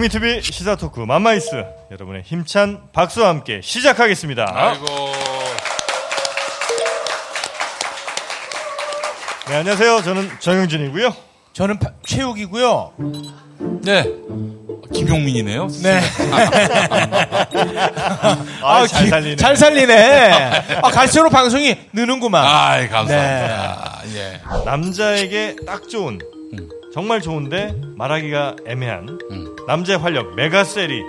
국민TV 0.00 0.42
시사 0.42 0.76
토크 0.76 1.00
맘마이스 1.00 1.64
여러분의 1.90 2.20
힘찬 2.22 2.82
박수와 2.92 3.28
함께 3.30 3.60
시작하겠습니다. 3.62 4.46
아이고. 4.54 4.84
네, 9.48 9.56
안녕하세요. 9.56 10.02
저는 10.02 10.30
정영진이고요. 10.38 11.14
저는 11.54 11.78
파- 11.78 11.92
최욱이고요. 12.04 12.92
네. 13.84 14.04
김용민이네요. 14.92 15.68
네. 15.82 16.00
아, 18.62 18.86
잘 18.86 19.04
기- 19.04 19.08
살리네. 19.10 19.36
잘 19.36 19.56
살리네. 19.56 20.30
아, 20.82 20.90
갈수록 20.90 21.30
방송이 21.30 21.74
느는구만. 21.94 22.44
아이, 22.44 22.86
감사합니다. 22.88 24.02
예. 24.14 24.40
남자에게 24.66 25.56
딱 25.66 25.88
좋은 25.88 26.18
정말 26.96 27.20
좋은데 27.20 27.74
말하기가 27.94 28.56
애매한 28.66 29.18
음. 29.30 29.54
남자의 29.66 29.98
활력 29.98 30.34
메가셀이 30.34 31.02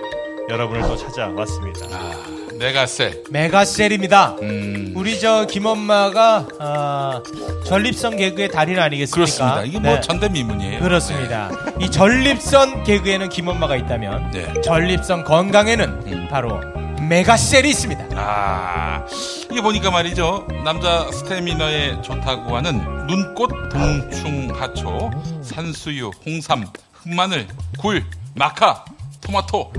여러분을 0.50 0.82
또 0.82 0.94
찾아왔습니다. 0.98 1.86
아, 1.90 2.12
메가셀. 2.58 3.24
메가셀입니다. 3.30 4.36
음. 4.42 4.92
우리 4.94 5.18
저 5.18 5.46
김엄마가 5.46 6.46
아, 6.58 7.22
전립선 7.64 8.18
개그의 8.18 8.50
달인 8.50 8.78
아니겠습니까? 8.78 9.14
그렇습니다. 9.14 9.62
이게 9.64 9.80
뭐 9.80 9.94
네. 9.94 10.00
전대미문이에요. 10.02 10.80
그렇습니다. 10.80 11.50
이 11.80 11.90
전립선 11.90 12.84
개그에는 12.84 13.30
김엄마가 13.30 13.74
있다면 13.76 14.30
네. 14.32 14.60
전립선 14.60 15.24
건강에는 15.24 15.88
음. 16.06 16.28
바로 16.30 16.60
메가셀이 17.00 17.70
있습니다. 17.70 18.06
아, 18.16 19.04
이게 19.50 19.60
보니까 19.60 19.90
말이죠. 19.90 20.46
남자 20.64 21.10
스태미너에 21.12 22.02
좋다고 22.02 22.56
하는 22.56 23.06
눈꽃, 23.06 23.50
동충 23.70 24.50
하초, 24.54 25.10
산수유, 25.42 26.10
홍삼, 26.26 26.66
흑마늘, 26.92 27.46
굴, 27.78 28.04
마카, 28.34 28.84
토마토, 29.20 29.72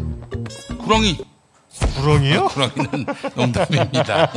구렁이. 0.84 1.18
구렁이요? 1.96 2.48
구렁이는 2.48 3.06
농담입니다. 3.36 4.32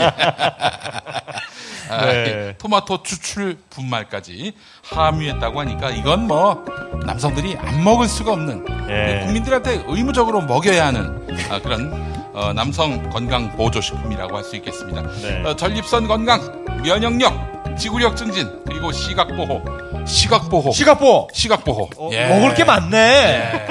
아, 1.91 2.07
네. 2.07 2.55
토마토 2.59 3.03
추출 3.03 3.59
분말까지 3.71 4.53
함유했다고 4.85 5.61
하니까 5.61 5.91
이건 5.91 6.27
뭐 6.27 6.65
남성들이 7.05 7.57
안 7.59 7.83
먹을 7.83 8.09
수가 8.09 8.33
없는 8.33 8.65
예. 8.89 8.93
네, 8.93 9.21
국민들한테 9.25 9.85
의무적으로 9.87 10.41
먹여야 10.43 10.87
하는 10.87 11.27
아, 11.51 11.61
그런 11.61 12.22
어, 12.35 12.53
남성 12.53 13.09
건강 13.11 13.55
보조식품이라고 13.57 14.37
할 14.37 14.45
수 14.45 14.57
있겠습니다. 14.57 15.03
네. 15.23 15.43
어, 15.45 15.55
전립선 15.57 16.07
건강, 16.09 16.65
면역력, 16.83 17.77
지구력 17.79 18.17
증진 18.17 18.49
그리고 18.67 18.91
시각 18.93 19.29
보호, 19.29 19.63
시각 20.07 20.49
보호, 20.51 20.71
시각보 20.73 21.29
시각 21.33 21.65
보호, 21.65 21.89
예. 22.13 22.27
먹을 22.29 22.55
게 22.55 22.65
많네. 22.65 23.67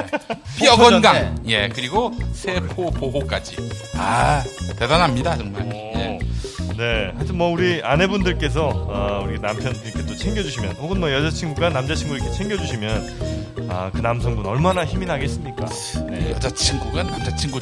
뼈복 0.59 0.89
건강. 0.89 1.37
예 1.47 1.67
그리고 1.69 2.11
세포 2.33 2.89
보호까지. 2.91 3.57
아 3.97 4.43
대단합니다 4.79 5.37
정말. 5.37 5.67
예. 5.95 6.19
네, 6.77 7.11
하여튼 7.15 7.37
뭐 7.37 7.49
우리 7.51 7.81
아내분들께서 7.83 8.67
어, 8.69 9.23
우리 9.27 9.39
남편들께 9.39 10.05
또 10.05 10.15
챙겨주시면 10.15 10.77
혹은 10.77 10.99
뭐 10.99 11.11
여자친구가 11.11 11.69
남자친구 11.69 12.15
이렇게 12.15 12.31
챙겨주시면 12.31 13.67
아, 13.69 13.91
그 13.93 13.99
남성분 13.99 14.45
얼마나 14.45 14.83
힘이 14.83 15.05
나겠습니까? 15.05 15.65
네. 16.09 16.31
여자친구가 16.31 17.03
남자친구 17.03 17.59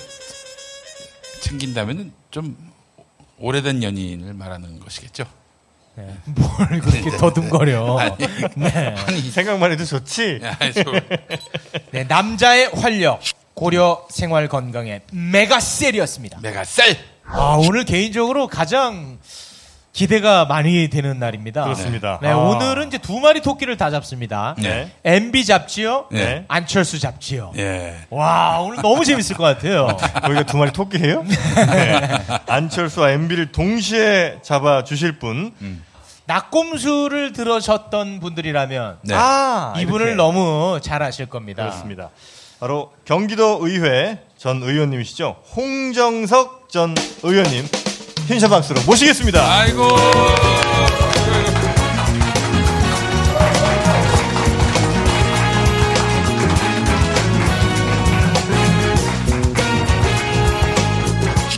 챙긴다면은 1.40 2.12
좀 2.32 2.56
오래된 3.40 3.84
연인을 3.84 4.34
말하는 4.34 4.80
것이겠죠. 4.80 5.26
뭘 6.26 6.80
그렇게 6.80 7.18
더듬거려. 7.18 8.18
네. 8.56 8.96
생각만 9.32 9.72
해도 9.72 9.84
좋지. 9.84 10.40
야, 10.44 10.58
저- 10.72 10.84
네, 11.92 12.06
남자의 12.06 12.70
활력, 12.74 13.20
고려 13.54 14.06
생활 14.10 14.48
건강의 14.48 15.02
메가셀이었습니다. 15.12 16.40
메가셀. 16.42 16.98
아, 17.26 17.58
오늘 17.60 17.84
개인적으로 17.84 18.48
가장 18.48 19.20
기대가 20.00 20.46
많이 20.46 20.90
되는 20.90 21.20
날입니다. 21.20 21.66
그렇습니다. 21.66 22.20
네, 22.22 22.30
아. 22.30 22.38
오늘은 22.38 22.88
이제 22.88 22.98
두 22.98 23.20
마리 23.20 23.42
토끼를 23.42 23.76
다 23.76 23.90
잡습니다. 23.92 24.56
네. 24.58 24.90
MB 25.04 25.44
잡지요, 25.44 26.06
네. 26.10 26.46
안철수 26.48 27.00
잡지요. 27.00 27.52
예. 27.58 27.98
와, 28.10 28.62
오늘 28.62 28.82
너무 28.82 29.04
재밌을 29.04 29.36
것 29.36 29.44
같아요. 29.44 29.88
거기가 30.24 30.44
두 30.44 30.56
마리 30.56 30.72
토끼예요? 30.72 31.26
네. 31.28 32.18
안철수와 32.48 33.12
MB를 33.12 33.52
동시에 33.52 34.38
잡아 34.42 34.86
주실 34.86 35.20
분. 35.20 35.52
낙곰수를 36.28 37.34
들으셨던 37.34 38.22
분들이라면 38.22 39.00
네. 39.02 39.16
아, 39.18 39.74
이분을 39.80 40.06
이렇게. 40.06 40.16
너무 40.16 40.80
잘 40.82 41.04
아실 41.04 41.26
겁니다. 41.26 41.64
그렇습니다. 41.64 42.10
바로 42.62 42.94
경기도 43.04 43.60
의회 43.62 44.20
전 44.38 44.64
의원님이시죠. 44.64 45.36
홍정석 45.58 46.70
전 46.70 46.96
의원님 47.24 47.68
힘찬 48.30 48.50
박수로 48.52 48.82
모시겠습니다. 48.84 49.42
아이고. 49.42 49.88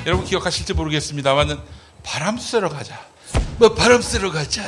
여러분 0.06 0.26
기억하실지 0.26 0.74
모르겠습니다만은 0.74 1.60
바람 2.04 2.38
쐬러 2.38 2.70
가자. 2.70 2.98
뭐 3.58 3.74
바람 3.76 4.02
쐬러 4.02 4.32
가자. 4.32 4.64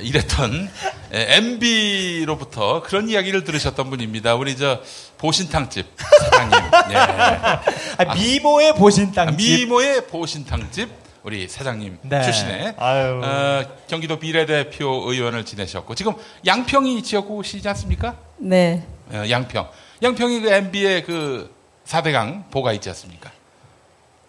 이랬던 0.00 0.70
MB로부터 1.10 2.82
그런 2.82 3.08
이야기를 3.08 3.44
들으셨던 3.44 3.90
분입니다. 3.90 4.34
우리 4.34 4.56
저 4.56 4.80
보신탕집 5.18 5.86
사장님. 6.20 6.58
예. 6.90 6.96
아, 6.96 8.14
미모의 8.14 8.74
보신땅집. 8.74 9.36
미모의 9.36 10.06
보신탕집 10.06 10.88
우리 11.24 11.48
사장님 11.48 11.98
네. 12.02 12.22
출신의 12.22 12.74
아유. 12.78 13.20
어, 13.22 13.64
경기도 13.88 14.18
비례대표 14.18 15.10
의원을 15.10 15.44
지내셨고 15.44 15.94
지금 15.94 16.14
양평이 16.46 17.02
지역구시지 17.02 17.68
않습니까? 17.68 18.16
네. 18.38 18.86
어, 19.12 19.24
양평. 19.28 19.68
양평이 20.02 20.40
그 20.40 20.48
MB의 20.52 21.04
그 21.04 21.54
4대강 21.86 22.50
보가 22.50 22.72
있지 22.74 22.88
않습니까? 22.90 23.30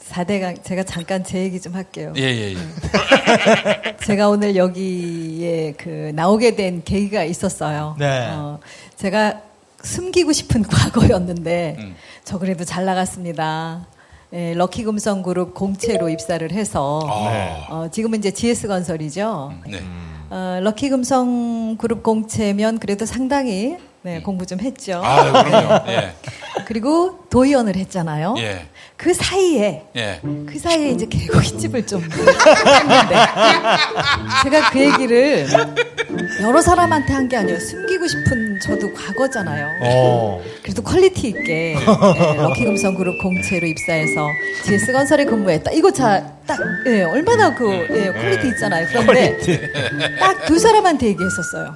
4대강, 0.10 0.64
제가 0.64 0.84
잠깐 0.84 1.24
제 1.24 1.40
얘기 1.40 1.62
좀 1.62 1.76
할게요. 1.76 2.14
예, 2.18 2.22
예, 2.24 2.54
예. 2.54 3.98
제가 4.04 4.30
오늘 4.30 4.56
여기에 4.56 5.74
그 5.78 6.12
나오게 6.16 6.56
된 6.56 6.84
계기가 6.84 7.24
있었어요. 7.24 7.96
네. 8.00 8.28
어, 8.32 8.60
제가 8.98 9.42
숨기고 9.84 10.34
싶은 10.34 10.64
과거였는데, 10.68 11.76
음. 11.80 11.96
저 12.24 12.40
그래도 12.40 12.66
잘 12.66 12.86
나갔습니다. 12.86 13.88
예, 14.34 14.54
럭키 14.54 14.84
금성 14.84 15.22
그룹 15.24 15.54
공채로 15.54 16.10
입사를 16.10 16.52
해서, 16.52 17.00
아, 17.08 17.68
어, 17.70 17.90
지금은 17.92 18.20
이제 18.20 18.32
GS건설이죠. 18.32 19.54
네. 19.68 19.82
어, 20.30 20.60
럭키 20.62 20.90
금성 20.90 21.78
그룹 21.78 22.04
공채면 22.04 22.80
그래도 22.80 23.06
상당히 23.06 23.78
네, 24.02 24.22
공부 24.22 24.46
좀 24.46 24.60
했죠. 24.62 25.00
음. 25.00 25.04
아, 25.04 25.44
그럼요. 25.44 25.92
예. 25.92 26.14
그리고 26.66 27.20
도의원을 27.30 27.76
했잖아요. 27.76 28.36
예. 28.38 28.66
그 28.96 29.14
사이에 29.14 29.84
예. 29.96 30.20
그 30.22 30.60
사이에 30.60 30.90
이제 30.92 31.06
개고기집을 31.06 31.86
좀 31.88 32.02
했는데 32.04 33.16
제가 34.44 34.70
그 34.72 34.80
얘기를 34.80 35.48
여러 36.42 36.62
사람한테 36.62 37.14
한 37.14 37.30
게 37.30 37.38
아니에요. 37.38 37.60
숨기고 37.60 38.08
싶은 38.08 38.60
저도 38.62 38.92
과거잖아요. 38.94 39.68
어. 39.84 40.42
그래도 40.64 40.82
quality 40.82 41.28
있게 41.30 41.76
예, 41.80 42.34
럭키금성 42.36 42.96
그룹 42.96 43.22
공채로 43.22 43.68
입사해서 43.68 44.28
GS건설에 44.66 45.26
근무했다. 45.26 45.72
이거 45.72 45.92
자딱 45.92 46.60
예, 46.88 47.04
얼마나 47.04 47.54
그 47.56 47.72
예, 47.92 48.12
quality 48.12 48.48
있잖아요. 48.50 48.88
그런데 48.90 49.38
딱 50.20 50.40
두 50.48 50.58
사람한테 50.58 51.08
얘기했었어요. 51.08 51.76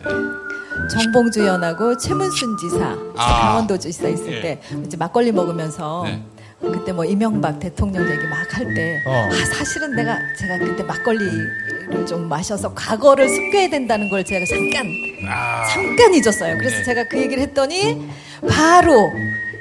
정봉주 0.92 1.42
의원하고 1.42 1.98
최문순 1.98 2.58
지사, 2.58 2.96
아. 3.18 3.40
강원도 3.42 3.78
지사 3.78 4.08
있을 4.08 4.38
예. 4.38 4.42
때 4.42 4.62
이제 4.86 4.96
막걸리 4.98 5.31
먹으면서 5.31 6.04
네. 6.06 6.24
그때 6.62 6.94
뭐 6.94 7.04
이명박 7.04 7.60
대통령 7.60 8.04
얘기 8.10 8.25
막 8.28 8.44
할 8.54 8.74
때 8.74 9.02
어. 9.06 9.30
아, 9.31 9.46
사실은 9.58 9.96
내가 9.96 10.18
제가 10.40 10.58
그때 10.60 10.84
막걸리를 10.84 12.06
좀 12.08 12.30
마셔서 12.30 12.74
과거를 12.74 13.28
숨겨야 13.28 13.70
된다는 13.70 14.10
걸 14.10 14.24
제가 14.24 14.46
잠깐 14.46 14.86
아. 15.28 15.66
잠깐 15.66 16.14
잊었어요. 16.14 16.58
그래서 16.58 16.78
네. 16.78 16.84
제가 16.84 17.04
그 17.10 17.18
얘기를 17.18 17.44
했더니 17.44 18.08
바로 18.48 19.12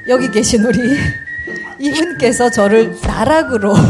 여기 0.07 0.29
계신 0.31 0.63
우리 0.63 0.79
이분께서 1.79 2.49
저를 2.51 2.95
나락으로 3.01 3.73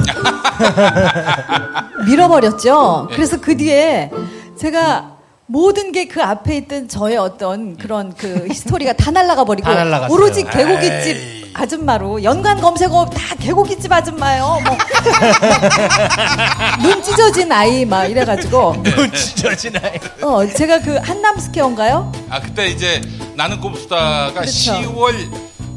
밀어버렸죠. 2.06 3.10
그래서 3.12 3.40
그 3.40 3.56
뒤에 3.58 4.10
제가 4.58 5.13
모든 5.46 5.92
게 5.92 6.08
그 6.08 6.22
앞에 6.22 6.58
있던 6.58 6.88
저의 6.88 7.18
어떤 7.18 7.78
그런 7.78 8.14
그 8.16 8.48
history가 8.50 8.94
다 8.94 9.12
날아가 9.12 9.44
버리고 9.44 9.68
다. 9.74 10.08
오로지 10.10 10.44
개고기집 10.44 11.16
에이. 11.16 11.44
아줌마로 11.56 12.24
연관 12.24 12.60
검색어 12.60 13.06
다 13.12 13.36
개고기집 13.36 13.92
아줌마요. 13.92 14.60
뭐. 14.66 14.78
눈 16.82 17.04
찢어진 17.04 17.52
아이 17.52 17.86
막 17.86 18.06
이래가지고 18.06 18.82
눈 18.84 19.12
찢어진 19.14 19.76
아이. 19.78 20.00
어 20.22 20.46
제가 20.48 20.80
그 20.82 20.96
한남 20.98 21.38
스퀘어인가요? 21.40 22.12
아, 22.30 22.42
그때 22.42 22.68
이제 22.68 23.02
나는 23.36 23.60
꼼수다가 23.60 24.34
그렇죠. 24.34 24.74
10월 24.74 25.30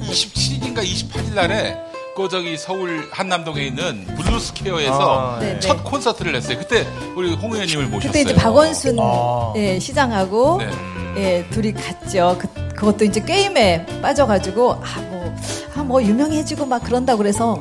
27일인가 0.08 0.78
28일 0.82 1.34
날에 1.34 1.76
그 2.16 2.30
저기 2.30 2.56
서울 2.56 3.06
한남동에 3.10 3.62
있는 3.62 4.06
블루스퀘어에서 4.16 5.36
아, 5.36 5.38
네, 5.38 5.60
첫 5.60 5.74
네. 5.76 5.82
콘서트를 5.84 6.32
냈어요. 6.32 6.58
그때 6.58 6.86
우리 7.14 7.34
홍 7.34 7.52
의원님을 7.52 7.86
모셨어요. 7.88 8.10
그때 8.10 8.22
이제 8.22 8.34
박원순 8.34 8.96
아. 8.98 9.52
예, 9.56 9.78
시장하고 9.78 10.58
네. 10.58 10.70
예, 11.18 11.46
둘이 11.50 11.74
갔죠. 11.74 12.36
그, 12.38 12.48
그것도 12.74 13.04
이제 13.04 13.20
게임에 13.20 13.84
빠져가지고 14.00 14.72
아뭐 14.82 15.36
아, 15.74 15.82
뭐 15.82 16.02
유명해지고 16.02 16.64
막 16.64 16.82
그런다 16.82 17.16
그래서 17.16 17.58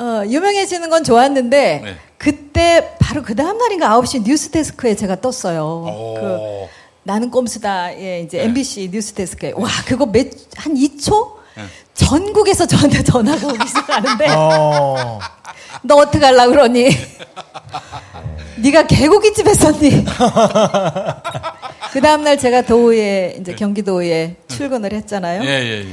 어, 0.00 0.22
유명해지는 0.26 0.90
건 0.90 1.04
좋았는데 1.04 1.80
네. 1.84 1.96
그때 2.18 2.96
바로 2.98 3.22
그 3.22 3.36
다음 3.36 3.56
날인가 3.56 3.88
9시 4.00 4.24
뉴스데스크에 4.24 4.96
제가 4.96 5.20
떴어요. 5.20 5.84
오. 5.86 6.14
그 6.14 6.66
나는 7.04 7.30
꼼수다에 7.30 8.22
이제 8.22 8.38
네. 8.38 8.44
MBC 8.44 8.88
뉴스데스크에 8.92 9.52
와 9.54 9.68
그거 9.86 10.06
몇 10.06 10.26
한 10.56 10.74
2초 10.74 11.33
네. 11.56 11.64
전국에서 11.94 12.66
저한테 12.66 13.02
전화가 13.02 13.46
오기 13.46 13.66
시작하는데 13.66 14.26
어. 14.30 15.18
너 15.82 15.96
어떻게 15.96 16.24
하려고 16.24 16.50
그러니? 16.50 16.88
네가 18.56 18.86
개고기집 18.86 19.46
했었니? 19.46 20.04
그 21.92 22.00
다음날 22.00 22.38
제가 22.38 22.62
도의에, 22.62 23.36
이제 23.40 23.54
경기도에 23.54 24.36
출근을 24.48 24.92
했잖아요. 24.92 25.42
예, 25.44 25.48
예, 25.48 25.84
예. 25.84 25.86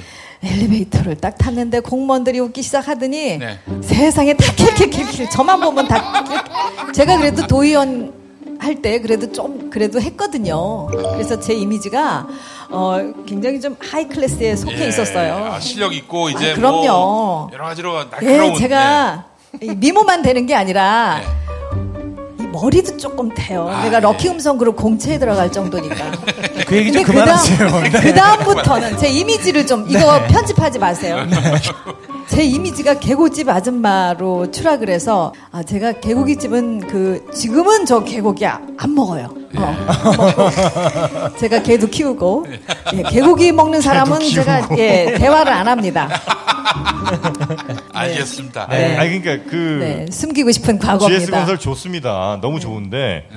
엘리베이터를 0.44 1.18
딱 1.18 1.38
탔는데 1.38 1.82
공무원들이 1.82 2.40
웃기 2.40 2.64
시작하더니 2.64 3.38
네. 3.38 3.60
세상에 3.84 4.34
다 4.36 4.52
킬킬킬킬 4.54 5.30
저만 5.30 5.60
보면 5.60 5.88
다 5.88 6.24
킬- 6.24 6.94
제가 6.94 7.18
그래도 7.18 7.46
도의원 7.46 8.20
할 8.60 8.82
때 8.82 9.00
그래도 9.02 9.32
좀 9.32 9.70
그래도 9.72 10.00
했거든요. 10.02 10.86
그래서 10.88 11.40
제 11.40 11.54
이미지가 11.54 12.28
어 12.72 12.98
굉장히 13.26 13.60
좀 13.60 13.76
하이 13.80 14.08
클래스에 14.08 14.56
속해 14.56 14.84
예. 14.84 14.88
있었어요. 14.88 15.52
아, 15.54 15.60
실력 15.60 15.94
있고 15.94 16.30
이제 16.30 16.52
아, 16.52 16.56
그럼요. 16.56 16.82
뭐 16.88 17.50
여러 17.54 17.66
가지로 17.66 18.10
날카로운 18.10 18.54
예, 18.54 18.58
제가 18.58 19.26
이 19.62 19.72
미모만 19.76 20.22
되는 20.22 20.46
게 20.46 20.56
아니라 20.56 21.20
네. 21.20 22.44
이 22.44 22.48
머리도 22.48 22.98
조금 22.98 23.30
돼요. 23.36 23.68
아, 23.70 23.84
내가 23.84 23.98
예. 23.98 24.00
럭키 24.02 24.30
음성 24.30 24.58
그룹 24.58 24.78
공채에 24.78 25.20
들어갈 25.20 25.52
정도니까. 25.52 25.96
그 26.66 26.78
얘기 26.78 26.92
좀 26.94 27.04
근데 27.04 27.20
그만하세요. 27.20 27.80
네. 27.82 27.90
그 27.90 28.14
다음부터는 28.14 28.98
제 28.98 29.10
이미지를 29.10 29.68
좀 29.68 29.86
이거 29.90 30.22
편집하지 30.28 30.80
마세요. 30.80 31.18
제 32.30 32.44
이미지가 32.44 33.00
개고집 33.00 33.50
아줌마로 33.50 34.52
추락을 34.52 34.90
해서 34.90 35.34
아 35.52 35.62
제가 35.64 36.00
개고기집은 36.00 36.88
그 36.88 37.26
지금은 37.34 37.86
저 37.86 38.06
개고기 38.06 38.46
아- 38.46 38.62
안 38.78 38.96
먹어요. 38.96 39.41
어, 39.58 39.64
안 39.64 39.86
먹고. 40.18 41.38
제가 41.38 41.62
개도 41.64 41.88
키우고 41.88 42.46
예, 42.94 43.04
개고기 43.04 43.52
먹는 43.52 43.82
사람은 43.82 44.20
제가 44.30 44.70
예 44.78 45.16
대화를 45.18 45.52
안 45.54 45.68
합니다. 45.68 46.10
알겠습니다. 47.94 48.68
네. 48.68 48.98
아니 48.98 49.22
그러니까 49.22 49.50
그 49.50 49.56
네, 49.82 50.06
숨기고 50.12 50.52
싶은 50.52 50.76
GS 50.80 50.86
과거입니다. 50.88 51.38
건설 51.38 51.58
좋습니다. 51.60 52.40
너무 52.42 52.60
좋은데 52.60 53.28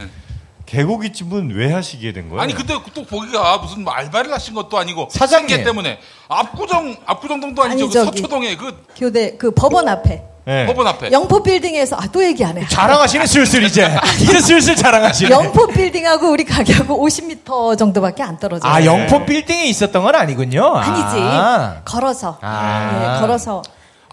개고기집은 0.67 1.51
왜 1.55 1.73
하시게 1.73 2.13
된 2.13 2.29
거예요? 2.29 2.41
아니 2.43 2.55
근데 2.55 2.75
또 2.95 3.05
보기가 3.05 3.59
무슨 3.59 3.85
뭐 3.85 3.93
알바를 3.93 4.33
하신 4.33 4.55
것도 4.55 4.79
아니고 4.79 5.09
사장님. 5.11 5.49
생계 5.49 5.65
때문에 5.65 5.99
압구정 6.29 6.97
압구정동도 7.07 7.63
아니죠 7.63 7.85
아니, 7.85 7.93
그 7.93 8.05
서초동에 8.05 8.57
그 8.57 8.85
교대 8.97 9.37
그 9.37 9.51
법원 9.51 9.89
앞에 9.89 10.23
네. 10.47 10.67
법원 10.67 10.87
앞에 10.87 11.11
영포 11.11 11.43
빌딩에서 11.43 11.97
아 11.97 12.07
또 12.13 12.23
얘기 12.23 12.45
안 12.45 12.57
해. 12.59 12.67
자랑하시네 12.69 13.27
슬슬 13.27 13.63
이제. 13.65 13.91
이제 14.21 14.41
슬슬 14.41 14.77
자랑하시네. 14.77 15.31
영포 15.31 15.67
빌딩하고 15.69 16.31
우리 16.31 16.45
가게하고 16.45 17.05
50m 17.07 17.79
정도밖에 17.79 18.23
안 18.23 18.39
떨어져요. 18.39 18.71
아 18.71 18.85
영포 18.85 19.25
빌딩에 19.25 19.65
있었던 19.67 20.03
건 20.03 20.15
아니군요. 20.15 20.77
아니지. 20.77 21.17
아. 21.21 21.77
걸어서. 21.85 22.39
아. 22.43 23.17
예, 23.17 23.21
걸어서. 23.21 23.63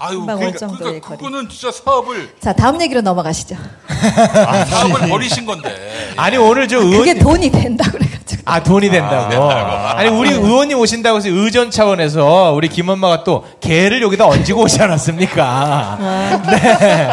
아유 0.04 0.26
그러니까, 0.26 0.68
그러니까. 0.68 1.10
그거는 1.10 1.48
진짜 1.48 1.72
사업을 1.72 2.34
자, 2.40 2.54
다음 2.54 2.82
얘기로 2.82 3.02
넘어가시죠. 3.02 3.56
사업을 4.68 5.10
버리신 5.10 5.46
건데 5.46 6.14
아니 6.18 6.38
오늘 6.38 6.68
저 6.68 6.78
의원 6.80 6.98
그게 7.06 7.20
돈이 7.20 7.52
된다 7.52 7.84
그래가지고. 7.92 8.11
아 8.46 8.62
돈이 8.64 8.90
된다고. 8.90 9.50
아, 9.52 10.04
니 10.04 10.10
우리 10.10 10.32
의원님 10.32 10.78
오신다고 10.80 11.18
해서 11.18 11.30
의전 11.30 11.72
차원에서 11.72 12.54
우리 12.56 12.68
김엄마가 12.68 13.24
또 13.24 13.46
개를 13.60 14.02
여기다 14.02 14.26
얹고 14.28 14.62
오지 14.62 14.82
않았습니까? 14.82 15.98
네. 16.50 17.10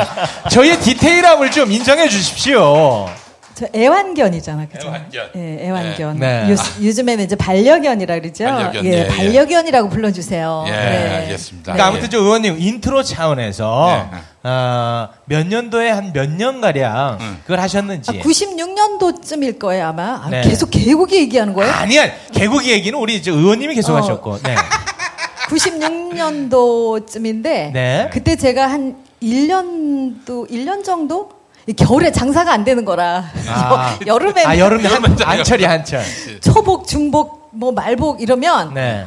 저희의 0.50 0.81
디테일함을 0.81 1.50
좀 1.50 1.70
인정해 1.73 2.09
주십시오. 2.09 3.09
저 3.58 3.66
애완견이잖아, 3.75 4.69
그죠? 4.69 4.87
애완견. 4.87 5.31
예, 5.34 5.66
애완견. 5.66 6.19
네. 6.20 6.49
요, 6.49 6.55
즘에는 6.93 7.25
이제 7.25 7.34
반려견이라 7.34 8.20
그러죠. 8.20 8.44
반려견, 8.44 8.84
예, 8.84 8.88
예, 8.88 8.99
예. 9.00 9.06
반려견이라고 9.08 9.88
불러주세요. 9.88 10.64
예 10.69 10.70
네. 10.70 11.16
알겠습니다. 11.16 11.72
그러니까 11.72 11.87
아무튼 11.88 12.08
저 12.08 12.19
의원님 12.19 12.55
인트로 12.60 13.02
차원에서 13.02 14.10
네. 14.12 14.19
어, 14.49 15.08
몇 15.25 15.44
년도에 15.49 15.90
한 15.90 16.12
몇 16.12 16.31
년 16.31 16.60
가량 16.60 17.19
음. 17.20 17.38
그걸 17.43 17.58
하셨는지. 17.58 18.12
아, 18.12 18.14
96년도쯤일 18.22 19.58
거예요, 19.58 19.88
아마. 19.88 20.20
아, 20.25 20.28
네. 20.31 20.43
계속 20.43 20.70
개고기 20.70 21.16
얘기하는 21.16 21.52
거예요? 21.52 21.72
아니야 21.72 22.05
개고기 22.32 22.70
얘기는 22.70 22.96
우리 22.96 23.20
저 23.20 23.32
의원님이 23.32 23.75
계속 23.75 23.94
어. 23.94 23.96
하셨고. 23.96 24.38
네. 24.43 24.55
96년도쯤인데 25.49 27.72
네. 27.72 28.10
그때 28.12 28.37
제가 28.37 28.66
한 28.70 28.96
1년도 29.22 30.50
1년 30.50 30.84
정도 30.84 31.31
이 31.31 31.38
겨울에 31.75 32.11
장사가 32.12 32.53
안 32.53 32.65
되는 32.65 32.85
거라 32.85 33.25
아. 33.49 33.99
여름에 34.06 34.44
아 34.44 34.59
여름에 34.59 34.87
한, 34.88 35.03
한철이 35.20 35.65
한철. 35.65 36.03
초복 36.41 36.87
중복 36.87 37.50
뭐 37.53 37.73
말복 37.73 38.20
이러면 38.23 38.75
네. 38.75 39.06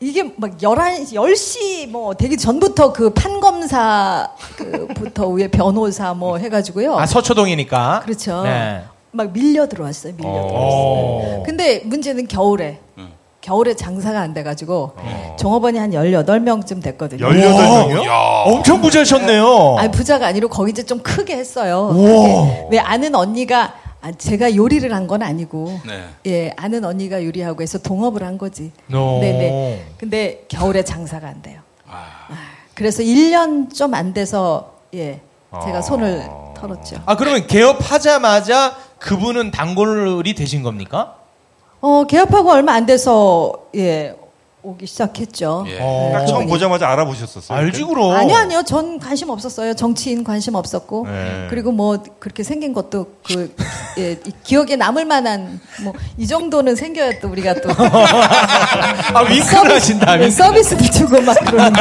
이게 0.00 0.22
막 0.36 0.56
11시 0.58 1.14
10시 1.14 1.88
뭐 1.88 2.14
되기 2.14 2.36
전부터 2.36 2.92
그 2.92 3.10
판검사 3.10 4.30
그부터 4.56 5.26
위에 5.28 5.48
변호사 5.48 6.14
뭐 6.14 6.38
해가지고요 6.38 6.96
아 6.98 7.06
서초동이니까. 7.06 8.02
그렇죠 8.04 8.42
네. 8.44 8.84
막 9.10 9.32
밀려 9.32 9.66
들어왔어요 9.66 10.12
밀려 10.16 10.30
들어왔어요 10.30 11.38
오. 11.40 11.42
근데 11.44 11.80
문제는 11.84 12.28
겨울에 12.28 12.78
음. 12.98 13.10
겨울에 13.48 13.72
장사가 13.74 14.20
안 14.20 14.34
돼가지고 14.34 14.92
종업원이 15.38 15.78
한 15.78 15.92
18명쯤 15.92 16.82
됐거든요 16.82 17.26
18명이요? 17.26 18.04
야 18.06 18.42
엄청 18.44 18.82
부자셨네요. 18.82 19.76
아니 19.78 19.90
부자가 19.90 20.26
아니고 20.26 20.48
거기 20.48 20.70
이제 20.72 20.82
좀 20.84 20.98
크게 20.98 21.34
했어요. 21.34 21.90
우와. 21.94 22.68
왜 22.70 22.78
아는 22.78 23.14
언니가 23.14 23.74
아, 24.02 24.12
제가 24.12 24.54
요리를 24.54 24.92
한 24.94 25.08
건 25.08 25.22
아니고 25.22 25.80
네. 25.86 26.04
예 26.26 26.52
아는 26.58 26.84
언니가 26.84 27.24
요리하고 27.24 27.62
해서 27.62 27.78
동업을 27.78 28.22
한 28.22 28.36
거지. 28.36 28.70
오. 28.92 29.18
네네. 29.20 29.86
근데 29.96 30.44
겨울에 30.48 30.84
장사가 30.84 31.26
안 31.26 31.40
돼요. 31.40 31.60
아, 31.88 32.04
그래서 32.74 33.02
1년 33.02 33.74
좀 33.74 33.94
안 33.94 34.12
돼서 34.12 34.74
예 34.94 35.20
제가 35.64 35.78
아. 35.78 35.82
손을 35.82 36.28
털었죠. 36.54 36.96
아 37.06 37.16
그러면 37.16 37.46
개업하자마자 37.46 38.76
그분은 38.98 39.52
단골이 39.52 40.34
되신 40.34 40.62
겁니까? 40.62 41.14
어 41.80 42.04
개업하고 42.04 42.50
얼마 42.50 42.72
안 42.74 42.86
돼서 42.86 43.52
예 43.76 44.14
오기 44.60 44.86
시작했죠. 44.86 45.64
예. 45.68 45.78
어. 45.80 46.10
딱 46.12 46.26
처음 46.26 46.40
그분이. 46.40 46.50
보자마자 46.50 46.88
알아보셨었어요. 46.90 47.56
알지 47.56 47.84
그럼. 47.84 48.10
아니요, 48.10 48.36
아니요. 48.36 48.62
전 48.64 48.98
관심 48.98 49.30
없었어요. 49.30 49.74
정치인 49.74 50.24
관심 50.24 50.56
없었고. 50.56 51.06
네. 51.08 51.46
그리고 51.48 51.70
뭐 51.70 51.96
그렇게 52.18 52.42
생긴 52.42 52.74
것도 52.74 53.06
그 53.24 53.54
예, 53.98 54.12
이 54.12 54.32
기억에 54.42 54.74
남을 54.74 55.04
만한 55.04 55.60
뭐 55.84 55.92
이 56.18 56.26
정도는 56.26 56.74
생겨야 56.74 57.20
또 57.20 57.28
우리가 57.28 57.54
또 57.54 57.70
아 59.14 59.20
윙크를 59.22 59.76
하신다. 59.76 60.16
네, 60.16 60.22
윙크. 60.24 60.36
서비스도 60.36 60.84
주고 60.90 61.20
막 61.22 61.34
그러는데 61.46 61.80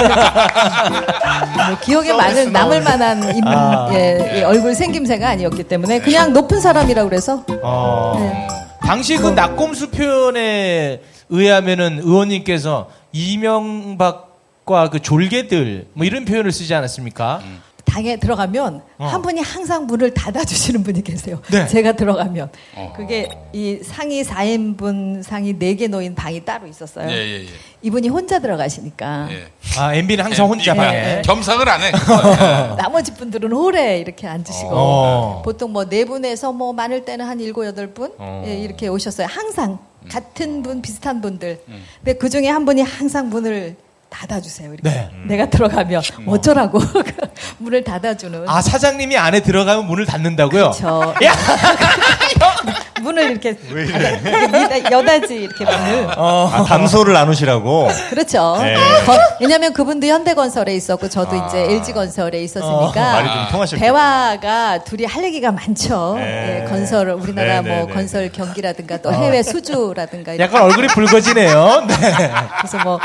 뭐 1.67 1.79
기억에 1.81 2.13
많은 2.13 2.53
남을 2.53 2.81
만한 2.83 3.35
인, 3.35 3.43
아. 3.47 3.89
예, 3.91 4.35
예, 4.37 4.43
얼굴 4.43 4.75
생김새가 4.75 5.27
아니었기 5.29 5.63
때문에 5.63 5.99
그냥 5.99 6.31
높은 6.31 6.61
사람이라고 6.61 7.09
그래서 7.09 7.43
어. 7.63 8.13
네. 8.19 8.47
당시 8.81 9.17
그 9.17 9.27
낙곰수 9.29 9.91
표현에 9.91 11.01
의하면은 11.29 11.99
의원님께서 11.99 12.89
이명박과 13.11 14.89
그 14.89 14.99
졸개들 15.01 15.87
뭐 15.93 16.05
이런 16.05 16.25
표현을 16.25 16.51
쓰지 16.51 16.73
않았습니까? 16.73 17.41
당에 17.87 18.17
들어가면 18.17 18.81
어. 18.99 19.05
한 19.05 19.21
분이 19.21 19.41
항상 19.41 19.87
문을 19.87 20.13
닫아주시는 20.13 20.83
분이 20.83 21.03
계세요. 21.03 21.41
네. 21.51 21.65
제가 21.67 21.93
들어가면. 21.93 22.49
어. 22.75 22.93
그게 22.95 23.29
이 23.53 23.79
상이 23.83 24.23
4인분 24.23 25.23
상이 25.23 25.53
4개 25.55 25.89
놓인 25.89 26.13
방이 26.13 26.43
따로 26.45 26.67
있었어요. 26.67 27.09
예, 27.09 27.15
예, 27.15 27.43
예. 27.43 27.47
이분이 27.81 28.09
혼자 28.09 28.39
들어가시니까. 28.39 29.29
예. 29.31 29.47
아 29.79 29.95
MB는 29.95 30.25
항상 30.25 30.47
혼자 30.47 30.73
예. 30.73 30.75
방에. 30.77 31.21
겸상을 31.23 31.67
안 31.67 31.81
해. 31.81 31.91
나머지 32.77 33.13
분들은 33.13 33.51
홀에 33.51 33.99
이렇게 33.99 34.27
앉으시고. 34.27 34.69
어. 34.71 35.41
보통 35.43 35.71
뭐 35.71 35.85
네 35.87 36.03
분에서 36.03 36.51
뭐 36.51 36.73
많을 36.73 37.05
때는 37.05 37.25
한 37.25 37.39
일곱 37.39 37.65
여덟 37.65 37.87
분 37.93 38.11
어. 38.17 38.43
예, 38.45 38.55
이렇게 38.57 38.87
오셨어요. 38.89 39.27
항상 39.29 39.79
음. 40.03 40.09
같은 40.09 40.61
분 40.61 40.81
비슷한 40.81 41.21
분들. 41.21 41.61
근데 42.03 42.13
그 42.17 42.29
중에 42.29 42.47
한 42.49 42.65
분이 42.65 42.81
항상 42.81 43.29
문을 43.29 43.75
닫아주세요. 44.09 44.73
이렇게 44.73 44.89
네. 44.89 45.09
내가 45.27 45.49
들어가면 45.49 46.01
어쩌라고 46.27 46.79
문을 47.59 47.83
닫아주는. 47.83 48.45
아 48.47 48.61
사장님이 48.61 49.17
안에 49.17 49.41
들어가면 49.41 49.85
문을 49.85 50.05
닫는다고요? 50.05 50.71
저 50.75 51.13
야, 51.23 51.33
문을 53.01 53.31
이렇게 53.31 53.55
왜 53.69 53.83
이래? 53.85 54.19
이렇게 54.23 54.83
여다지 54.91 55.35
이렇게 55.35 55.63
문을 55.65 56.07
아, 56.17 56.65
담소를 56.67 57.13
나누시라고. 57.13 57.89
그렇죠. 58.09 58.57
네. 58.61 58.75
거- 59.05 59.17
왜냐하면 59.39 59.73
그분도 59.73 60.07
현대건설에 60.07 60.75
있었고 60.75 61.09
저도 61.09 61.35
이제 61.47 61.59
LG건설에 61.73 62.41
있었으니까 62.41 63.47
통하셨겠다. 63.51 63.85
대화가 63.85 64.83
둘이 64.83 65.05
할 65.05 65.23
얘기가 65.25 65.51
많죠. 65.51 66.15
네. 66.17 66.63
예, 66.65 66.69
건설 66.69 67.09
우리나라 67.09 67.61
네, 67.61 67.69
네, 67.69 67.77
뭐 67.77 67.87
네. 67.87 67.93
건설 67.93 68.31
경기라든가 68.31 68.97
또 68.97 69.13
해외 69.13 69.43
수주라든가 69.43 70.33
이렇게 70.33 70.43
약간 70.43 70.63
얼굴이 70.67 70.87
붉어지네요. 70.87 71.85
네. 71.87 71.95
그래서 72.57 72.77
뭐, 72.83 72.99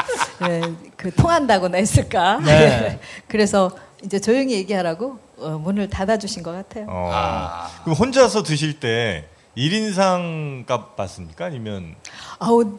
예, 0.49 0.61
그 1.03 1.13
통한다고나 1.13 1.79
했을까. 1.79 2.39
네. 2.39 3.01
그래서 3.27 3.73
이제 4.05 4.21
조용히 4.21 4.53
얘기하라고 4.55 5.19
어, 5.39 5.59
문을 5.61 5.91
닫아주신 5.91 6.45
것 6.45 6.53
같아요. 6.53 6.87
어. 6.89 7.11
아. 7.13 7.69
그럼 7.83 7.97
혼자서 7.97 8.45
드실 8.45 8.79
때 8.79 9.25
1인상 9.59 10.65
값 10.65 10.95
받습니까? 10.95 11.47
아니면 11.47 11.97
아우, 12.39 12.79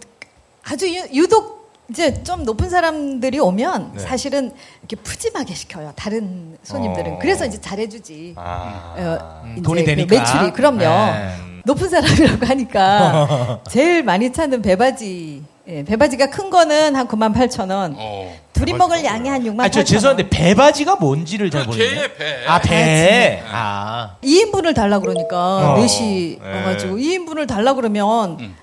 아주 0.63 0.88
유, 0.88 1.01
유독 1.13 1.74
이제 1.89 2.24
좀 2.24 2.46
높은 2.46 2.70
사람들이 2.70 3.39
오면 3.39 3.92
네. 3.96 4.00
사실은 4.00 4.53
이렇게 4.80 4.96
푸짐하게 4.96 5.53
시켜요. 5.53 5.92
다른 5.98 6.58
손님들은. 6.63 7.13
어. 7.15 7.20
그래서 7.20 7.46
이제 7.46 7.60
잘해주지. 7.60 8.36
아. 8.38 8.96
어, 8.98 9.42
음, 9.44 9.51
이제 9.58 9.62
돈이 9.63 9.82
그 9.82 9.86
되니까. 9.88 10.15
매출이 10.18 10.51
그럼요. 10.53 10.80
네. 10.80 11.36
높은 11.65 11.89
사람이라고 11.89 12.46
하니까 12.46 13.60
제일 13.70 14.03
많이 14.03 14.32
찾는 14.32 14.62
배바지. 14.62 15.44
예, 15.67 15.84
배바지가 15.84 16.29
큰 16.29 16.50
거는 16.50 16.96
한 16.96 17.08
9만 17.08 17.34
8천 17.34 17.72
원. 17.72 17.96
어. 17.98 18.36
둘이 18.51 18.74
먹을 18.74 19.03
양이 19.05 19.29
한 19.29 19.41
6만 19.43 19.46
8천 19.46 19.60
원. 19.60 19.62
아, 19.62 19.70
저 19.70 19.84
죄송한데 19.84 20.29
배바지가 20.29 20.98
뭔지를 20.98 21.50
잘그 21.50 21.67
모르겠네요. 21.67 21.96
개의 21.96 22.15
배. 22.15 22.46
아, 22.46 22.60
배. 22.60 23.43
아. 23.50 24.15
2인분을 24.22 24.75
달라 24.75 25.00
그러니까 25.00 25.74
어. 25.74 25.77
4시 25.77 26.41
네. 26.41 26.55
와가지고 26.55 26.98
2인분을 26.98 27.48
달라 27.48 27.74
그러면 27.74 28.38
음. 28.41 28.55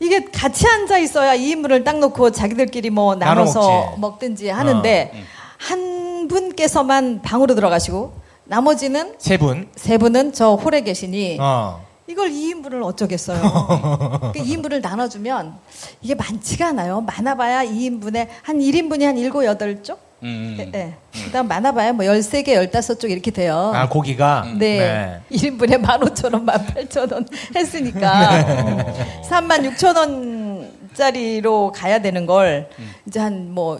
이게 0.00 0.24
같이 0.24 0.66
앉아 0.66 0.98
있어야 0.98 1.36
2인분을 1.36 1.84
딱 1.84 1.98
놓고 2.00 2.32
자기들끼리 2.32 2.90
뭐 2.90 3.14
나눠 3.14 3.34
나눠서. 3.44 3.94
먹든지 3.98 4.48
하는데 4.48 5.10
음. 5.14 5.24
한 5.58 6.26
분께서만 6.28 7.22
방으로 7.22 7.54
들어가시고 7.54 8.12
나머지는 8.44 9.14
세 9.18 9.36
분. 9.38 9.68
세 9.76 9.98
분은 9.98 10.32
저 10.32 10.54
홀에 10.54 10.80
계시니 10.82 11.38
어. 11.40 11.83
이걸 12.06 12.28
2인분을 12.30 12.82
어쩌겠어요. 12.84 13.40
그 14.34 14.38
2인분을 14.40 14.82
나눠주면 14.82 15.54
이게 16.02 16.14
많지가 16.14 16.68
않아요. 16.68 17.00
많아봐야 17.00 17.64
2인분에 17.64 18.28
한 18.42 18.58
1인분이 18.58 19.04
한 19.04 19.16
7, 19.16 19.30
8쪽? 19.30 19.96
음. 20.22 20.54
네, 20.56 20.70
네. 20.70 20.94
그 21.12 21.30
다음 21.30 21.48
많아봐야 21.48 21.92
뭐 21.92 22.04
13개, 22.04 22.48
15쪽 22.70 23.10
이렇게 23.10 23.30
돼요. 23.30 23.72
아, 23.74 23.88
고기가. 23.88 24.46
네. 24.58 25.20
1인분에 25.30 25.82
15,000원, 25.82 26.46
18,000원 26.46 27.26
했으니까 27.54 28.84
36,000원짜리로 29.28 31.72
가야 31.74 32.00
되는 32.00 32.24
걸 32.26 32.68
이제 33.06 33.20
한 33.20 33.52
뭐 33.54 33.78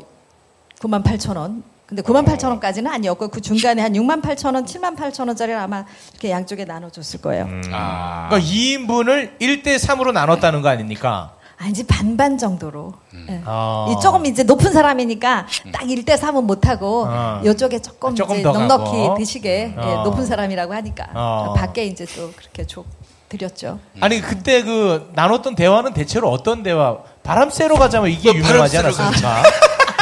98,000원. 0.80 1.62
근데 1.94 2.02
98,000원까지는 2.02 2.88
아니었고 2.88 3.28
그 3.28 3.40
중간에 3.40 3.80
한 3.80 3.92
68,000원, 3.92 4.66
78,000원짜리를 4.66 5.56
아마 5.56 5.84
이렇게 6.10 6.30
양쪽에 6.30 6.64
나눠 6.64 6.90
줬을 6.90 7.20
거예요. 7.20 7.44
음. 7.44 7.62
아. 7.72 8.28
그러니까 8.28 8.50
2인분을 8.50 9.38
1대 9.38 9.78
3으로 9.78 10.12
나눴다는 10.12 10.60
거 10.60 10.68
아닙니까? 10.68 11.34
아니지 11.56 11.86
반반 11.86 12.36
정도로. 12.36 12.94
예. 13.28 13.40
아. 13.44 13.86
이 13.88 14.02
조금 14.02 14.26
이제 14.26 14.42
높은 14.42 14.72
사람이니까 14.72 15.46
딱 15.72 15.82
1대 15.82 16.18
3은 16.18 16.42
못 16.42 16.66
하고 16.66 17.06
아. 17.08 17.40
요쪽에 17.44 17.80
조금, 17.80 18.16
조금 18.16 18.34
이제 18.34 18.42
더 18.42 18.52
넉넉히 18.52 18.84
가고. 18.90 19.14
드시게 19.16 19.74
예, 19.76 19.80
어. 19.80 20.02
높은 20.02 20.26
사람이라고 20.26 20.74
하니까 20.74 21.06
어. 21.14 21.54
밖에 21.56 21.84
이제 21.84 22.06
또 22.16 22.32
그렇게 22.32 22.66
줘 22.66 22.82
드렸죠. 23.28 23.78
아니 24.00 24.20
그때 24.20 24.62
그 24.62 25.10
나눴던 25.14 25.54
대화는 25.54 25.94
대체로 25.94 26.28
어떤 26.28 26.64
대화? 26.64 26.98
바람 27.22 27.50
쐬러 27.50 27.76
가자면 27.76 28.10
이게 28.10 28.32
뭐 28.32 28.40
유명하지 28.40 28.78
않았습니까? 28.78 29.42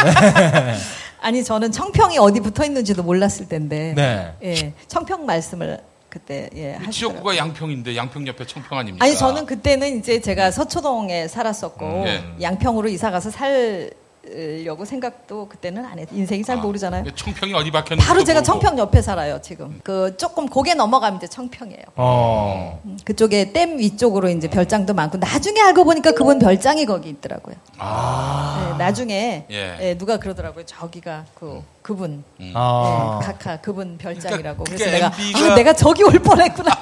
아니 1.22 1.44
저는 1.44 1.70
청평이 1.72 2.18
어디 2.18 2.40
붙어 2.40 2.64
있는지도 2.64 3.02
몰랐을 3.02 3.48
텐데 3.48 3.94
네. 3.96 4.34
예 4.42 4.72
청평 4.88 5.24
말씀을 5.24 5.80
그때 6.08 6.50
예. 6.54 6.78
지역구가 6.90 7.36
양평인데 7.38 7.96
양평 7.96 8.26
옆에 8.26 8.44
청평 8.46 8.76
아닙니까? 8.76 9.02
아니 9.02 9.16
저는 9.16 9.46
그때는 9.46 9.98
이제 9.98 10.20
제가 10.20 10.50
서초동에 10.50 11.26
살았었고 11.28 11.86
음, 11.86 12.06
예. 12.06 12.22
양평으로 12.42 12.88
이사 12.88 13.10
가서 13.10 13.30
살 13.30 13.90
려고 14.24 14.84
생각도 14.84 15.48
그때는 15.48 15.84
안 15.84 15.98
했. 15.98 16.08
인생이 16.12 16.44
잘 16.44 16.58
모르잖아요. 16.58 17.04
청평이 17.16 17.54
어디 17.54 17.72
박혔는지 17.72 18.06
바로 18.06 18.22
제가 18.22 18.42
청평 18.42 18.78
옆에 18.78 19.02
살아요 19.02 19.40
지금. 19.42 19.80
그 19.82 20.16
조금 20.16 20.48
고개 20.48 20.74
넘어가면 20.74 21.18
이제 21.18 21.26
청평이에요. 21.26 21.82
어. 21.96 22.80
음, 22.84 22.96
그쪽에 23.04 23.52
댐 23.52 23.78
위쪽으로 23.78 24.28
이제 24.28 24.48
별장도 24.48 24.94
많고 24.94 25.18
나중에 25.18 25.60
알고 25.60 25.84
보니까 25.84 26.12
그분 26.12 26.38
별장이 26.38 26.86
거기 26.86 27.08
있더라고요. 27.10 27.56
아. 27.78 28.68
네, 28.70 28.84
나중에 28.84 29.46
예. 29.50 29.78
예, 29.80 29.98
누가 29.98 30.18
그러더라고요. 30.18 30.66
저기가 30.66 31.24
그 31.34 31.62
그분 31.82 32.22
음. 32.40 32.52
아. 32.54 33.18
네, 33.20 33.26
카카 33.26 33.60
그분 33.60 33.98
별장이라고. 33.98 34.62
그러니까 34.64 34.84
그래서 34.84 34.90
내가 34.90 35.06
MB 35.18 35.32
가 35.32 35.52
아, 35.52 35.54
내가 35.56 35.72
저기 35.72 36.04
올 36.04 36.12
뻔했구나. 36.20 36.70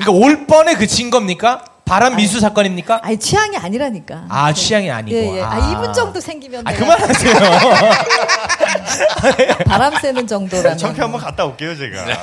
그러니까 0.00 0.10
올 0.12 0.46
뻔에 0.46 0.74
그친 0.74 1.10
겁니까? 1.10 1.64
바람 1.90 2.14
미수 2.14 2.38
사건입니까? 2.38 3.00
아니 3.02 3.18
취향이 3.18 3.56
아니라니까. 3.56 4.26
아, 4.28 4.52
취향이 4.52 4.88
아니고. 4.88 5.16
예, 5.16 5.38
예. 5.38 5.42
아, 5.42 5.54
아. 5.54 5.72
이분 5.72 5.92
정도 5.92 6.20
생기면 6.20 6.64
아, 6.64 6.72
그만하세요. 6.72 7.34
바람 9.66 9.96
쐬는 9.96 10.28
정도라면. 10.28 10.78
청평 10.78 11.06
한번 11.06 11.20
갔다 11.20 11.44
올게요, 11.44 11.76
제가. 11.76 12.04
네. 12.04 12.14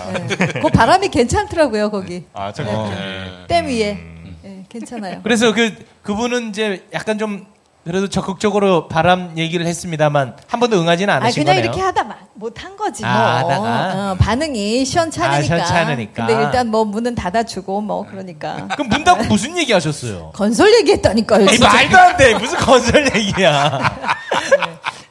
그 0.61 0.69
바람이 0.69 1.09
괜찮더라고요 1.09 1.91
거기 1.91 2.23
아, 2.33 2.53
청평. 2.53 2.91
네. 2.91 3.45
댐 3.49 3.67
위에. 3.67 3.91
음. 3.91 4.37
예, 4.45 4.63
괜찮아요. 4.69 5.19
그래서 5.21 5.53
그 5.53 5.75
그분은 6.01 6.47
이제 6.49 6.85
약간 6.93 7.17
좀 7.17 7.45
그래도 7.87 8.09
적극적으로 8.09 8.87
바람 8.87 9.37
얘기를 9.37 9.65
했습니다만 9.65 10.35
한 10.47 10.59
번도 10.59 10.79
응하지는 10.79 11.13
아 11.13 11.17
않으신 11.17 11.43
그냥 11.43 11.55
거네요. 11.55 11.63
이렇게 11.71 11.81
하다 11.81 12.17
못한 12.33 12.75
거지 12.77 13.01
뭐. 13.03 13.11
아, 13.11 13.37
하다가? 13.37 14.11
어, 14.11 14.15
반응이 14.19 14.85
시원찮으니까. 14.85 15.37
아, 15.37 15.41
시원찮으니까. 15.41 16.25
근데 16.27 16.43
일단 16.43 16.67
뭐 16.67 16.83
문은 16.85 17.15
닫아주고 17.15 17.81
뭐 17.81 18.05
그러니까. 18.05 18.67
그럼 18.73 18.89
문 18.89 19.03
닫고 19.03 19.23
무슨 19.25 19.57
얘기 19.57 19.71
하셨어요? 19.73 20.31
건설 20.35 20.71
얘기했다니까요. 20.81 21.45
이 21.45 21.47
진짜. 21.47 21.73
말도 21.73 21.97
안 21.97 22.17
돼. 22.17 22.33
무슨 22.35 22.57
건설 22.59 23.15
얘기야. 23.15 23.79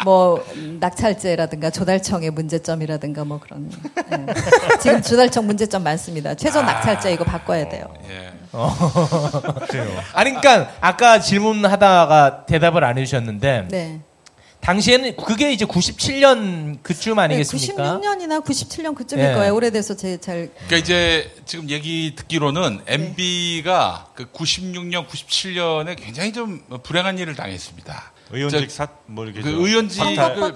뭐 0.04 0.44
낙찰제라든가 0.78 1.70
조달청의 1.70 2.30
문제점이라든가 2.30 3.24
뭐 3.24 3.40
그런. 3.40 3.70
예. 4.12 4.78
지금 4.78 5.02
조달청 5.02 5.46
문제점 5.46 5.82
많습니다. 5.82 6.34
최저 6.34 6.62
낙찰제 6.62 7.12
이거 7.12 7.24
바꿔야 7.24 7.68
돼요. 7.68 7.86
예. 8.08 8.32
그래요. 9.68 10.02
아니 10.14 10.34
그러니까 10.34 10.72
아까 10.80 11.20
질문하다가 11.20 12.46
대답을 12.46 12.84
안 12.84 12.98
해주셨는데 12.98 13.68
네. 13.70 14.00
당시에는 14.60 15.16
그게 15.16 15.52
이제 15.52 15.64
97년 15.64 16.82
그쯤 16.82 17.18
아니겠습니까? 17.18 18.00
96년이나 18.00 18.44
97년 18.44 18.94
그쯤일 18.96 19.24
예. 19.24 19.32
거예요. 19.34 19.54
오래돼서 19.54 19.94
제 19.94 20.18
잘. 20.18 20.50
그러니까 20.54 20.76
이제 20.76 21.32
지금 21.44 21.70
얘기 21.70 22.14
듣기로는 22.16 22.80
MB가 22.86 24.08
그 24.14 24.24
96년, 24.32 25.06
97년에 25.06 25.96
굉장히 25.96 26.32
좀 26.32 26.62
불행한 26.82 27.18
일을 27.18 27.36
당했습니다. 27.36 28.12
의원직 28.32 28.70
사, 28.72 28.88
뭐 29.06 29.24
이렇게. 29.24 29.40
그좀 29.40 29.64
의원직. 29.64 30.02
그 30.02 30.54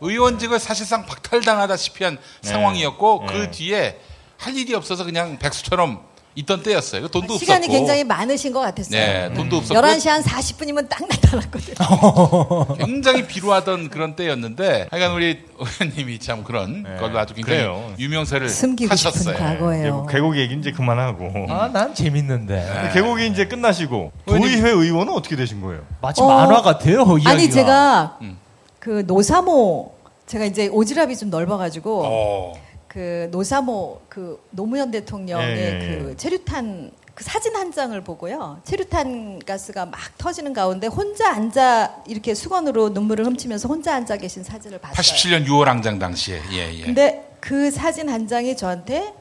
의원직을 0.00 0.58
사실상 0.58 1.04
박탈당하다시피 1.04 2.04
한 2.04 2.16
상황이었고 2.40 3.26
네. 3.28 3.32
그 3.32 3.50
뒤에 3.50 4.00
할 4.38 4.56
일이 4.56 4.74
없어서 4.74 5.04
그냥 5.04 5.38
백수처럼 5.38 6.02
있던 6.36 6.62
때였어요. 6.62 7.02
그 7.02 7.10
돈도 7.10 7.38
시간이 7.38 7.66
없었고. 7.66 7.72
굉장히 7.72 8.04
많으신 8.04 8.52
것 8.52 8.60
같았어요. 8.60 8.90
네, 9.00 9.34
돈도 9.34 9.56
없었고 9.56 9.80
11시 9.80 10.08
한 10.08 10.22
40분이면 10.22 10.88
딱 10.88 11.02
나타났거든요. 11.08 12.76
굉장히 12.78 13.26
비루하던 13.26 13.90
그런 13.90 14.14
때였는데 14.14 14.88
하여간 14.90 15.12
우리 15.16 15.40
의원님이 15.58 16.18
참 16.20 16.44
그런 16.44 16.84
네, 16.84 16.96
걸로 16.98 17.18
아주 17.18 17.34
굉장히 17.34 17.58
그래요. 17.58 17.94
유명세를 17.98 18.48
숨기고 18.48 18.92
하셨어요. 18.92 19.36
과거예요. 19.36 20.06
계곡 20.08 20.36
얘기 20.36 20.54
이제 20.54 20.70
그만하고. 20.70 21.46
아, 21.48 21.68
난 21.72 21.94
재밌는데. 21.94 22.70
근데 22.72 22.90
계곡이 22.94 23.26
이제 23.26 23.46
끝나시고 23.46 24.12
도의회 24.26 24.70
의원은 24.70 25.12
어떻게 25.12 25.34
되신 25.36 25.60
거예요? 25.60 25.82
마치 26.00 26.22
어, 26.22 26.28
만화 26.28 26.62
같아요. 26.62 27.02
이야기가. 27.02 27.30
아니 27.30 27.50
제가 27.50 28.18
음. 28.22 28.38
그 28.78 29.02
노사모 29.06 29.94
제가 30.26 30.44
이제 30.44 30.68
오지랖이 30.68 31.18
좀 31.18 31.28
넓어가지고 31.28 32.02
어. 32.06 32.52
그 32.90 33.28
노사모 33.30 34.00
그 34.08 34.44
노무현 34.50 34.90
대통령의 34.90 35.46
예, 35.46 35.80
예, 35.80 35.92
예. 35.92 35.98
그 35.98 36.16
체류탄 36.16 36.90
그 37.14 37.22
사진 37.22 37.54
한 37.54 37.70
장을 37.70 37.98
보고요. 38.00 38.60
체류탄 38.64 39.38
가스가 39.46 39.86
막 39.86 40.00
터지는 40.18 40.52
가운데 40.52 40.88
혼자 40.88 41.30
앉아 41.30 42.02
이렇게 42.08 42.34
수건으로 42.34 42.88
눈물을 42.88 43.24
훔치면서 43.26 43.68
혼자 43.68 43.94
앉아 43.94 44.16
계신 44.16 44.42
사진을 44.42 44.80
봤어요. 44.80 44.96
87년 44.96 45.46
6월 45.46 45.66
항장 45.66 46.00
당시에 46.00 46.42
예, 46.50 46.74
예. 46.74 46.82
근데 46.82 47.36
그 47.38 47.70
사진 47.70 48.08
한 48.08 48.26
장이 48.26 48.56
저한테 48.56 49.14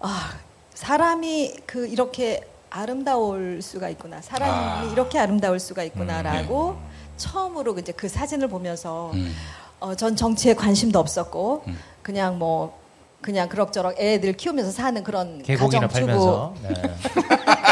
아 0.00 0.38
사람이 0.72 1.56
그 1.66 1.86
이렇게 1.86 2.40
아름다울 2.70 3.60
수가 3.60 3.90
있구나 3.90 4.22
사람이 4.22 4.50
아. 4.50 4.90
이렇게 4.90 5.18
아름다울 5.18 5.60
수가 5.60 5.82
있구나라고 5.84 6.78
처음으로 7.18 7.78
이제 7.78 7.92
그 7.92 8.08
사진을 8.08 8.48
보면서 8.48 9.10
음. 9.12 9.30
어, 9.78 9.94
전 9.94 10.16
정치에 10.16 10.54
관심도 10.54 10.98
없었고 10.98 11.64
그냥 12.02 12.38
뭐 12.38 12.82
그냥 13.24 13.48
그럭저럭 13.48 13.94
애들 13.98 14.34
키우면서 14.34 14.70
사는 14.70 15.02
그런 15.02 15.42
가정주부. 15.42 15.88
팔면서. 15.88 16.52
네. 16.60 16.74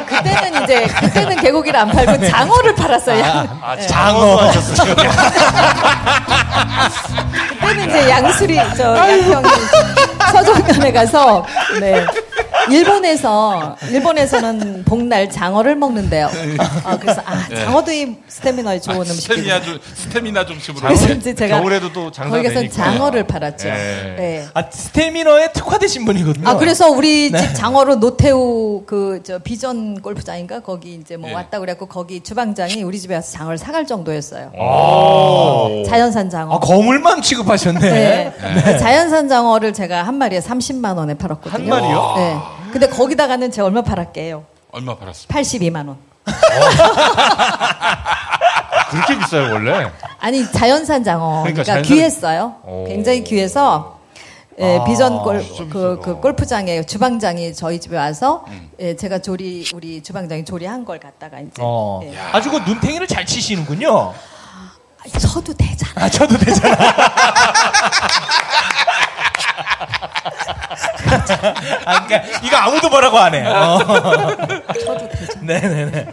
그때는 0.06 0.62
이제 0.64 0.86
그때는 0.86 1.36
개고기를 1.42 1.78
안 1.78 1.90
팔고 1.90 2.26
장어를 2.26 2.74
팔았어요. 2.74 3.22
아, 3.60 3.76
네. 3.76 3.86
장어 3.86 4.36
하셨어요. 4.36 4.94
그때는 7.60 7.86
이제 7.86 8.08
양수리 8.08 8.54
저 8.78 8.96
양평이 8.96 9.48
서종면에 10.32 10.90
가서 10.90 11.44
네. 11.80 12.02
일본에서 12.70 13.76
일본에서는 13.90 14.84
복날 14.84 15.30
장어를 15.30 15.76
먹는데요. 15.76 16.26
어, 16.84 16.96
그래서 17.00 17.22
아 17.24 17.46
장어도 17.48 17.92
이 17.92 18.16
스태미너에 18.28 18.80
좋은 18.80 18.98
음식이고. 18.98 19.20
스테미나, 19.34 19.60
중- 19.62 19.78
스테미나 19.94 20.46
중심으로. 20.46 20.86
그래서 20.86 21.12
이제 21.12 21.34
제가 21.34 21.58
겨울에도 21.60 21.92
또 21.92 22.10
장사 22.10 22.36
거기 22.36 22.48
가서 22.48 22.60
되니까. 22.60 22.74
장어를 22.74 23.26
팔았죠. 23.26 23.68
예. 23.68 23.72
네. 24.16 24.46
아, 24.54 24.64
스태미너에 24.70 25.52
특화되신 25.52 26.04
분이거든요. 26.04 26.48
아 26.48 26.56
그래서 26.56 26.90
우리 26.90 27.30
네. 27.30 27.38
집 27.40 27.54
장어로 27.54 27.96
노태우 27.96 28.82
그 28.86 29.20
저 29.24 29.38
비전 29.38 30.00
골프장인가 30.00 30.60
거기 30.60 30.94
이제 30.94 31.16
뭐 31.16 31.30
예. 31.30 31.34
왔다 31.34 31.60
그래갖고 31.60 31.86
거기 31.86 32.20
주방장이 32.20 32.82
우리 32.82 32.98
집에 32.98 33.14
와서 33.14 33.30
장어를 33.32 33.56
사갈 33.58 33.86
정도였어요. 33.86 34.50
오. 34.58 35.82
자연산 35.86 36.28
장어. 36.30 36.54
아, 36.54 36.58
거물만 36.58 37.22
취급하셨네. 37.22 37.78
네. 37.80 38.32
그 38.64 38.78
자연산 38.78 39.28
장어를 39.28 39.72
제가 39.72 40.02
한 40.02 40.16
마리에 40.16 40.40
30만 40.40 40.96
원에 40.96 41.14
팔았거든요. 41.14 41.52
한 41.52 41.68
마리요? 41.82 42.14
네. 42.16 42.36
근데 42.72 42.88
거기다가는 42.88 43.50
제가 43.50 43.66
얼마 43.66 43.82
팔았게요? 43.82 44.44
얼마 44.72 44.96
팔았습니까? 44.96 45.38
82만 45.40 45.88
원. 45.88 45.98
그렇게 48.90 49.18
비싸요, 49.18 49.52
원래? 49.54 49.90
아니 50.20 50.50
자연산 50.50 51.02
장어. 51.04 51.42
그러니까 51.42 51.62
그러니까, 51.62 51.82
자연산- 51.82 51.88
귀했어요. 51.88 52.56
오. 52.64 52.84
굉장히 52.86 53.24
귀해서 53.24 54.00
예, 54.58 54.76
아, 54.78 54.84
비전 54.84 55.22
골, 55.22 55.42
그. 55.70 55.98
그 56.02 56.16
골프장에 56.20 56.82
주방장이 56.84 57.54
저희 57.54 57.80
집에 57.80 57.96
와서 57.96 58.44
음. 58.48 58.70
예, 58.80 58.94
제가 58.94 59.18
조리 59.20 59.66
우리 59.74 60.02
주방장이 60.02 60.44
조리한 60.44 60.84
걸 60.84 61.00
갖다가 61.00 61.40
이제 61.40 61.52
어. 61.60 62.00
예. 62.04 62.14
아주 62.32 62.50
그 62.50 62.58
눈탱이를 62.58 63.06
잘 63.06 63.24
치시는군요. 63.24 64.12
아, 64.12 65.18
쳐도 65.18 65.54
되잖 65.54 65.71
아. 65.94 66.04
아, 66.04 66.08
저도 66.08 66.36
되잖아. 66.38 66.76
아, 71.84 72.06
그러니까 72.06 72.38
이거 72.42 72.56
아무도 72.56 72.88
뭐라고 72.88 73.18
안 73.18 73.34
해. 73.34 73.44
어. 73.46 73.78
쳐도 74.84 75.08
되잖아. 75.08 75.42
네네네. 75.42 76.06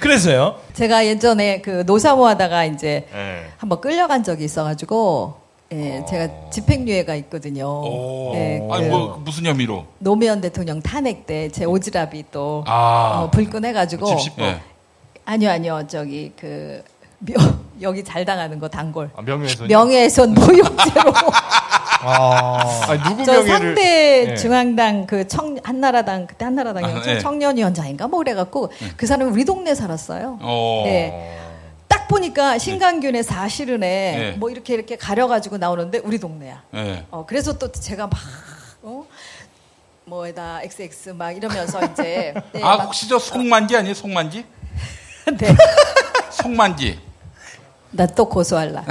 그래서요. 0.00 0.60
제가 0.74 1.06
예전에 1.06 1.60
그 1.60 1.82
노사모 1.86 2.26
하다가 2.26 2.64
이제 2.66 3.08
예. 3.14 3.46
한번 3.56 3.80
끌려간 3.80 4.22
적이 4.22 4.44
있어가지고 4.44 5.34
예, 5.72 6.02
제가 6.08 6.28
집행유예가 6.50 7.14
있거든요. 7.16 7.66
오. 7.68 8.32
예, 8.34 8.60
아니, 8.70 8.84
그 8.84 8.90
뭐, 8.90 9.20
무슨 9.24 9.44
혐의로? 9.46 9.86
노무현 9.98 10.40
대통령 10.40 10.80
탄핵 10.80 11.26
때 11.26 11.50
제 11.50 11.64
오지랖이 11.64 12.24
또 12.30 12.64
아. 12.66 13.22
어, 13.24 13.30
불끈해가지고 13.30 14.06
집시법. 14.06 14.40
예. 14.46 14.60
아니요 15.24 15.50
아니요 15.50 15.82
저기 15.88 16.32
그 16.38 16.82
명- 17.20 17.58
여기 17.80 18.04
잘 18.04 18.24
당하는 18.24 18.58
거 18.58 18.68
단골 18.68 19.10
아, 19.16 19.22
명예훼손. 19.22 19.66
명예훼손 19.68 20.34
모욕죄로 20.34 21.12
아. 22.00 22.86
아니, 22.88 23.02
누구 23.02 23.24
저 23.24 23.32
명예를. 23.32 23.48
상대 23.48 24.26
예. 24.30 24.36
중앙당 24.36 25.06
그 25.06 25.26
청 25.26 25.58
한나라당 25.62 26.26
그때 26.26 26.44
한나라당이었죠 26.44 27.10
아, 27.10 27.14
예. 27.14 27.18
청년위원장인가 27.18 28.06
뭐 28.08 28.18
그래갖고 28.20 28.70
그 28.96 29.06
사람이 29.06 29.30
우리 29.30 29.44
동네 29.44 29.74
살았어요. 29.74 30.38
어. 30.40 30.82
네. 30.86 31.38
딱 31.88 32.06
보니까 32.08 32.58
신강균의 32.58 33.22
사실은에 33.24 33.78
네. 34.18 34.32
뭐 34.38 34.50
이렇게 34.50 34.74
이렇게 34.74 34.96
가려가지고 34.96 35.58
나오는데 35.58 35.98
우리 36.04 36.18
동네야. 36.18 36.62
예. 36.74 37.04
어, 37.10 37.24
그래서 37.26 37.58
또 37.58 37.70
제가 37.72 38.06
막, 38.06 38.18
어? 38.82 39.04
뭐에다 40.04 40.62
XX 40.62 41.10
막 41.10 41.32
이러면서 41.32 41.84
이제. 41.84 42.32
네, 42.52 42.62
아, 42.62 42.76
막- 42.76 42.84
혹시 42.84 43.08
저 43.08 43.18
송만지 43.18 43.76
아니에요? 43.76 43.94
송만지? 43.94 44.44
네. 45.38 45.48
송만지. 46.30 47.07
나 47.90 48.06
또 48.06 48.28
고소할라. 48.28 48.84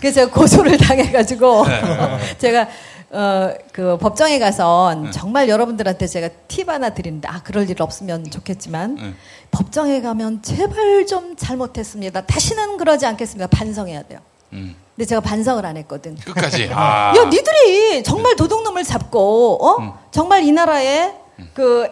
그래서 0.00 0.14
제가 0.20 0.32
고소를 0.32 0.78
당해가지고 0.78 1.66
네. 1.66 2.18
제가 2.38 2.68
어, 3.10 3.50
그 3.72 3.96
법정에 3.98 4.38
가서 4.38 5.10
정말 5.10 5.48
여러분들한테 5.48 6.06
제가 6.06 6.28
팁 6.48 6.68
하나 6.68 6.90
드리는데 6.90 7.28
아 7.28 7.40
그럴 7.42 7.68
일 7.70 7.80
없으면 7.80 8.30
좋겠지만 8.30 8.94
네. 8.96 9.14
법정에 9.50 10.00
가면 10.00 10.42
제발 10.42 11.06
좀 11.06 11.34
잘못했습니다. 11.36 12.22
다시는 12.26 12.76
그러지 12.76 13.06
않겠습니다. 13.06 13.46
반성해야 13.48 14.02
돼요. 14.04 14.20
음. 14.52 14.74
근데 14.94 15.06
제가 15.06 15.20
반성을 15.20 15.64
안 15.64 15.76
했거든. 15.78 16.16
끝까지. 16.16 16.70
아. 16.74 17.14
야, 17.16 17.24
니들이 17.24 18.02
정말 18.02 18.34
도둑놈을 18.36 18.82
잡고, 18.84 19.66
어? 19.66 19.98
정말 20.10 20.42
이 20.44 20.52
나라에 20.52 21.12
그 21.52 21.86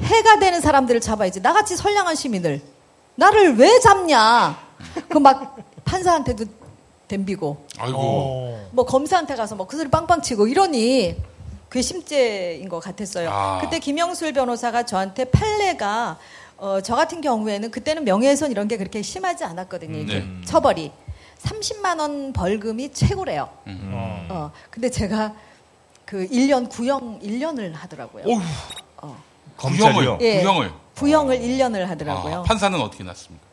해가 0.00 0.38
되는 0.38 0.60
사람들을 0.60 1.00
잡아야지. 1.00 1.40
나같이 1.40 1.76
선량한 1.76 2.14
시민을. 2.14 2.62
나를 3.16 3.56
왜 3.56 3.78
잡냐? 3.80 4.56
그 5.08 5.18
막 5.18 5.56
판사한테도 5.86 6.44
덤비고, 7.08 7.66
아이고. 7.78 7.98
어. 7.98 8.68
뭐 8.72 8.84
검사한테 8.84 9.34
가서 9.36 9.54
뭐 9.54 9.66
그 9.66 9.76
소리 9.76 9.88
빵빵 9.88 10.20
치고 10.22 10.48
이러니 10.48 11.16
괘씸죄인 11.70 12.68
것 12.68 12.80
같았어요. 12.80 13.30
아. 13.30 13.60
그때 13.62 13.78
김영술 13.78 14.32
변호사가 14.32 14.84
저한테 14.84 15.24
판례가 15.26 16.18
어, 16.58 16.80
저 16.82 16.94
같은 16.96 17.20
경우에는 17.20 17.70
그때는 17.70 18.04
명예훼손 18.04 18.50
이런 18.50 18.66
게 18.68 18.76
그렇게 18.76 19.02
심하지 19.02 19.44
않았거든요. 19.44 19.98
이게 19.98 20.20
네. 20.20 20.26
처벌이 20.44 20.90
30만 21.42 22.00
원 22.00 22.32
벌금이 22.32 22.92
최고래요. 22.92 23.48
음. 23.66 24.26
어, 24.30 24.50
근데 24.70 24.88
제가 24.90 25.34
그 26.04 26.26
1년 26.28 26.68
구형 26.68 27.20
1년을 27.20 27.72
하더라고요. 27.74 28.24
어휴. 28.26 29.14
검찰이요. 29.56 29.94
구형을. 30.18 30.18
예. 30.22 30.40
구형을. 30.40 30.72
구형을 30.96 31.38
1년을 31.40 31.84
하더라고요. 31.86 32.36
아, 32.36 32.42
판사는 32.42 32.78
어떻게 32.80 33.04
났습니까? 33.04 33.45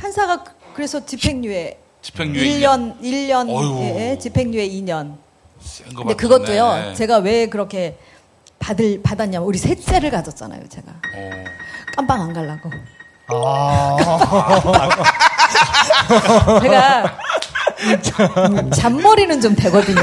판사가 0.00 0.44
그- 0.44 0.52
그래서 0.74 1.04
집행유예 1.04 1.78
집행유예 2.02 2.44
1년 2.60 3.00
1년 3.00 3.48
어휴. 3.50 3.80
예, 3.82 4.18
집행유예 4.18 4.68
2년. 4.68 5.16
센거 5.60 6.02
근데 6.02 6.14
그것도요. 6.14 6.92
제가 6.94 7.18
왜 7.18 7.46
그렇게 7.48 7.98
받을 8.58 9.00
받았냐면 9.02 9.46
우리 9.48 9.58
셋째를 9.58 10.10
가졌잖아요, 10.10 10.68
제가. 10.68 10.92
어. 11.16 11.30
깜빵 11.96 12.20
안 12.20 12.32
가려고. 12.32 12.70
아. 13.28 13.96
제가 16.62 17.16
음, 18.48 18.70
잔머리는 18.70 19.40
좀 19.40 19.56
되거든요. 19.56 20.00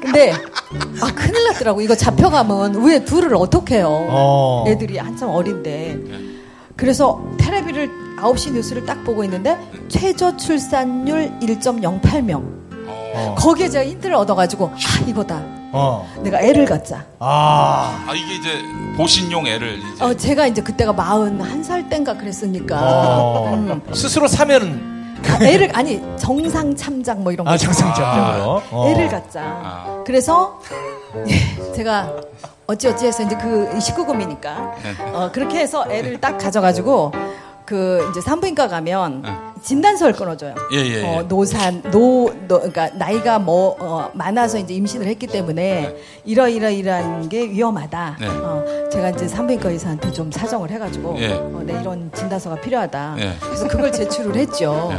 근데 0.00 0.32
아 0.32 1.12
큰일 1.14 1.44
났더라고. 1.48 1.80
이거 1.80 1.94
잡혀가면 1.96 2.84
왜 2.84 3.04
둘을 3.04 3.34
어떻게 3.34 3.76
해요? 3.78 4.06
어. 4.10 4.64
애들이 4.68 4.98
한참 4.98 5.30
어린데. 5.30 5.98
그래서 6.76 7.24
테레비를 7.40 7.90
9시 8.20 8.52
뉴스를 8.52 8.84
딱 8.84 9.02
보고 9.04 9.24
있는데 9.24 9.58
최저 9.88 10.36
출산율 10.36 11.38
1.08명. 11.40 12.42
어. 13.14 13.34
거기에 13.38 13.68
제가 13.68 13.84
힌트를 13.84 14.14
얻어가지고 14.14 14.72
아 14.72 15.04
이거다. 15.06 15.42
어. 15.72 16.08
내가 16.22 16.40
애를 16.40 16.64
갖자. 16.64 17.04
아. 17.18 18.04
아 18.06 18.14
이게 18.14 18.34
이제 18.36 18.62
보신용 18.96 19.46
애를 19.46 19.78
이제 19.78 20.04
어, 20.04 20.14
제가 20.14 20.46
이제 20.46 20.62
그때가 20.62 20.92
41살 20.94 21.88
땐가 21.88 22.16
그랬으니까. 22.16 22.78
어. 22.80 23.54
음. 23.54 23.82
스스로 23.92 24.26
사면 24.28 24.98
아, 25.26 25.44
애를 25.44 25.76
아니 25.76 26.00
정상 26.16 26.74
참작 26.74 27.20
뭐 27.20 27.32
이런 27.32 27.44
거아 27.44 27.54
있잖아요. 27.56 27.74
정상적으로 27.74 28.62
어. 28.70 28.88
애를 28.88 29.08
갖자. 29.08 29.40
아. 29.42 30.04
그래서 30.06 30.60
예, 31.28 31.72
제가 31.72 32.14
어찌어찌 32.66 33.06
해서 33.06 33.22
이제 33.22 33.36
그 33.36 33.68
19금이니까 33.78 34.42
네. 34.82 35.12
어, 35.12 35.30
그렇게 35.32 35.58
해서 35.58 35.86
애를 35.90 36.20
딱 36.20 36.38
가져가지고 36.38 37.12
그 37.68 38.08
이제 38.10 38.22
산부인과 38.22 38.68
가면 38.68 39.20
네. 39.20 39.30
진단서를 39.62 40.14
끊어줘요. 40.14 40.54
예, 40.72 40.78
예, 40.78 41.02
예. 41.02 41.04
어, 41.04 41.22
노산, 41.28 41.82
노, 41.90 42.32
노, 42.48 42.60
그러니까 42.60 42.88
나이가 42.94 43.38
뭐 43.38 43.76
어, 43.78 44.10
많아서 44.14 44.56
이제 44.56 44.72
임신을 44.72 45.06
했기 45.06 45.26
때문에 45.26 45.94
이러이러이러한 46.24 47.28
게 47.28 47.42
위험하다. 47.42 48.16
네. 48.20 48.26
어, 48.26 48.64
제가 48.90 49.10
이제 49.10 49.28
산부인과 49.28 49.68
의사한테 49.68 50.10
좀 50.12 50.32
사정을 50.32 50.70
해가지고 50.70 51.16
예. 51.18 51.34
어, 51.34 51.62
네, 51.62 51.78
이런 51.78 52.10
진단서가 52.14 52.56
필요하다. 52.56 53.16
예. 53.18 53.36
그래서 53.38 53.68
그걸 53.68 53.92
제출을 53.92 54.34
했죠. 54.36 54.90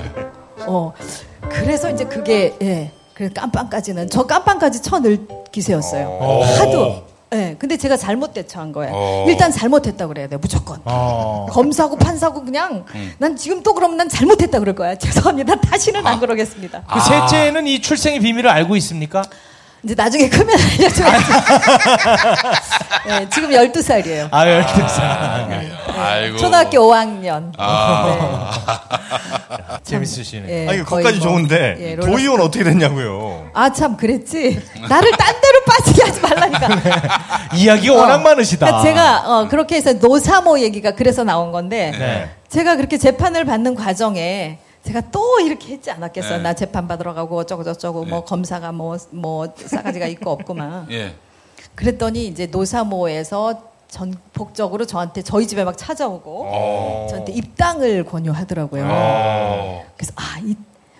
어, 0.67 0.93
그래서 1.41 1.89
이제 1.89 2.05
그게 2.05 2.55
예, 2.61 2.91
그래 3.15 3.31
깜빵까지는 3.33 4.11
저 4.11 4.27
깜빵까지 4.27 4.83
쳐넣을 4.83 5.25
기세였어요. 5.51 6.07
어. 6.07 6.43
하도. 6.43 7.08
예, 7.31 7.55
근데 7.59 7.77
제가 7.77 7.95
잘못 7.95 8.33
대처한 8.33 8.71
거예요. 8.71 8.91
어. 8.93 9.25
일단 9.27 9.51
잘못했다 9.51 10.07
그래야 10.07 10.27
돼요, 10.27 10.39
무조건. 10.41 10.79
어. 10.85 11.45
검사고 11.51 11.95
판사고 11.95 12.43
그냥 12.43 12.85
음. 12.95 13.13
난 13.19 13.35
지금 13.35 13.61
또 13.61 13.73
그러면 13.75 13.97
난 13.97 14.09
잘못했다 14.09 14.59
그럴 14.59 14.73
거야. 14.73 14.95
죄송합니다. 14.99 15.61
다시는 15.61 16.05
안 16.05 16.19
그러겠습니다. 16.19 16.83
그 16.91 16.99
셋째는 16.99 17.67
이 17.67 17.81
출생의 17.81 18.19
비밀을 18.19 18.49
알고 18.49 18.75
있습니까? 18.77 19.23
이제 19.83 19.95
나중에 19.95 20.27
크면 20.27 20.49
알려줘야지. 20.59 21.25
네, 23.07 23.29
지금 23.29 23.49
12살이에요. 23.51 24.27
아, 24.31 24.45
12살. 24.45 25.97
아이고. 25.97 26.37
초등학교 26.37 26.79
5학년. 26.79 27.53
아. 27.57 28.51
재밌으시네. 29.83 30.45
네, 30.45 30.67
아니, 30.67 30.83
거기까지 30.83 31.19
뭐, 31.19 31.29
좋은데 31.29 31.77
예, 31.79 31.95
도의원 31.95 32.41
어떻게 32.41 32.63
됐냐고요. 32.65 33.51
아, 33.53 33.71
참, 33.71 33.95
그랬지. 33.95 34.61
나를 34.89 35.11
딴 35.11 35.41
데로 35.41 35.48
빠지게 35.69 36.03
하지 36.03 36.21
말라니까. 36.21 36.67
이야기가 37.55 37.93
워낙 37.93 38.21
많으시다. 38.21 38.65
그러니까 38.65 38.83
제가 38.83 39.39
어, 39.39 39.47
그렇게 39.47 39.75
해서 39.75 39.93
노사모 39.93 40.59
얘기가 40.59 40.91
그래서 40.91 41.23
나온 41.23 41.51
건데 41.51 41.91
네. 41.97 42.29
제가 42.49 42.75
그렇게 42.75 42.97
재판을 42.97 43.45
받는 43.45 43.75
과정에 43.75 44.59
제가 44.83 45.01
또 45.11 45.39
이렇게 45.39 45.73
했지 45.73 45.91
않았겠어요. 45.91 46.37
네. 46.37 46.43
나 46.43 46.53
재판 46.53 46.87
받으러 46.87 47.13
가고 47.13 47.37
어쩌고 47.37 47.63
저쩌고 47.63 48.05
뭐 48.05 48.19
네. 48.19 48.25
검사가 48.25 48.71
뭐뭐 48.71 49.53
싸가지가 49.55 50.07
있고 50.07 50.31
없구만. 50.31 50.87
예. 50.91 51.13
그랬더니 51.75 52.27
이제 52.27 52.47
노사모에서 52.47 53.69
전폭적으로 53.89 54.85
저한테 54.85 55.21
저희 55.21 55.47
집에 55.47 55.63
막 55.63 55.77
찾아오고 55.77 56.45
어. 56.45 57.07
저한테 57.09 57.33
입당을 57.33 58.05
권유하더라고요. 58.05 58.87
어. 58.87 59.85
그래서 59.97 60.13
아, 60.15 60.39
이, 60.43 60.55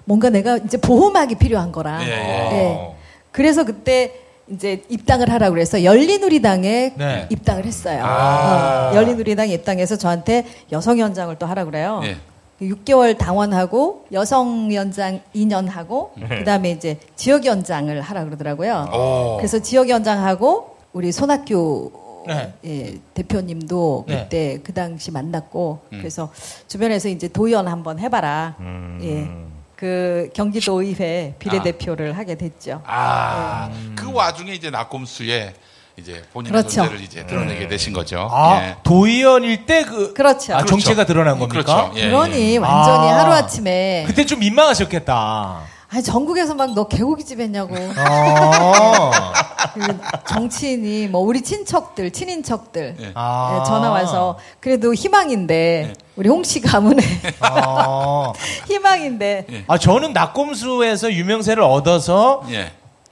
뭔가 0.06 0.30
내가 0.30 0.58
이제 0.58 0.78
보호막이 0.78 1.36
필요한 1.36 1.72
거라. 1.72 2.04
예, 2.04 2.08
예. 2.08 2.14
예. 2.14 2.96
그래서 3.32 3.64
그때 3.64 4.14
이제 4.52 4.84
입당을 4.90 5.30
하라고 5.32 5.54
그래서 5.54 5.84
열린우리당에 5.84 6.94
네. 6.96 7.28
입당을 7.30 7.66
했어요. 7.66 8.04
아. 8.04 8.92
어, 8.92 8.96
열린우리당에 8.96 9.54
입당해서 9.54 9.96
저한테 9.96 10.46
여성위원장을 10.72 11.36
또 11.38 11.46
하라고 11.46 11.72
그래요. 11.72 12.02
예. 12.04 12.18
6개월 12.62 13.18
당원하고 13.18 14.06
여성위원장 14.12 15.22
2년 15.34 15.70
하고 15.70 16.12
그다음에 16.28 16.72
이제 16.72 16.98
지역위원장을 17.16 18.02
하라 18.02 18.26
그러더라고요. 18.26 18.90
오. 18.94 19.38
그래서 19.38 19.60
지역위원장하고 19.60 20.76
우리 20.92 21.12
손학규 21.12 21.92
네. 22.28 22.54
예, 22.66 22.98
대표님도 23.14 24.06
네. 24.08 24.24
그때 24.24 24.60
그 24.62 24.74
당시 24.74 25.10
만났고 25.12 25.80
음. 25.94 25.98
그래서 26.00 26.30
주변에서 26.68 27.08
이제 27.08 27.28
도의원 27.30 27.68
한번 27.68 27.98
해봐라. 27.98 28.58
음. 28.60 29.00
예. 29.04 29.50
그 29.80 30.30
경기도의회 30.34 31.36
비례대표를 31.40 32.18
하게 32.18 32.36
됐죠. 32.36 32.82
아, 32.86 33.70
그 33.96 34.12
와중에 34.12 34.52
이제 34.52 34.70
낙곰수에 34.70 35.54
이제 35.96 36.22
본인의 36.34 36.52
그렇죠. 36.52 36.82
존재를 36.82 37.02
이제 37.02 37.26
드러내게 37.26 37.70
되신 37.70 37.94
거죠. 37.94 38.28
아, 38.30 38.62
예. 38.62 38.76
도의원일 38.84 39.66
때 39.66 39.86
그, 39.86 40.14
그렇죠. 40.14 40.54
아, 40.54 40.66
정체가 40.66 41.06
드러난 41.06 41.40
겁니까? 41.40 41.64
그렇죠. 41.64 41.94
예, 41.96 42.10
그러니 42.10 42.56
예. 42.56 42.58
완전히 42.58 43.10
아. 43.10 43.20
하루아침에 43.20 44.04
그때 44.06 44.26
좀 44.26 44.40
민망하셨겠다. 44.40 45.62
아니 45.92 46.04
전국에서 46.04 46.54
막 46.54 46.70
너 46.76 46.88
개고기집 46.88 47.40
했냐고 47.40 47.76
어. 47.76 49.12
그 49.74 50.00
정치인이 50.28 51.08
뭐 51.08 51.22
우리 51.22 51.42
친척들 51.42 52.12
친인척들 52.12 52.96
예. 53.00 53.12
아. 53.16 53.60
예, 53.60 53.66
전화 53.68 53.90
와서 53.90 54.38
그래도 54.60 54.94
희망인데 54.94 55.94
우리 56.16 56.30
홍씨 56.30 56.62
가문에 56.62 57.04
어. 57.52 58.34
희망인데 58.68 59.46
예. 59.52 59.64
아, 59.68 59.78
저는 59.80 60.14
낙곰수에서 60.14 61.12
유명세를 61.12 61.64
얻어서 61.64 62.44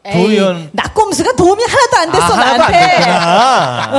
에이, 0.05 0.69
낙곰수가 0.71 1.33
도움이 1.35 1.63
하나도 1.63 1.97
안 1.97 2.11
됐어 2.11 2.23
아, 2.33 2.37
하나도 2.37 2.63
안 2.63 2.71
나한테 2.71 2.95
됐구나. 2.97 3.89
어, 3.91 3.97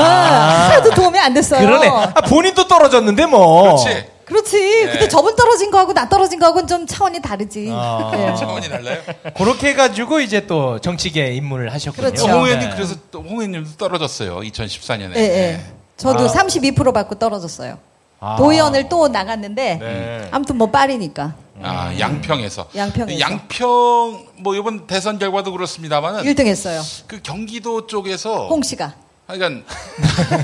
하나도 0.70 0.90
도움이 0.92 1.18
안 1.18 1.34
됐어요 1.34 1.60
그러네. 1.60 1.88
아, 1.88 2.06
본인도 2.28 2.66
떨어졌는데 2.68 3.26
뭐. 3.26 3.62
그렇지. 3.84 4.17
그렇지 4.28 4.56
예. 4.82 4.86
근데 4.86 5.08
저분 5.08 5.34
떨어진 5.34 5.70
거하고 5.70 5.92
나 5.92 6.08
떨어진 6.08 6.38
거하고는 6.38 6.68
좀 6.68 6.86
차원이 6.86 7.20
다르지 7.20 7.68
아. 7.72 8.12
예. 8.14 8.34
차원이 8.38 8.68
달라요? 8.68 9.02
그렇게 9.36 9.68
해가지고 9.70 10.20
이제 10.20 10.46
또 10.46 10.78
정치계 10.78 11.32
입문을 11.34 11.72
하셨군요. 11.72 12.08
그렇죠. 12.08 12.28
홍 12.28 12.44
의원님 12.44 12.68
네. 12.70 12.74
그래서 12.76 12.94
또홍 13.10 13.28
의원님도 13.38 13.70
떨어졌어요. 13.78 14.40
2014년에. 14.40 15.16
예, 15.16 15.20
예. 15.20 15.60
저도 15.96 16.24
아. 16.24 16.26
32% 16.28 16.94
받고 16.94 17.16
떨어졌어요 17.16 17.78
아. 18.20 18.36
도의원을 18.36 18.88
또 18.88 19.08
나갔는데 19.08 19.76
네. 19.80 20.28
아무튼 20.30 20.56
뭐 20.56 20.70
파리니까 20.70 21.34
아, 21.60 21.92
양평에서. 21.98 22.68
양평에서. 22.76 23.18
양평 23.18 24.26
뭐 24.36 24.54
이번 24.54 24.86
대선 24.86 25.18
결과도 25.18 25.50
그렇습니다만은 25.52 26.22
1등 26.22 26.46
했어요 26.46 26.80
그 27.08 27.20
경기도 27.20 27.86
쪽에서 27.88 28.46
홍 28.46 28.62
씨가 28.62 28.94
하여간 29.26 29.64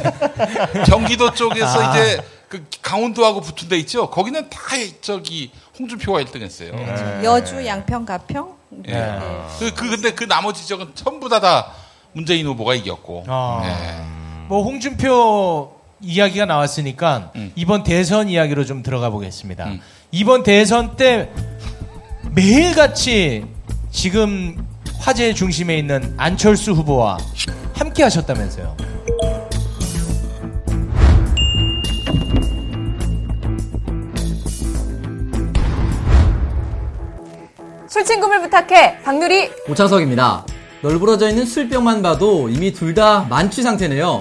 경기도 0.86 1.32
쪽에서 1.32 1.80
아. 1.80 1.90
이제 1.96 2.20
그 2.54 2.64
강원도하고 2.82 3.40
붙은 3.40 3.68
데 3.68 3.76
있죠. 3.78 4.08
거기는 4.10 4.48
다 4.48 4.60
저기 5.00 5.50
홍준표가 5.76 6.22
1등했어요. 6.22 6.76
네. 6.76 7.24
여주 7.24 7.66
양평 7.66 8.04
가평 8.06 8.54
예. 8.86 8.92
네. 8.92 9.18
그, 9.58 9.74
그 9.74 9.90
근데 9.90 10.12
그 10.12 10.22
나머지 10.24 10.64
지역은 10.64 10.92
전부 10.94 11.28
다 11.28 11.40
다 11.40 11.72
문재인 12.12 12.46
후보가 12.46 12.74
이겼고. 12.76 13.24
아. 13.26 13.60
예. 13.64 14.46
뭐 14.46 14.62
홍준표 14.62 15.72
이야기가 16.00 16.46
나왔으니까 16.46 17.32
음. 17.34 17.50
이번 17.56 17.82
대선 17.82 18.28
이야기로 18.28 18.64
좀 18.64 18.84
들어가 18.84 19.10
보겠습니다. 19.10 19.64
음. 19.64 19.80
이번 20.12 20.44
대선 20.44 20.94
때 20.94 21.30
매일같이 22.30 23.46
지금 23.90 24.64
화제 25.00 25.34
중심에 25.34 25.76
있는 25.76 26.14
안철수 26.18 26.70
후보와 26.70 27.18
함께 27.74 28.04
하셨다면서요. 28.04 28.76
술친구를 37.98 38.42
부탁해 38.42 39.02
박누리 39.04 39.52
오창석입니다. 39.70 40.44
널브러져 40.82 41.28
있는 41.28 41.46
술병만 41.46 42.02
봐도 42.02 42.48
이미 42.48 42.72
둘 42.72 42.92
다 42.92 43.24
만취 43.30 43.62
상태네요. 43.62 44.18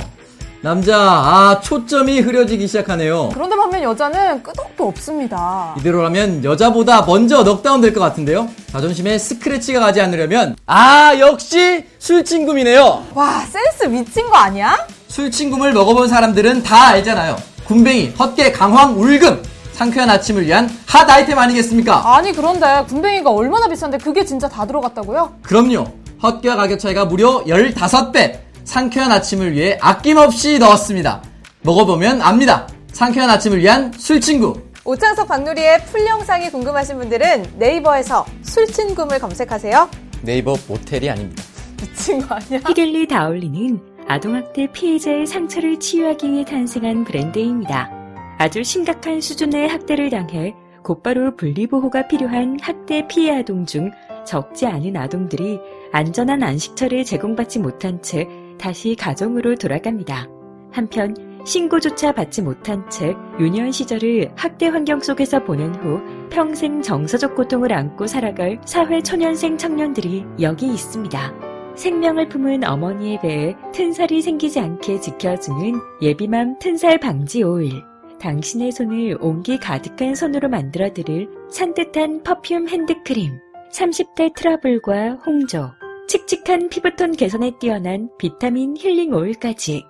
남자, 0.61 0.95
아, 0.95 1.59
초점이 1.59 2.19
흐려지기 2.19 2.67
시작하네요. 2.67 3.29
그런데 3.33 3.55
반면 3.55 3.81
여자는 3.81 4.43
끄덕도 4.43 4.87
없습니다 4.89 5.73
이대로라면 5.79 6.43
여자보다 6.45 7.01
먼저 7.01 7.41
넉다운 7.43 7.81
될 7.81 7.93
것 7.95 7.99
같은데요? 7.99 8.47
자존심에 8.71 9.17
스크래치가 9.17 9.79
가지 9.79 10.01
않으려면, 10.01 10.55
아, 10.67 11.13
역시 11.17 11.83
술친구이네요. 11.97 13.07
와 13.15 13.39
센스 13.39 13.85
미친 13.87 14.29
거 14.29 14.37
아니야? 14.37 14.77
술친구를 15.07 15.73
먹어본 15.73 16.07
사람들은 16.09 16.61
다 16.61 16.89
알잖아요. 16.89 17.37
군뱅이, 17.65 18.13
헛개, 18.19 18.51
강황, 18.51 18.99
울금. 18.99 19.41
상쾌한 19.73 20.09
아침을 20.09 20.45
위한 20.45 20.69
hot 20.87 21.09
item 21.09 21.37
아니겠습니까? 21.39 22.15
아니 22.15 22.31
그런데 22.31 22.83
굼벵이가 22.87 23.29
얼마나 23.29 23.67
비싼데 23.67 23.97
그게 23.97 24.23
진짜 24.23 24.47
다 24.47 24.65
들어갔다고요? 24.65 25.35
그럼요. 25.41 25.85
헛개와 26.21 26.55
가격 26.55 26.79
차이가 26.79 27.05
무려 27.05 27.43
15배. 27.43 28.39
상쾌한 28.63 29.11
아침을 29.11 29.51
위해 29.53 29.77
아낌없이 29.81 30.57
넣었습니다. 30.59 31.21
먹어보면 31.63 32.21
압니다. 32.21 32.67
상쾌한 32.93 33.29
아침을 33.29 33.59
위한 33.59 33.91
술친구. 33.97 34.61
오창석 34.85 35.27
박누리의 35.27 35.85
full 35.85 36.05
영상이 36.05 36.49
궁금하신 36.49 36.97
분들은 36.97 37.53
네이버에서 37.57 38.25
술친구를 38.43 39.19
검색하세요 39.19 39.89
네이버 40.21 40.55
모텔이 40.67 41.09
아닙니다. 41.09 41.43
미친 41.81 42.25
거 42.25 42.35
아니야? 42.35 42.59
휘겔리 42.67 43.07
다올리는 43.07 43.79
아동학대 44.07 44.67
피해자의 44.73 45.25
상처를 45.25 45.79
치유하기 45.79 46.31
위해 46.31 46.45
탄생한 46.45 47.05
브랜드입니다. 47.05 48.02
아주 48.43 48.61
심각한 48.61 49.21
수준의 49.21 49.69
학대를 49.69 50.09
당해 50.09 50.53
곧바로 50.83 51.33
분리보호가 51.37 52.09
필요한 52.09 52.57
학대 52.61 53.07
피해 53.07 53.37
아동 53.37 53.65
중 53.65 53.89
적지 54.25 54.65
않은 54.65 54.97
아동들이 54.97 55.61
안전한 55.93 56.43
안식처를 56.43 57.05
제공받지 57.05 57.59
못한 57.59 58.01
채 58.01 58.27
다시 58.59 58.97
가정으로 58.97 59.55
돌아갑니다. 59.55 60.27
한편 60.73 61.15
신고조차 61.45 62.11
받지 62.11 62.41
못한 62.41 62.89
채 62.89 63.15
유년 63.39 63.71
시절을 63.71 64.33
학대 64.35 64.67
환경 64.67 64.99
속에서 64.99 65.41
보낸 65.45 65.73
후 65.75 66.01
평생 66.29 66.81
정서적 66.81 67.35
고통을 67.35 67.71
안고 67.71 68.07
살아갈 68.07 68.59
사회 68.65 69.01
초년생 69.01 69.57
청년들이 69.57 70.25
여기 70.41 70.67
있습니다. 70.67 71.33
생명을 71.77 72.27
품은 72.27 72.65
어머니의 72.65 73.21
배에 73.21 73.55
튼살이 73.71 74.21
생기지 74.21 74.59
않게 74.59 74.99
지켜주는 74.99 75.79
예비맘 76.01 76.59
튼살 76.59 76.99
방지 76.99 77.41
오일. 77.41 77.92
당신의 78.23 78.71
손을 78.71 79.17
온기 79.19 79.57
가득한 79.57 80.15
손으로 80.15 80.47
만들어 80.47 80.93
드릴 80.93 81.27
산뜻한 81.51 82.23
perfume 82.23 82.69
핸드크림. 82.69 83.37
30대 83.73 84.33
트러블과 84.33 85.15
홍조, 85.25 85.69
칙칙한 86.07 86.69
피부톤 86.69 87.17
개선에 87.17 87.51
뛰어난 87.59 88.09
비타민 88.17 88.77
힐링 88.77 89.13
오일까지. 89.13 89.83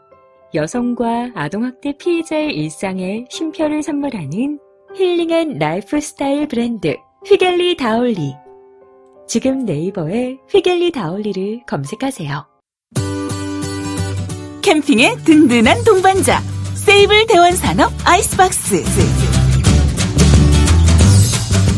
여성과 0.56 1.32
아동학대 1.36 1.96
피해자의 1.98 2.56
일상에 2.56 3.26
쉼표를 3.30 3.84
선물하는 3.84 4.60
healing한 4.96 5.60
life 5.60 6.02
style 6.02 6.48
브랜드 6.48 6.96
휘겔리 7.28 7.78
다올리. 7.78 8.34
지금 9.28 9.64
네이버에 9.64 10.38
휘겔리 10.50 10.92
다올리를 10.92 11.66
검색하세요. 11.68 12.48
캠핑의 14.64 15.18
든든한 15.18 15.84
동반자 15.84 16.53
세이블 16.86 17.26
대원 17.28 17.56
산업 17.56 17.94
아이스박스 18.04 18.84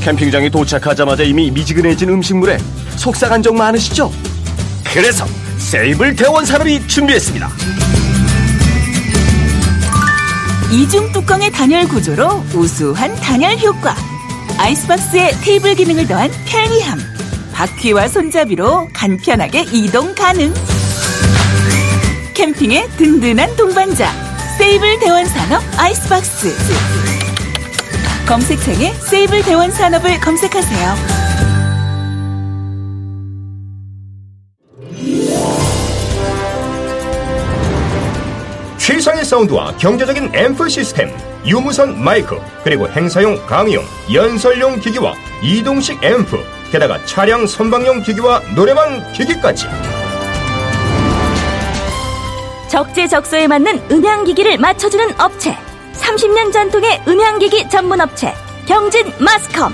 캠핑장에 0.01 0.49
도착하자마자 0.49 1.23
이미 1.23 1.51
미지근해진 1.51 2.09
음식물에 2.09 2.57
속상한 2.95 3.43
적 3.43 3.55
많으시죠? 3.55 4.11
그래서 4.83 5.25
세이블 5.59 6.15
대원 6.15 6.43
산업이 6.43 6.87
준비했습니다. 6.87 7.49
이중 10.71 11.11
뚜껑의 11.11 11.51
단열 11.51 11.87
구조로 11.87 12.43
우수한 12.55 13.13
단열 13.15 13.57
효과 13.59 13.95
아이스박스에 14.57 15.31
테이블 15.41 15.75
기능을 15.75 16.07
더한 16.07 16.31
편리함 16.45 16.99
바퀴와 17.53 18.07
손잡이로 18.07 18.89
간편하게 18.91 19.65
이동 19.71 20.15
가능 20.15 20.51
캠핑의 22.33 22.89
든든한 22.97 23.55
동반자. 23.55 24.24
세이블 24.57 24.99
대원산업 24.99 25.61
아이스박스. 25.77 26.55
검색창에 28.25 28.93
세이블 28.93 29.43
대원산업을 29.43 30.19
검색하세요. 30.21 30.95
최상의 38.77 39.25
사운드와 39.25 39.75
경제적인 39.77 40.31
앰프 40.33 40.69
시스템, 40.69 41.11
유무선 41.45 42.01
마이크, 42.01 42.39
그리고 42.63 42.87
행사용 42.87 43.45
강의용, 43.47 43.83
연설용 44.13 44.79
기기와 44.79 45.15
이동식 45.43 46.01
앰프, 46.01 46.37
게다가 46.71 47.03
차량 47.05 47.45
선방용 47.45 48.03
기기와 48.03 48.41
노래방 48.55 49.11
기기까지. 49.11 49.65
적재적소에 52.75 53.47
맞는 53.47 53.89
음향기기를 53.89 54.57
맞춰주는 54.57 55.17
업체. 55.21 55.57
30년 55.93 56.51
전통의 56.51 57.03
음향기기 57.07 57.69
전문 57.69 58.01
업체. 58.01 58.33
경진 58.65 59.13
마스컴. 59.17 59.73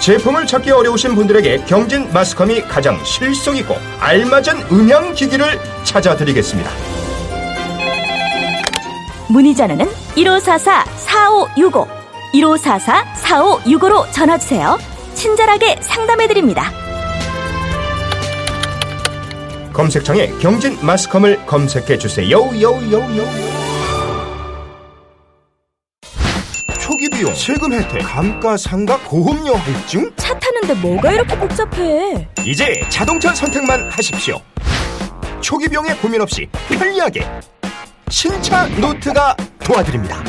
제품을 0.00 0.46
찾기 0.46 0.70
어려우신 0.70 1.14
분들에게 1.14 1.64
경진 1.66 2.12
마스컴이 2.12 2.60
가장 2.68 3.02
실속 3.06 3.56
있고 3.56 3.76
알맞은 4.00 4.66
음향 4.70 5.14
기기를 5.14 5.58
찾아드리겠습니다. 5.84 6.70
문의 9.30 9.54
전화는 9.54 9.86
1544-4565 10.16 11.88
1544-4565로 12.34 14.12
전화주세요. 14.12 14.76
친절하게 15.14 15.78
상담해드립니다 15.80 16.89
검색창에 19.72 20.28
경진 20.40 20.76
마스컴을 20.84 21.46
검색해 21.46 21.98
주세요. 21.98 22.36
요요요. 22.36 23.24
초기 26.80 27.08
비용, 27.10 27.32
세금 27.34 27.72
혜택, 27.72 28.02
감가상각, 28.02 29.04
보험료 29.04 29.54
할증? 29.54 30.10
차 30.16 30.36
타는데 30.38 30.74
뭐가 30.74 31.12
이렇게 31.12 31.38
복잡해 31.38 32.28
이제 32.44 32.82
자동차 32.88 33.34
선택만 33.34 33.88
하십시오. 33.90 34.40
초기 35.40 35.68
비용에 35.68 35.94
고민 35.96 36.20
없이 36.20 36.48
편리하게 36.68 37.26
신차 38.10 38.66
노트가 38.66 39.36
도와드립니다. 39.64 40.22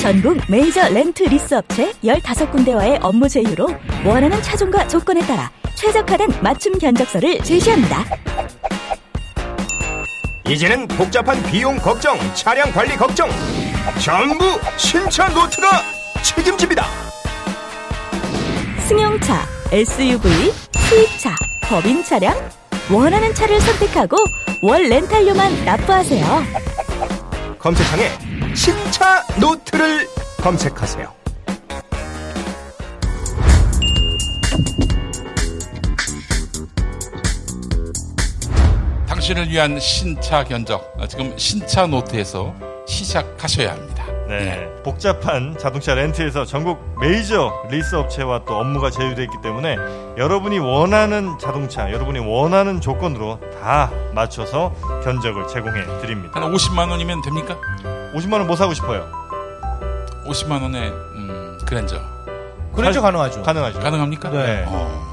전국 0.00 0.38
메이저 0.48 0.88
렌트 0.88 1.24
리스 1.24 1.54
업체 1.54 1.92
15군데와의 2.04 2.98
업무 3.02 3.28
제휴로 3.28 3.68
원하는 4.04 4.40
차종과 4.42 4.88
조건에 4.88 5.20
따라 5.26 5.50
최적화된 5.74 6.28
맞춤 6.42 6.78
견적서를 6.78 7.40
제시합니다. 7.40 8.04
이제는 10.48 10.86
복잡한 10.88 11.42
비용 11.44 11.76
걱정, 11.78 12.16
차량 12.34 12.70
관리 12.72 12.96
걱정 12.96 13.28
전부 13.98 14.44
신차 14.76 15.28
노트가 15.28 15.68
책임집니다. 16.22 16.86
승용차, 18.86 19.44
SUV, 19.72 20.52
수입차, 20.88 21.34
법인 21.62 22.04
차량 22.04 22.36
원하는 22.92 23.34
차를 23.34 23.60
선택하고 23.60 24.16
월 24.62 24.82
렌탈료만 24.88 25.64
납부하세요. 25.64 26.75
검색창에 27.58 28.54
신차 28.54 29.24
노트를 29.40 30.08
검색하세요. 30.42 31.14
당신을 39.08 39.48
위한 39.48 39.80
신차 39.80 40.44
견적 40.44 40.92
어, 40.98 41.06
지금 41.08 41.36
신차 41.36 41.86
노트에서 41.86 42.54
시작하셔야 42.86 43.72
합니다. 43.72 43.95
네. 44.28 44.68
복잡한 44.82 45.56
자동차 45.58 45.94
rent에서 45.94 46.44
전국 46.44 46.96
메이저 47.00 47.52
리스 47.70 47.94
업체와 47.94 48.42
또 48.46 48.56
업무가 48.56 48.90
제휴되어 48.90 49.24
있기 49.24 49.36
때문에 49.42 49.76
여러분이 50.16 50.58
원하는 50.58 51.38
자동차, 51.38 51.90
여러분이 51.92 52.18
원하는 52.20 52.80
조건으로 52.80 53.38
다 53.62 53.90
맞춰서 54.14 54.74
견적을 55.04 55.46
제공해 55.48 55.84
드립니다. 56.00 56.40
한 56.40 56.52
50만 56.52 56.90
원이면 56.90 57.22
됩니까? 57.22 57.56
50만 58.14 58.32
원 58.34 58.46
뭐 58.46 58.56
사고 58.56 58.74
싶어요? 58.74 59.06
50만 60.26 60.62
원에 60.62 60.88
음, 60.88 61.58
그랜저. 61.66 62.00
그랜저 62.74 63.00
가능하죠. 63.00 63.42
가능하죠. 63.42 63.80
가능합니까? 63.80 64.30
네. 64.30 64.64
어, 64.68 65.05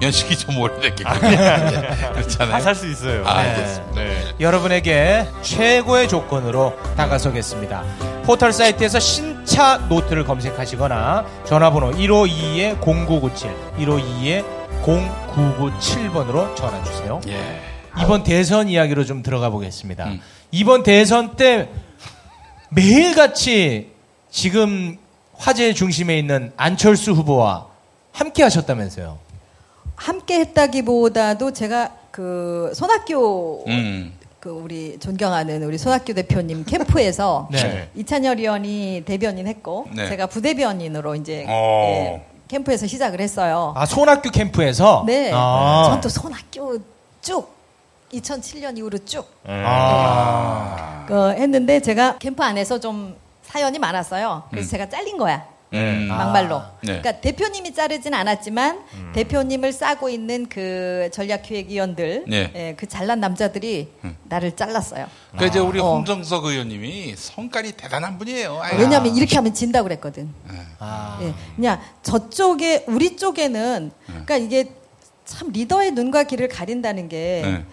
연식이 0.00 0.36
좀 0.36 0.56
오래됐기 0.58 1.04
아니야, 1.04 1.20
때문에 1.30 1.48
아니야. 1.48 2.12
그렇잖아요. 2.12 2.52
다 2.52 2.60
살 2.60 2.74
수 2.74 2.86
있어요. 2.88 3.24
아, 3.26 3.42
네. 3.42 3.48
알겠습니다. 3.50 4.02
네. 4.02 4.34
여러분에게 4.40 5.26
최고의 5.42 6.08
조건으로 6.08 6.76
다가서겠습니다. 6.96 7.82
포털 8.24 8.52
사이트에서 8.52 9.00
신차 9.00 9.78
노트를 9.88 10.24
검색하시거나 10.24 11.26
전화번호 11.46 11.92
152-0997, 11.92 13.54
152-0997번으로 13.78 16.54
전화 16.54 16.82
주세요. 16.84 17.20
예. 17.28 17.60
이번 18.00 18.22
대선 18.22 18.68
이야기로 18.68 19.04
좀 19.04 19.22
들어가 19.22 19.50
보겠습니다. 19.50 20.04
음. 20.04 20.20
이번 20.52 20.82
대선 20.84 21.34
때 21.36 21.68
매일같이 22.70 23.90
지금 24.30 24.96
화제의 25.36 25.74
중심에 25.74 26.16
있는 26.18 26.52
안철수 26.56 27.12
후보와 27.12 27.66
함께 28.12 28.42
하셨다면서요. 28.44 29.18
함께 29.98 30.38
했다기보다도 30.40 31.52
제가 31.52 31.90
그 32.12 32.70
손학규 32.74 33.64
음. 33.66 34.12
그 34.38 34.48
우리 34.50 34.96
존경하는 35.00 35.64
우리 35.64 35.76
손학규 35.76 36.14
대표님 36.14 36.64
캠프에서 36.64 37.48
네. 37.52 37.90
이찬열 37.96 38.38
의원이 38.38 39.02
대변인 39.04 39.48
했고 39.48 39.88
네. 39.92 40.08
제가 40.08 40.26
부대변인으로 40.26 41.16
이제 41.16 41.44
어. 41.48 41.84
예, 41.84 42.24
캠프에서 42.46 42.86
시작을 42.86 43.20
했어요. 43.20 43.74
아, 43.76 43.84
손학규 43.84 44.30
캠프에서? 44.30 45.02
네. 45.04 45.32
아. 45.34 45.88
전또 45.90 46.08
손학규 46.08 46.80
쭉 47.20 47.52
2007년 48.12 48.78
이후로 48.78 48.98
쭉 49.04 49.26
아. 49.46 51.04
그 51.08 51.32
했는데 51.32 51.80
제가 51.80 52.18
캠프 52.18 52.42
안에서 52.42 52.78
좀 52.78 53.16
사연이 53.42 53.78
많았어요. 53.80 54.44
그래서 54.50 54.70
제가 54.70 54.88
잘린 54.88 55.18
거야. 55.18 55.44
음. 55.72 56.08
막말로. 56.08 56.62
네. 56.82 57.00
그러니까 57.00 57.12
대표님이 57.20 57.74
자르진 57.74 58.14
않았지만 58.14 58.80
대표님을 59.14 59.72
싸고 59.72 60.08
있는 60.08 60.48
그 60.48 61.10
전략기획위원들, 61.12 62.24
네. 62.26 62.52
예, 62.54 62.74
그 62.76 62.86
잘난 62.86 63.20
남자들이 63.20 63.88
나를 64.24 64.56
잘랐어요. 64.56 65.06
그 65.38 65.46
이제 65.46 65.58
우리 65.58 65.78
어. 65.80 65.94
홍정석 65.94 66.46
의원님이 66.46 67.14
성깔이 67.16 67.72
대단한 67.72 68.18
분이에요. 68.18 68.60
아유. 68.62 68.78
왜냐하면 68.80 69.14
이렇게 69.16 69.36
하면 69.36 69.52
진다고 69.52 69.84
그랬거든. 69.84 70.30
아. 70.78 71.18
예, 71.22 71.34
그냥 71.56 71.80
저쪽에 72.02 72.84
우리 72.88 73.16
쪽에는 73.16 73.90
그러니까 74.06 74.36
이게 74.36 74.72
참 75.24 75.50
리더의 75.52 75.90
눈과 75.92 76.24
귀를 76.24 76.48
가린다는 76.48 77.08
게 77.08 77.42
네. 77.44 77.64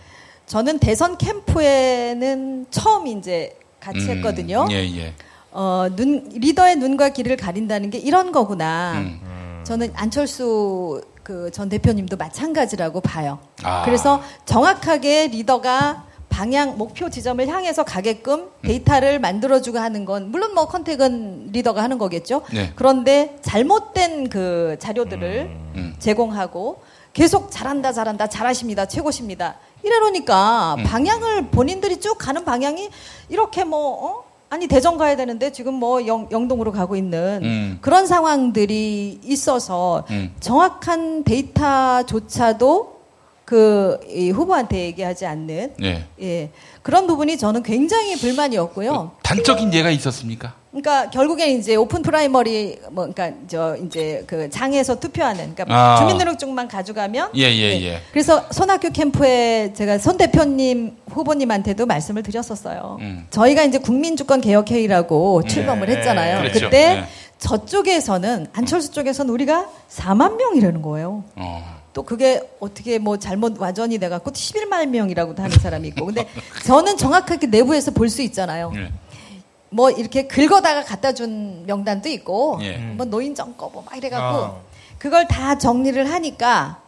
저는 0.45 0.79
대선 0.79 1.17
캠프에는 1.17 2.67
처음 2.69 3.07
이제 3.07 3.57
같이 3.79 3.99
음, 3.99 4.09
했거든요. 4.09 4.67
예, 4.71 4.75
예. 4.97 5.13
어, 5.55 5.87
눈 5.95 6.27
리더의 6.33 6.75
눈과 6.75 7.09
귀를 7.09 7.37
가린다는 7.37 7.89
게 7.89 7.97
이런 7.97 8.31
거구나. 8.33 8.93
음. 8.97 9.61
저는 9.63 9.91
안철수 9.95 11.01
그 11.23 11.49
전 11.51 11.69
대표님도 11.69 12.17
마찬가지라고 12.17 13.01
봐요. 13.01 13.39
아. 13.63 13.83
그래서 13.83 14.21
정확하게 14.45 15.27
리더가 15.27 16.05
방향 16.29 16.77
목표 16.77 17.09
지점을 17.09 17.47
향해서 17.47 17.83
가게끔 17.83 18.41
음. 18.41 18.49
데이터를 18.61 19.19
만들어주고 19.19 19.79
하는 19.79 20.03
건 20.05 20.29
물론 20.29 20.53
뭐 20.53 20.67
contact은 20.67 21.51
리더가 21.53 21.81
하는 21.81 21.97
거겠죠. 21.97 22.41
네. 22.53 22.73
그런데 22.75 23.37
잘못된 23.41 24.29
그 24.29 24.75
자료들을 24.79 25.49
음. 25.75 25.95
제공하고 25.97 26.83
계속 27.13 27.49
잘한다 27.49 27.93
잘한다 27.93 28.27
잘하십니다 28.27 28.85
최고십니다 28.87 29.55
이러니까 29.83 30.75
음. 30.77 30.83
방향을 30.83 31.47
본인들이 31.47 32.01
쭉 32.01 32.17
가는 32.17 32.43
방향이 32.43 32.89
이렇게 33.29 33.63
뭐 33.63 34.05
어? 34.05 34.24
아니 34.55 34.67
대전 34.67 34.97
가야 34.97 35.17
되는데 35.17 35.51
지금 35.51 35.73
뭐 35.73 36.07
영, 36.07 36.29
영동으로 36.31 36.71
가고 36.71 36.95
있는 36.95 37.41
음. 37.43 37.77
그런 37.81 38.07
상황들이 38.07 39.19
있어서 39.21 40.05
음. 40.09 40.33
정확한 40.39 41.25
데이터조차도 41.25 42.95
그 43.43 43.99
이 44.09 44.31
후보한테 44.31 44.79
얘기하지 44.85 45.25
않는 45.25 45.73
예. 45.83 46.05
예 46.21 46.49
그런 46.81 47.05
부분이 47.05 47.37
저는 47.37 47.63
굉장히 47.63 48.15
불만이었고요. 48.15 49.11
단적인 49.23 49.73
예가 49.73 49.91
있었습니까? 49.91 50.55
그러니까 50.75 51.09
결국에 51.09 51.53
이제 51.53 51.75
open 51.77 52.01
primary 52.01 52.79
뭐 52.91 53.07
그러니까 53.07 53.39
저 53.47 53.77
이제 53.77 54.25
그 54.27 54.49
장에서 54.49 54.99
투표하는 54.99 55.55
그러니까 55.55 55.65
아. 55.69 55.95
주민등록증만 55.99 56.67
가져가면 56.67 57.29
예, 57.37 57.43
예, 57.43 57.81
예. 57.81 58.01
그래서 58.11 58.43
손학규 58.51 58.91
캠프에 58.91 59.71
제가 59.73 59.99
손 59.99 60.17
대표님 60.17 60.97
후보님한테도 61.07 61.85
말씀을 61.85 62.23
드렸었어요. 62.23 62.97
음. 62.99 63.25
저희가 63.29 63.63
이제 63.63 63.77
국민주권 63.77 64.41
개혁 64.41 64.69
회의라고 64.69 65.43
출범을 65.43 65.87
했잖아요. 65.87 66.39
그렇죠. 66.41 66.65
그때 66.65 66.95
네. 66.95 67.05
저쪽에서는 67.39 68.47
안철수 68.51 68.91
쪽에서는 68.91 69.33
우리가 69.33 69.69
4만 69.89 70.35
명이라는 70.35 70.81
거예요. 70.81 71.23
어. 71.37 71.75
또 71.93 72.03
그게 72.03 72.41
어떻게 72.59 72.99
뭐 72.99 73.17
잘못 73.17 73.57
와전이 73.57 73.97
돼갖고 73.99 74.31
11만 74.31 74.89
명이라고도 74.89 75.41
하는 75.41 75.57
사람이 75.57 75.87
있고. 75.89 76.05
근데 76.07 76.27
저는 76.65 76.97
정확하게 76.97 77.47
내부에서 77.47 77.91
볼 77.91 78.09
수 78.09 78.21
있잖아요. 78.21 78.73
예. 79.71 79.75
뭐 79.75 79.89
이렇게 79.89 80.27
긁어다가 80.27 80.83
갖다 80.83 81.13
준 81.13 81.65
명단도 81.65 82.09
있고, 82.09 82.59
예. 82.61 82.77
뭐 82.77 83.05
노인 83.05 83.35
정 83.35 83.55
거뭐 83.57 83.83
막 83.85 83.95
이래갖고 83.97 84.37
어. 84.37 84.63
그걸 84.97 85.27
다 85.27 85.57
정리를 85.57 86.09
하니까 86.09 86.81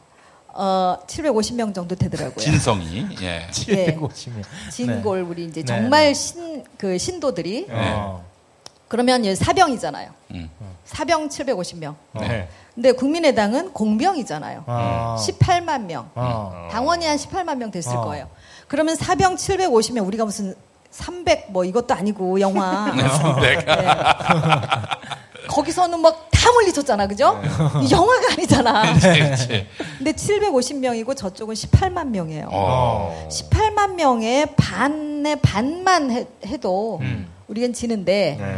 어 0.48 0.98
750명 1.08 1.74
정도 1.76 1.96
되더라고요. 1.96 2.38
진성이. 2.38 3.06
예. 3.22 3.48
750명. 3.52 4.44
진골 4.72 5.22
우리 5.22 5.46
이제 5.46 5.62
네, 5.62 5.66
정말 5.66 6.16
신 6.16 6.48
그 6.78 6.98
신도들이 6.98 7.68
어. 7.70 8.24
그러면 8.88 9.22
이제 9.22 9.36
사병이잖아요. 9.36 10.12
음. 10.32 10.50
사병 10.86 11.30
750명. 11.30 11.96
네. 12.20 12.48
근데 12.74 12.92
국민의당은 12.94 13.74
공병이잖아요. 13.74 14.64
어. 14.66 15.16
18만 15.20 15.82
명. 15.86 16.10
어. 16.16 16.70
당원이 16.72 17.06
한 17.06 17.18
18만 17.18 17.58
명 17.58 17.70
됐을 17.72 17.96
어. 17.98 18.02
거예요. 18.06 18.30
그러면 18.68 18.96
사병 18.96 19.36
750명 19.36 20.06
우리가 20.08 20.24
무슨 20.26 20.56
300 20.92 21.52
뭐 21.52 21.64
이것도 21.66 21.94
아니고 21.94 22.40
영화. 22.40 22.92
네, 22.96 23.08
300. 23.08 23.66
네. 23.66 23.76
거기서는 25.50 26.00
막 26.02 26.28
다 26.38 26.52
물리쳤잖아, 26.52 27.08
그죠? 27.08 27.40
네. 27.42 27.50
영화가 27.92 28.34
아니잖아. 28.34 28.94
그치, 28.94 29.20
그치. 29.20 29.68
근데 29.98 30.12
750명이고 30.14 31.18
저쪽은 31.18 31.56
18만 31.56 32.08
명이에요. 32.10 32.48
어. 32.52 33.28
18만 33.30 33.96
명의 33.96 34.46
반의 34.56 35.40
반만 35.42 36.12
해, 36.12 36.28
해도 36.46 37.00
음. 37.02 37.28
우리는 37.48 37.74
지는데 37.74 38.38
네. 38.40 38.58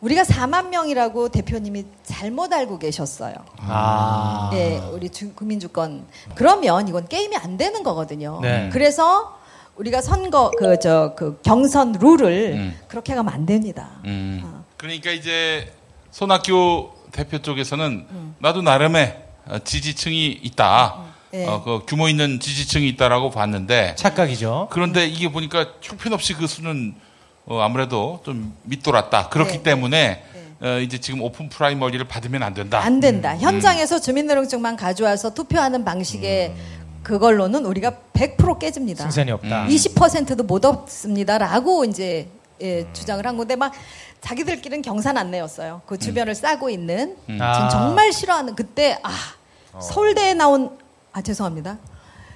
우리가 0.00 0.24
4만 0.24 0.68
명이라고 0.70 1.28
대표님이 1.28 1.86
잘못 2.02 2.52
알고 2.52 2.78
계셨어요. 2.80 3.34
아. 3.60 4.50
네, 4.52 4.78
우리 4.92 5.08
주- 5.08 5.32
국민주권. 5.34 6.04
그러면 6.34 6.88
이건 6.88 7.06
게임이 7.06 7.36
안 7.36 7.56
되는 7.56 7.82
거거든요. 7.84 8.40
네. 8.42 8.70
그래서 8.72 9.37
우리가 9.78 10.00
선거 10.02 10.50
그저그 10.58 11.40
경선 11.42 11.92
룰을 12.00 12.52
음. 12.54 12.78
그렇게 12.88 13.14
가면 13.14 13.32
안 13.32 13.46
됩니다. 13.46 13.90
음. 14.04 14.64
그러니까 14.76 15.10
이제 15.12 15.72
손학규 16.10 16.90
대표 17.12 17.38
쪽에서는 17.38 18.06
음. 18.10 18.34
나도 18.40 18.62
나름의 18.62 19.22
어, 19.46 19.58
지지층이 19.62 20.40
있다. 20.42 21.04
네. 21.30 21.46
어, 21.46 21.62
그 21.62 21.82
규모 21.86 22.08
있는 22.08 22.40
지지층이 22.40 22.88
있다라고 22.88 23.30
봤는데 23.30 23.94
착각이죠. 23.96 24.68
그런데 24.70 25.06
이게 25.06 25.30
보니까 25.30 25.66
형편없이 25.80 26.34
그 26.34 26.46
수는 26.46 26.94
어, 27.46 27.60
아무래도 27.60 28.20
좀 28.24 28.54
밑돌았다. 28.64 29.28
그렇기 29.28 29.58
네. 29.58 29.62
때문에 29.62 30.24
어, 30.60 30.78
이제 30.80 30.98
지금 30.98 31.22
오픈 31.22 31.48
프라이머리를 31.48 32.04
받으면 32.08 32.42
안 32.42 32.52
된다. 32.52 32.80
안 32.80 32.98
된다. 32.98 33.34
음. 33.34 33.38
현장에서 33.38 34.00
주민등록증만 34.00 34.76
가져와서 34.76 35.34
투표하는 35.34 35.84
방식의 35.84 36.54
그걸로는 37.08 37.64
우리가 37.64 37.92
100% 38.12 38.58
깨집니다. 38.58 39.04
승산이 39.04 39.30
없다. 39.30 39.66
20%도 39.66 40.44
못 40.44 40.64
얻습니다라고 40.64 41.86
이제 41.86 42.28
예, 42.60 42.86
주장을 42.92 43.26
한 43.26 43.36
건데 43.36 43.56
막 43.56 43.72
자기들끼리는 44.20 44.82
경산 44.82 45.16
안내였어요. 45.16 45.80
그 45.86 45.96
주변을 45.96 46.34
싸고 46.34 46.68
있는 46.68 47.16
음. 47.30 47.38
아. 47.40 47.68
정말 47.70 48.12
싫어하는 48.12 48.54
그때 48.54 48.98
아 49.02 49.10
서울대에 49.80 50.34
나온 50.34 50.76
아 51.12 51.22
죄송합니다. 51.22 51.78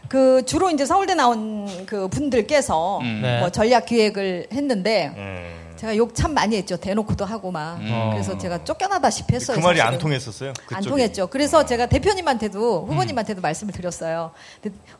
그 0.09 0.43
주로 0.47 0.71
이제 0.71 0.87
서울대 0.87 1.15
나온 1.15 1.85
그 1.85 2.09
분들께서 2.09 3.01
음. 3.01 3.21
네. 3.23 3.41
뭐 3.41 3.51
전략 3.51 3.85
기획을 3.85 4.47
했는데 4.53 5.13
네. 5.15 5.62
제가 5.83 5.97
욕 5.97 6.14
참 6.14 6.33
많이 6.33 6.57
했죠. 6.57 6.77
대놓고도 6.77 7.25
하고 7.25 7.51
막. 7.51 7.75
음. 7.81 8.11
그래서 8.12 8.38
제가 8.38 8.62
쫓겨나다시피 8.62 9.35
했어요. 9.35 9.57
그 9.57 9.62
말이 9.64 9.79
사실은. 9.79 9.95
안 9.95 9.99
통했었어요. 10.01 10.49
안 10.51 10.55
그쪽이. 10.66 10.88
통했죠. 10.88 11.27
그래서 11.27 11.66
제가 11.66 11.87
대표님한테도 11.87 12.87
후보님한테도 12.87 13.40
말씀을 13.40 13.73
드렸어요. 13.75 14.31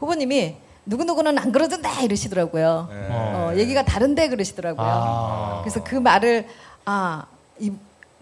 후보님이 0.01 0.57
누구누구는 0.87 1.39
안 1.39 1.53
그러던데 1.53 1.89
이러시더라고요. 2.03 2.89
어, 3.11 3.53
얘기가 3.55 3.85
다른데 3.85 4.29
그러시더라고요. 4.31 4.85
아. 4.85 5.61
그래서 5.63 5.85
그 5.85 5.95
말을 5.95 6.49
아, 6.85 7.27
이 7.61 7.71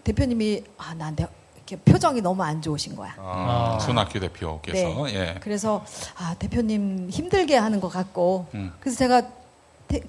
대표님이 0.03 0.63
아, 0.77 0.93
나한테 0.93 1.25
이렇게 1.55 1.77
표정이 1.77 2.21
너무 2.21 2.43
안 2.43 2.61
좋으신 2.61 2.95
거야. 2.95 3.15
아, 3.17 3.79
손학규 3.81 4.19
대표께서 4.19 5.05
네. 5.07 5.15
예. 5.15 5.35
그래서 5.41 5.83
아, 6.15 6.35
대표님 6.37 7.09
힘들게 7.09 7.57
하는 7.57 7.81
것 7.81 7.89
같고 7.89 8.45
음. 8.53 8.71
그래서 8.79 8.99
제가 8.99 9.21
테- 9.21 9.40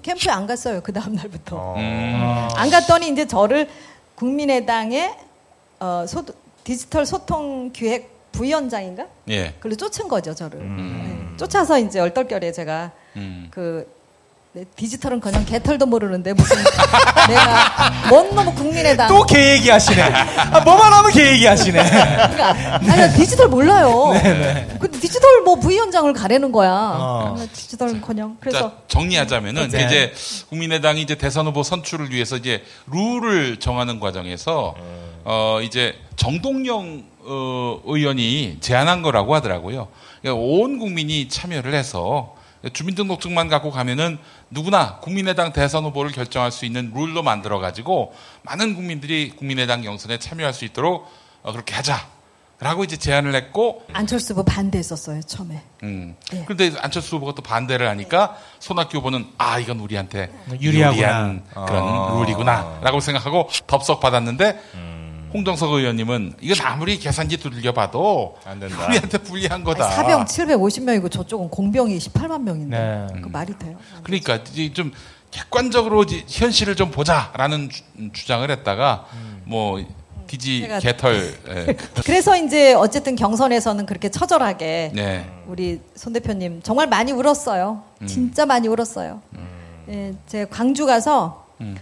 캠프에 0.01 0.31
안 0.31 0.47
갔어요. 0.47 0.81
그 0.81 0.93
다음 0.93 1.13
날부터. 1.13 1.75
음. 1.75 2.47
안 2.55 2.69
갔더니 2.69 3.09
이제 3.09 3.27
저를 3.27 3.67
국민의당의 4.15 5.15
어, 5.79 6.05
소, 6.07 6.23
디지털 6.63 7.05
소통 7.05 7.71
기획 7.73 8.31
부위원장인가? 8.31 9.07
예. 9.29 9.51
그걸로 9.53 9.75
쫓은 9.75 10.07
거죠, 10.07 10.33
저를. 10.33 10.59
음. 10.59 11.27
네. 11.31 11.37
쫓아서 11.37 11.77
이제 11.77 11.99
얼떨결에 11.99 12.51
제가 12.51 12.91
음. 13.15 13.47
그 13.51 13.87
네, 14.55 14.63
디지털은 14.75 15.19
그냥 15.19 15.43
개털도 15.45 15.87
모르는데 15.87 16.31
무슨 16.33 16.57
내가 17.27 18.07
뭔 18.07 18.35
놈의 18.35 18.53
국민의당 18.53 19.07
또걔 19.07 19.53
얘기하시네. 19.55 19.99
아, 20.03 20.59
뭐만 20.59 20.93
하면 20.93 21.11
걔 21.11 21.31
얘기하시네. 21.31 21.89
그러니까 21.89 22.75
아니 22.75 23.13
디지털 23.15 23.47
몰라요. 23.47 24.11
네, 24.13 24.67
근데 24.79 24.99
디지털 24.99 25.41
뭐 25.41 25.55
부위원장을 25.55 26.13
가려는 26.13 26.51
거야. 26.51 26.69
어. 26.71 27.35
디지털은커녕 27.51 28.37
그래서 28.39 28.59
자, 28.59 28.75
정리하자면은 28.89 29.69
네. 29.71 29.85
이제 29.85 30.13
국민의당이 30.49 31.01
이제 31.01 31.15
대선 31.15 31.47
후보 31.47 31.63
선출을 31.63 32.11
위해서 32.11 32.37
이제 32.37 32.63
룰을 32.91 33.57
정하는 33.57 33.99
과정에서 33.99 34.75
어 35.23 35.61
이제 35.63 35.95
정동영 36.15 37.05
어, 37.25 37.81
의원이 37.85 38.57
제안한 38.61 39.01
거라고 39.01 39.33
하더라고요. 39.33 39.87
그러니까 40.21 40.43
온 40.45 40.77
국민이 40.77 41.27
참여를 41.27 41.73
해서 41.73 42.35
주민등록증만 42.71 43.49
갖고 43.49 43.71
가면은 43.71 44.17
누구나 44.53 44.97
국민의당 44.97 45.51
대선 45.51 45.83
후보를 45.83 46.11
결정할 46.11 46.51
수 46.51 46.65
있는 46.65 46.91
룰로 46.93 47.23
만들어 47.23 47.59
가지고 47.59 48.13
많은 48.43 48.75
국민들이 48.75 49.31
국민의당 49.31 49.81
경선에 49.81 50.19
참여할 50.19 50.53
수 50.53 50.63
있도록 50.63 51.07
어, 51.41 51.51
그렇게 51.51 51.73
하자라고 51.73 52.83
이제 52.83 52.95
제안을 52.95 53.33
했고 53.35 53.83
안철수 53.91 54.33
후보 54.33 54.43
반대했었어요 54.43 55.21
처음에. 55.23 55.61
음. 55.81 56.15
네. 56.31 56.43
그런데 56.45 56.71
안철수 56.79 57.15
후보가 57.15 57.33
또 57.33 57.41
반대를 57.41 57.89
하니까 57.89 58.37
손학규 58.59 58.97
후보는 58.99 59.25
아 59.39 59.59
이건 59.59 59.79
우리한테 59.79 60.31
유리하구나. 60.61 60.97
유리한 60.97 61.43
그런 61.51 61.83
아. 61.83 62.19
룰이구나라고 62.19 62.99
생각하고 62.99 63.49
덥석 63.65 63.99
받았는데 63.99 64.61
음. 64.75 64.92
홍정석 65.33 65.71
의원님은 65.71 66.35
이건 66.41 66.65
아무리 66.65 66.97
계산기 66.99 67.37
두들겨봐도 67.37 68.37
안 68.45 68.59
된다. 68.59 68.85
우리한테 68.85 69.17
불리한 69.17 69.63
거다. 69.63 69.85
아니, 69.85 69.95
사병 69.95 70.25
750명이고 70.25 71.09
저쪽은 71.11 71.49
공병이 71.49 71.97
18만 71.97 72.41
명인데 72.41 73.07
네. 73.13 73.21
그 73.21 73.27
말이 73.29 73.57
돼요? 73.57 73.77
그러니까 74.03 74.43
좀 74.73 74.91
객관적으로 75.31 76.05
현실을 76.27 76.75
좀 76.75 76.91
보자라는 76.91 77.69
주, 77.69 77.83
주장을 78.13 78.49
했다가 78.49 79.07
뭐 79.45 79.83
디지 80.27 80.67
개털 80.81 81.35
예. 81.49 81.75
그래서 82.05 82.37
이제 82.37 82.73
어쨌든 82.73 83.15
경선에서는 83.15 83.85
그렇게 83.85 84.09
처절하게 84.09 84.91
네. 84.93 85.29
우리 85.47 85.81
손 85.95 86.13
대표님 86.13 86.61
정말 86.61 86.87
많이 86.87 87.11
울었어요. 87.11 87.83
음. 88.01 88.07
진짜 88.07 88.45
많이 88.45 88.67
울었어요. 88.67 89.21
예, 89.89 90.13
제가 90.27 90.55
광주 90.55 90.85
가서 90.85 91.45
음. 91.61 91.75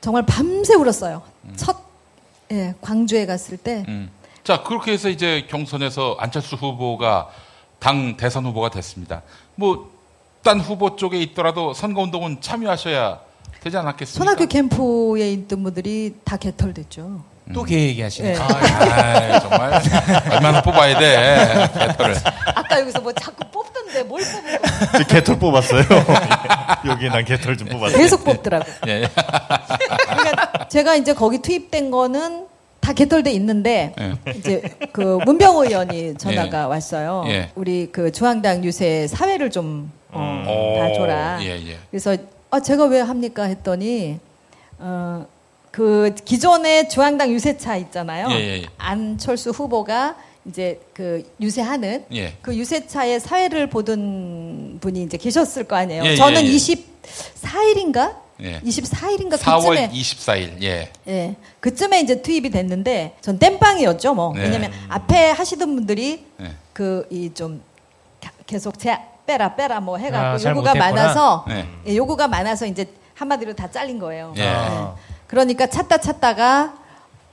정말 0.00 0.24
밤새 0.26 0.74
울었어요. 0.74 1.22
첫 1.56 1.83
예, 2.52 2.74
광주에 2.80 3.26
갔을 3.26 3.56
때 3.56 3.84
음. 3.88 4.10
자, 4.42 4.62
그렇게 4.62 4.92
해서 4.92 5.08
이제 5.08 5.46
경선에서 5.48 6.16
안철수 6.18 6.56
후보가 6.56 7.28
당 7.78 8.16
대선 8.16 8.44
후보가 8.44 8.70
됐습니다. 8.70 9.22
뭐, 9.54 9.90
딴 10.42 10.60
후보 10.60 10.96
쪽에 10.96 11.18
있더라도 11.22 11.72
선거운동은 11.72 12.42
참여하셔야 12.42 13.20
되지 13.60 13.76
않았겠습니까? 13.78 14.24
손학규 14.24 14.46
캠프에 14.46 15.32
있던 15.32 15.62
분들이 15.62 16.14
다 16.24 16.36
개털됐죠. 16.36 17.22
또걔 17.52 17.78
얘기하시네. 17.88 18.32
네. 18.32 18.38
아, 18.38 19.40
정말. 19.40 19.82
얼마나 20.30 20.62
뽑아야 20.62 20.98
돼, 20.98 21.68
개털을. 21.78 22.16
아까 22.54 22.80
여기서 22.80 23.00
뭐 23.00 23.12
자꾸 23.12 23.44
뽑던 23.50 23.83
데뭘 23.94 24.22
뽑는? 24.22 24.58
저 24.98 25.04
개털 25.08 25.38
뽑았어요. 25.38 25.82
여기 26.86 27.08
난 27.08 27.24
개털 27.24 27.56
좀 27.56 27.68
뽑았어요. 27.68 27.96
계속 27.96 28.24
뽑더라고. 28.24 28.66
예. 28.88 29.08
그러니까 29.08 30.68
제가 30.68 30.96
이제 30.96 31.14
거기 31.14 31.38
투입된 31.38 31.90
거는 31.90 32.46
다 32.80 32.92
개털돼 32.92 33.30
있는데 33.32 33.94
예. 33.98 34.32
이제 34.32 34.62
그 34.92 35.18
문병호 35.24 35.64
의원이 35.64 36.16
전화가 36.18 36.62
예. 36.62 36.64
왔어요. 36.64 37.24
예. 37.28 37.50
우리 37.54 37.88
그 37.90 38.12
중앙당 38.12 38.62
유세 38.64 39.06
사회를 39.06 39.50
좀 39.50 39.90
어, 40.10 40.44
오, 40.46 40.78
봐줘라. 40.80 41.38
예, 41.42 41.50
예. 41.66 41.78
그래서 41.90 42.16
아 42.50 42.60
제가 42.60 42.84
왜 42.84 43.00
합니까 43.00 43.44
했더니 43.44 44.18
어. 44.78 45.26
그 45.70 46.14
기존의 46.24 46.88
중앙당 46.88 47.32
유세차 47.32 47.74
있잖아요. 47.78 48.28
예, 48.30 48.34
예, 48.34 48.62
예. 48.62 48.66
안철수 48.78 49.50
후보가 49.50 50.14
이제 50.46 50.80
그 50.92 51.22
유세하는 51.40 52.04
예. 52.12 52.34
그 52.42 52.54
유세차의 52.56 53.20
사회를 53.20 53.68
보던 53.68 54.78
분이 54.80 55.02
이제 55.02 55.16
계셨을 55.16 55.64
거 55.64 55.76
아니에요. 55.76 56.04
예, 56.04 56.16
저는 56.16 56.44
예, 56.44 56.48
예. 56.48 56.56
24일인가 56.56 58.16
예. 58.42 58.60
24일인가 58.60 59.38
4월 59.38 59.68
그쯤에 59.68 59.90
24일. 59.90 60.62
예. 60.62 60.90
예. 61.08 61.36
그쯤에 61.60 62.00
이제 62.00 62.20
투입이 62.20 62.50
됐는데 62.50 63.16
전 63.20 63.38
땜빵이었죠, 63.38 64.14
뭐. 64.14 64.34
네. 64.34 64.42
왜냐면 64.42 64.72
앞에 64.88 65.30
하시던 65.30 65.74
분들이 65.74 66.26
네. 66.36 66.50
그이 66.72 67.32
좀 67.32 67.62
계속 68.46 68.78
제 68.78 68.98
빼라 69.26 69.54
빼라 69.54 69.80
뭐해 69.80 70.08
아, 70.08 70.10
갖고 70.10 70.38
잘 70.38 70.52
요구가 70.52 70.74
못했구나. 70.74 70.92
많아서 71.02 71.44
네. 71.48 71.66
예, 71.86 71.96
요구가 71.96 72.28
많아서 72.28 72.66
이제 72.66 72.86
한마디로 73.14 73.54
다 73.54 73.70
잘린 73.70 73.98
거예요. 73.98 74.34
예. 74.36 74.46
아. 74.46 74.94
그러니까 75.26 75.66
찾다 75.66 75.98
찾다가 75.98 76.83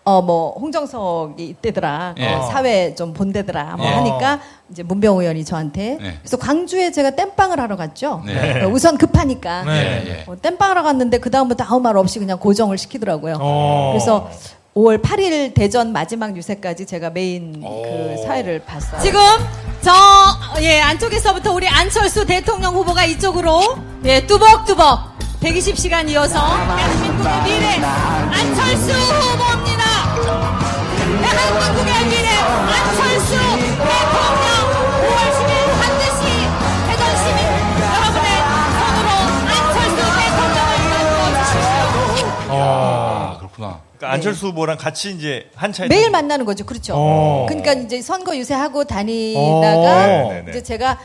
어 0.04 0.22
뭐 0.22 0.58
홍정석이 0.60 1.46
이때더라 1.46 2.16
예. 2.18 2.34
어, 2.34 2.50
사회 2.52 2.96
좀 2.96 3.14
본대더라 3.14 3.76
뭐 3.78 3.86
예. 3.86 3.90
하니까 3.92 4.40
이제 4.72 4.82
문병 4.84 5.20
의원이 5.20 5.46
저한테 5.46 5.98
네. 6.02 6.18
그래서 6.22 6.38
광주에 6.38 6.92
제가 6.92 7.12
땜빵을 7.12 7.60
하러 7.60 7.76
갔죠. 7.76 8.24
네. 8.26 8.64
어, 8.64 8.68
우선 8.70 8.98
급하니까 8.98 9.64
네. 9.64 10.04
예, 10.06 10.10
예. 10.10 10.24
어, 10.28 10.36
땜빵하러 10.42 10.82
갔는데 10.84 11.20
그 11.20 11.30
다음부터 11.30 11.64
아무 11.66 11.80
말 11.82 11.98
없이 11.98 12.18
그냥 12.20 12.40
고정을 12.40 12.78
시키더라고요. 12.80 13.38
어. 13.40 13.92
그래서 13.94 14.30
5월 14.76 15.02
8일 15.04 15.54
대전 15.54 15.92
마지막 15.92 16.36
유세까지 16.36 16.86
제가 16.86 17.10
메인 17.12 17.62
오. 17.64 17.82
그 17.84 18.24
사회를 18.26 18.60
봤어요. 18.66 19.02
지금 19.02 19.20
저 19.82 19.92
예 20.62 20.80
안쪽에서부터 20.82 21.54
우리 21.54 21.68
안철수 21.68 22.26
대통령 22.26 22.76
후보가 22.76 23.06
이쪽으로 23.06 23.62
예 24.06 24.26
뚜벅뚜벅 24.28 25.12
120시간 25.42 26.10
이어서 26.10 26.40
대한민국의 26.40 27.44
미래 27.44 27.68
안철수 27.84 28.92
후보입니다. 28.92 29.81
대한민국의 31.22 31.94
미래 32.10 32.30
안철수 32.38 33.32
대통령 33.38 34.48
5월 35.02 35.20
10일 35.38 35.52
반드시 35.80 36.22
대전 36.88 37.04
시민 37.22 37.40
여러분의 37.82 38.30
손으로 38.78 39.10
안철수 39.48 40.00
대통령을 40.20 40.72
만들어주십시오. 40.92 42.54
아, 42.54 43.38
그렇구나. 43.40 43.80
그러니까 43.98 44.14
안철수 44.14 44.48
후보랑 44.48 44.78
같이 44.78 45.12
이제 45.12 45.50
한 45.56 45.72
차에 45.72 45.88
매일 45.88 46.10
만나는 46.10 46.46
거죠. 46.46 46.66
그렇죠. 46.66 46.94
어. 46.96 47.46
그러니까 47.48 47.74
이제 47.74 48.02
선거 48.02 48.36
유세하고 48.36 48.80
어. 48.82 48.84
다니다가 48.84 50.08
네네네. 50.08 50.52
이제 50.52 50.64
제가 50.64 50.98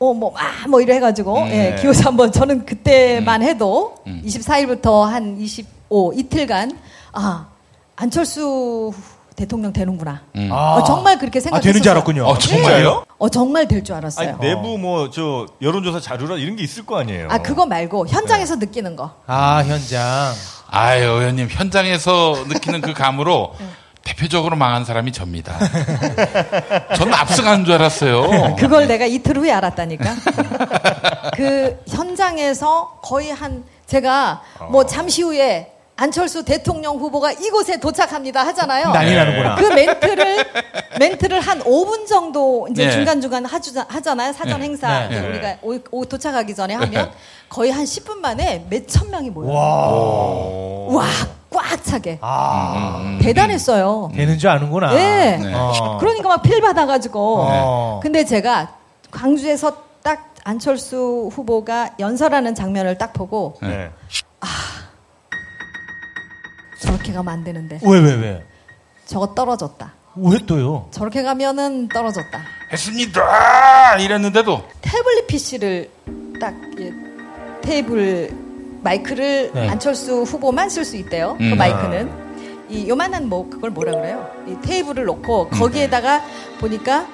어뭐아뭐 0.00 0.80
이래 0.80 0.98
가지고 0.98 1.38
음. 1.38 1.46
예, 1.46 1.70
네. 1.70 1.76
기호사 1.80 2.08
한번 2.08 2.32
저는 2.32 2.66
그때만 2.66 3.42
해도 3.42 3.94
음. 4.08 4.20
24일부터 4.26 5.02
한 5.04 5.36
25 5.40 6.12
이틀간 6.16 6.76
아 7.12 7.46
안철수 7.94 8.92
대통령 9.36 9.72
되는구나. 9.72 10.22
음. 10.36 10.48
아. 10.52 10.74
어, 10.76 10.84
정말 10.84 11.18
그렇게 11.18 11.38
아, 11.38 11.42
생각했어요. 11.42 11.72
되는 11.72 11.82
줄 11.82 11.90
알았군요. 11.92 12.24
어, 12.24 12.38
정말요? 12.38 13.04
어 13.18 13.28
정말 13.28 13.66
될 13.68 13.82
줄 13.82 13.94
알았어요. 13.96 14.28
아니, 14.30 14.38
내부 14.40 14.78
뭐 14.78 15.10
저 15.10 15.46
여론조사 15.60 16.00
자료라 16.00 16.36
이런 16.36 16.56
게 16.56 16.62
있을 16.62 16.84
거 16.86 16.98
아니에요. 16.98 17.28
아 17.30 17.38
그거 17.38 17.66
말고 17.66 18.06
네. 18.06 18.12
현장에서 18.12 18.56
느끼는 18.56 18.96
거. 18.96 19.10
아, 19.26 19.62
현장. 19.66 20.32
아유, 20.70 21.04
의원님, 21.04 21.48
현장에서 21.50 22.44
느끼는 22.48 22.80
그 22.80 22.92
감으로 22.94 23.54
대표적으로 24.02 24.56
망한 24.56 24.84
사람이 24.84 25.12
접니다. 25.12 25.56
저는 26.96 27.14
압승하는 27.14 27.64
줄 27.64 27.74
알았어요. 27.74 28.56
그걸 28.56 28.88
내가 28.88 29.06
이틀 29.06 29.36
후에 29.38 29.52
알았다니까. 29.52 30.04
그 31.36 31.78
현장에서 31.88 32.98
거의 33.02 33.30
한 33.30 33.64
제가 33.86 34.42
뭐 34.70 34.86
잠시 34.86 35.22
후에 35.22 35.71
안철수 36.06 36.44
대통령 36.44 36.96
후보가 36.96 37.30
이곳에 37.30 37.78
도착합니다 37.78 38.44
하잖아요. 38.48 38.90
난리 38.90 39.14
나는구나. 39.14 39.54
그 39.54 39.66
멘트를 39.66 40.44
멘트를 40.98 41.38
한 41.38 41.60
5분 41.60 42.08
정도 42.08 42.66
이제 42.72 42.86
네. 42.86 42.90
중간 42.90 43.20
중간 43.20 43.44
하잖아요. 43.44 44.32
사전 44.32 44.58
네. 44.58 44.64
행사 44.66 45.06
네. 45.06 45.20
네. 45.20 45.28
우리가 45.28 45.56
오, 45.62 45.78
오 45.92 46.04
도착하기 46.04 46.56
전에 46.56 46.74
하면 46.74 47.12
거의 47.48 47.70
한 47.70 47.84
10분 47.84 48.16
만에 48.16 48.66
몇 48.68 48.88
천 48.88 49.10
명이 49.12 49.30
모여. 49.30 49.48
와. 49.52 51.02
와, 51.02 51.06
꽉 51.50 51.84
차게. 51.84 52.18
아. 52.20 53.18
대단했어요. 53.22 54.10
되는 54.12 54.36
줄 54.38 54.50
아는구나. 54.50 54.92
네. 54.94 55.36
네. 55.36 55.52
어. 55.54 55.98
그러니까 56.00 56.28
막 56.28 56.42
필 56.42 56.60
받아가지고. 56.60 57.36
어. 57.48 58.00
근데 58.02 58.24
제가 58.24 58.74
광주에서 59.12 59.76
딱 60.02 60.34
안철수 60.42 61.30
후보가 61.32 61.90
연설하는 62.00 62.56
장면을 62.56 62.98
딱 62.98 63.12
보고 63.12 63.54
네. 63.62 63.88
저렇게 66.82 67.12
가면 67.12 67.32
안 67.32 67.44
되는데 67.44 67.78
왜, 67.82 67.98
왜, 68.00 68.14
왜? 68.14 68.44
저거 69.06 69.34
떨어졌다. 69.34 69.92
왜 70.16 70.38
또요? 70.46 70.88
저렇게 70.90 71.22
가면은 71.22 71.88
떨어졌다. 71.88 72.40
했습니다! 72.72 73.96
이랬는데도. 73.98 74.62
태블릿 74.82 75.26
PC를 75.26 75.90
딱 76.40 76.54
예, 76.80 76.92
테이블 77.62 78.30
마이크를 78.82 79.52
네. 79.54 79.68
안철수 79.68 80.22
후보만 80.22 80.68
쓸 80.68 80.84
수 80.84 80.96
있대요. 80.96 81.36
그 81.38 81.44
음. 81.44 81.56
마이크는 81.56 82.10
이 82.68 82.88
요만한 82.88 83.28
뭐 83.28 83.48
그걸 83.48 83.70
뭐라 83.70 83.92
그래요? 83.92 84.28
이 84.48 84.56
테이블을 84.62 85.04
놓고 85.04 85.48
거기에다가 85.50 86.22
보니까 86.60 87.06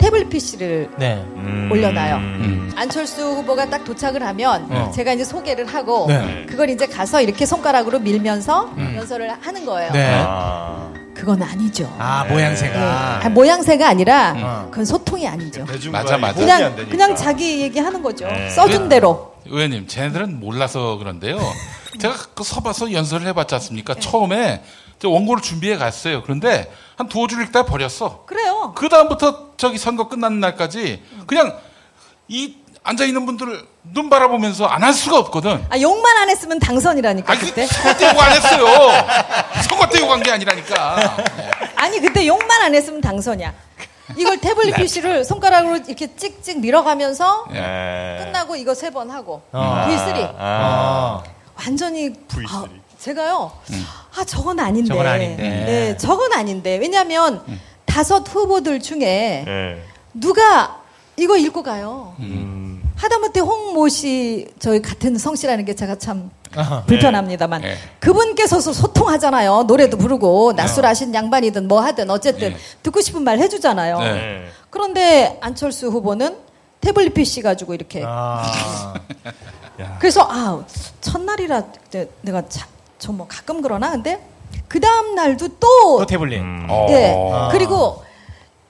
태블릿 0.00 0.30
PC를 0.30 0.88
네. 0.96 1.22
음. 1.36 1.68
올려놔요. 1.70 2.16
음. 2.16 2.72
안철수 2.74 3.22
후보가 3.22 3.68
딱 3.68 3.84
도착을 3.84 4.22
하면 4.22 4.66
어. 4.70 4.90
제가 4.94 5.12
이제 5.12 5.24
소개를 5.24 5.66
하고 5.66 6.06
네. 6.08 6.46
그걸 6.48 6.70
이제 6.70 6.86
가서 6.86 7.20
이렇게 7.20 7.44
손가락으로 7.44 7.98
밀면서 8.00 8.72
음. 8.78 8.94
연설을 8.96 9.30
하는 9.40 9.66
거예요. 9.66 9.92
네. 9.92 10.10
아. 10.26 10.90
그건 11.14 11.42
아니죠. 11.42 11.94
아, 11.98 12.24
네. 12.26 12.32
모양새가. 12.32 13.20
아, 13.24 13.28
모양새가 13.28 13.86
아니라 13.86 14.34
어. 14.38 14.68
그건 14.70 14.86
소통이 14.86 15.28
아니죠. 15.28 15.66
대중과 15.66 15.98
맞아, 16.02 16.16
맞아. 16.16 16.40
그냥. 16.40 16.74
그냥 16.88 17.14
자기 17.14 17.60
얘기하는 17.60 18.02
거죠. 18.02 18.26
네. 18.26 18.48
써준 18.48 18.88
대로. 18.88 19.34
의원님, 19.44 19.86
쟤네들은 19.86 20.40
몰라서 20.40 20.96
그런데요. 20.96 21.38
제가 22.00 22.14
그 22.34 22.42
서봐서 22.42 22.92
연설을 22.92 23.26
해봤지 23.26 23.54
않습니까? 23.56 23.94
처음에 23.96 24.62
저 24.62 24.70
원고를 25.08 25.42
준비해 25.42 25.76
갔어요. 25.76 26.22
그런데 26.22 26.70
한 26.96 27.08
두어 27.08 27.26
줄 27.26 27.42
읽다 27.42 27.64
버렸어. 27.64 28.24
그래요. 28.26 28.72
그 28.76 28.88
다음부터 28.88 29.50
저기 29.56 29.78
선거 29.78 30.08
끝나는 30.08 30.40
날까지 30.40 31.02
그냥 31.26 31.56
이 32.28 32.56
앉아 32.82 33.04
있는 33.04 33.26
분들을 33.26 33.66
눈 33.92 34.08
바라보면서 34.10 34.66
안 34.66 34.82
할 34.82 34.92
수가 34.92 35.18
없거든. 35.18 35.64
아 35.70 35.80
욕만 35.80 36.16
안 36.18 36.28
했으면 36.30 36.58
당선이라니까 36.58 37.32
아, 37.32 37.36
그 37.36 37.46
그때. 37.46 37.66
선거 37.66 37.94
때 37.96 38.06
욕 38.06 38.18
안 38.20 38.32
했어요. 38.32 38.66
선거 39.68 39.86
때 39.88 40.00
욕한 40.00 40.22
게 40.22 40.30
아니라니까. 40.30 41.16
아니 41.76 41.98
그때 42.00 42.26
욕만 42.26 42.62
안 42.62 42.74
했으면 42.74 43.00
당선이야. 43.00 43.52
이걸 44.16 44.38
태블릿 44.38 44.74
PC를 44.76 45.24
손가락으로 45.24 45.76
이렇게 45.86 46.14
찍찍 46.16 46.58
밀어가면서 46.60 47.46
네. 47.52 48.18
끝나고 48.24 48.56
이거 48.56 48.74
세 48.74 48.90
번 48.90 49.08
하고 49.10 49.40
어. 49.52 49.86
V3 49.88 50.34
아. 50.38 51.22
완전히 51.56 52.10
V3. 52.26 52.46
아, 52.50 52.64
제가요 53.00 53.50
아 54.14 54.24
저건 54.24 54.60
아닌데 54.60 54.88
저건 54.88 55.06
아닌데. 55.06 55.42
네 55.42 55.96
저건 55.96 56.32
아닌데 56.34 56.76
왜냐하면 56.76 57.42
다섯 57.86 58.22
후보들 58.28 58.80
중에 58.80 59.44
네. 59.46 59.82
누가 60.12 60.82
이거 61.16 61.36
읽고 61.38 61.62
가요 61.62 62.14
음. 62.20 62.82
하다못해 62.96 63.40
홍모 63.40 63.88
씨 63.88 64.48
저희 64.58 64.82
같은 64.82 65.16
성씨라는 65.16 65.64
게 65.64 65.74
제가 65.74 65.96
참 65.96 66.30
아하. 66.54 66.84
불편합니다만 66.84 67.62
네. 67.62 67.76
그분께서도 68.00 68.74
소통하잖아요 68.74 69.62
노래도 69.62 69.96
부르고 69.96 70.52
낯설하신 70.52 71.14
양반이든 71.14 71.68
뭐 71.68 71.80
하든 71.80 72.10
어쨌든 72.10 72.50
네. 72.50 72.56
듣고 72.82 73.00
싶은 73.00 73.22
말 73.22 73.38
해주잖아요 73.38 73.98
네. 73.98 74.12
네. 74.12 74.48
그런데 74.68 75.38
안철수 75.40 75.88
후보는 75.88 76.36
태블릿 76.82 77.14
PC 77.14 77.40
가지고 77.40 77.72
이렇게 77.72 78.02
아. 78.06 78.92
그래서 79.98 80.28
아 80.30 80.62
첫날이라 81.00 81.64
내가 82.20 82.42
저 83.00 83.12
뭐 83.12 83.26
가끔 83.28 83.60
그러나 83.62 83.90
근데 83.90 84.24
그 84.68 84.78
다음 84.80 85.14
날도 85.16 85.48
또또 85.58 86.06
태블릿. 86.06 86.40
음. 86.40 86.66
어. 86.70 86.86
예 86.90 87.14
아. 87.32 87.48
그리고 87.50 88.04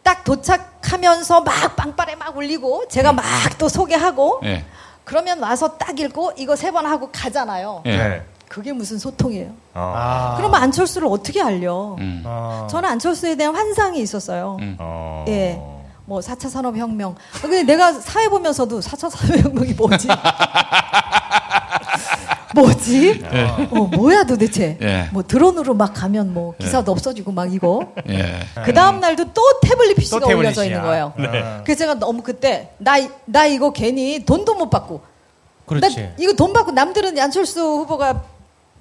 딱 0.03 0.25
도착하면서 0.25 1.43
막 1.43 1.77
빵빠레 1.77 2.15
막 2.17 2.37
울리고 2.37 2.89
제가 2.89 3.13
막 3.13 3.25
또 3.59 3.69
소개하고 3.69 4.41
예. 4.45 4.65
그러면 5.05 5.41
와서 5.43 5.77
딱 5.77 5.99
읽고 5.99 6.33
이거 6.39 6.57
세 6.57 6.71
번 6.71 6.87
하고 6.87 7.11
가잖아요. 7.13 7.83
예. 7.87 7.97
네. 7.97 8.23
그게 8.49 8.73
무슨 8.73 8.99
소통이에요? 8.99 9.51
어. 9.75 9.93
아. 9.97 10.35
그러면 10.37 10.63
안철수를 10.63 11.07
어떻게 11.09 11.43
알려? 11.43 11.97
음. 11.99 12.23
어. 12.25 12.67
저는 12.71 12.89
안철수에 12.89 13.35
대한 13.37 13.55
환상이 13.55 14.01
있었어요. 14.01 14.57
음. 14.61 14.77
어. 14.81 15.25
예. 15.29 15.61
뭐 16.07 16.19
4차 16.21 16.49
산업혁명. 16.51 17.15
아, 17.37 17.41
근데 17.43 17.63
내가 17.63 17.93
사회 17.93 18.29
보면서도 18.29 18.81
4차 18.81 19.11
산업혁명이 19.11 19.75
뭐지? 19.75 20.09
뭐지? 22.55 23.23
어, 23.71 23.77
뭐야 23.97 24.25
도대체? 24.25 24.77
예. 24.83 25.09
뭐 25.13 25.23
드론으로 25.23 25.75
막 25.75 25.93
가면 25.95 26.35
뭐 26.35 26.55
기사도 26.59 26.91
없어지고 26.93 27.33
막 27.33 27.53
이거. 27.53 27.93
예. 28.09 28.41
그 28.65 28.73
다음 28.73 29.01
날도 29.01 29.33
또 29.33 29.43
태블릿 29.63 29.97
PC가 29.97 30.21
또 30.21 30.27
올려져 30.27 30.63
태블릿이야. 30.63 30.65
있는 30.65 30.83
거예요. 30.83 31.13
네. 31.17 31.61
그래서 31.65 31.79
제가 31.79 31.95
너무 31.95 32.23
그때 32.23 32.71
나, 32.79 32.99
이- 32.99 33.09
나 33.27 33.47
이거 33.47 33.73
괜히 33.73 34.25
돈도 34.25 34.55
못 34.55 34.69
받고 34.71 35.01
그렇지. 35.67 36.01
나 36.03 36.09
이거 36.19 36.33
돈 36.33 36.53
받고 36.53 36.73
남들은 36.73 37.19
안철수 37.19 37.61
후보가 37.61 38.25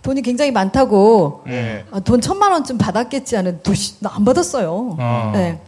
돈이 0.02 0.22
굉장히 0.22 0.52
많다고 0.52 1.44
네. 1.46 1.84
아, 1.92 2.00
돈 2.00 2.22
천만 2.22 2.52
원쯤 2.52 2.78
받았겠지 2.78 3.36
하는 3.36 3.60
나안 4.00 4.26
받았어요. 4.26 4.96
어. 4.98 5.32
네. 5.36 5.60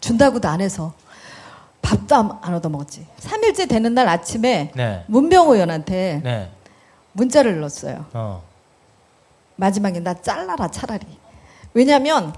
준다고도 0.00 0.48
안 0.48 0.60
해서 0.60 0.92
밥도 1.82 2.14
안, 2.16 2.30
안 2.40 2.54
얻어먹었지. 2.54 3.04
3일째 3.20 3.68
되는 3.68 3.92
날 3.92 4.08
아침에 4.08 4.70
네. 4.74 5.04
문병호 5.08 5.54
의원한테 5.54 6.20
네. 6.24 6.50
문자를 7.14 7.60
넣었어요. 7.60 8.04
어. 8.12 8.42
마지막에 9.56 10.00
나 10.00 10.14
잘라라 10.14 10.68
차라리. 10.68 11.06
왜냐하면 11.72 12.34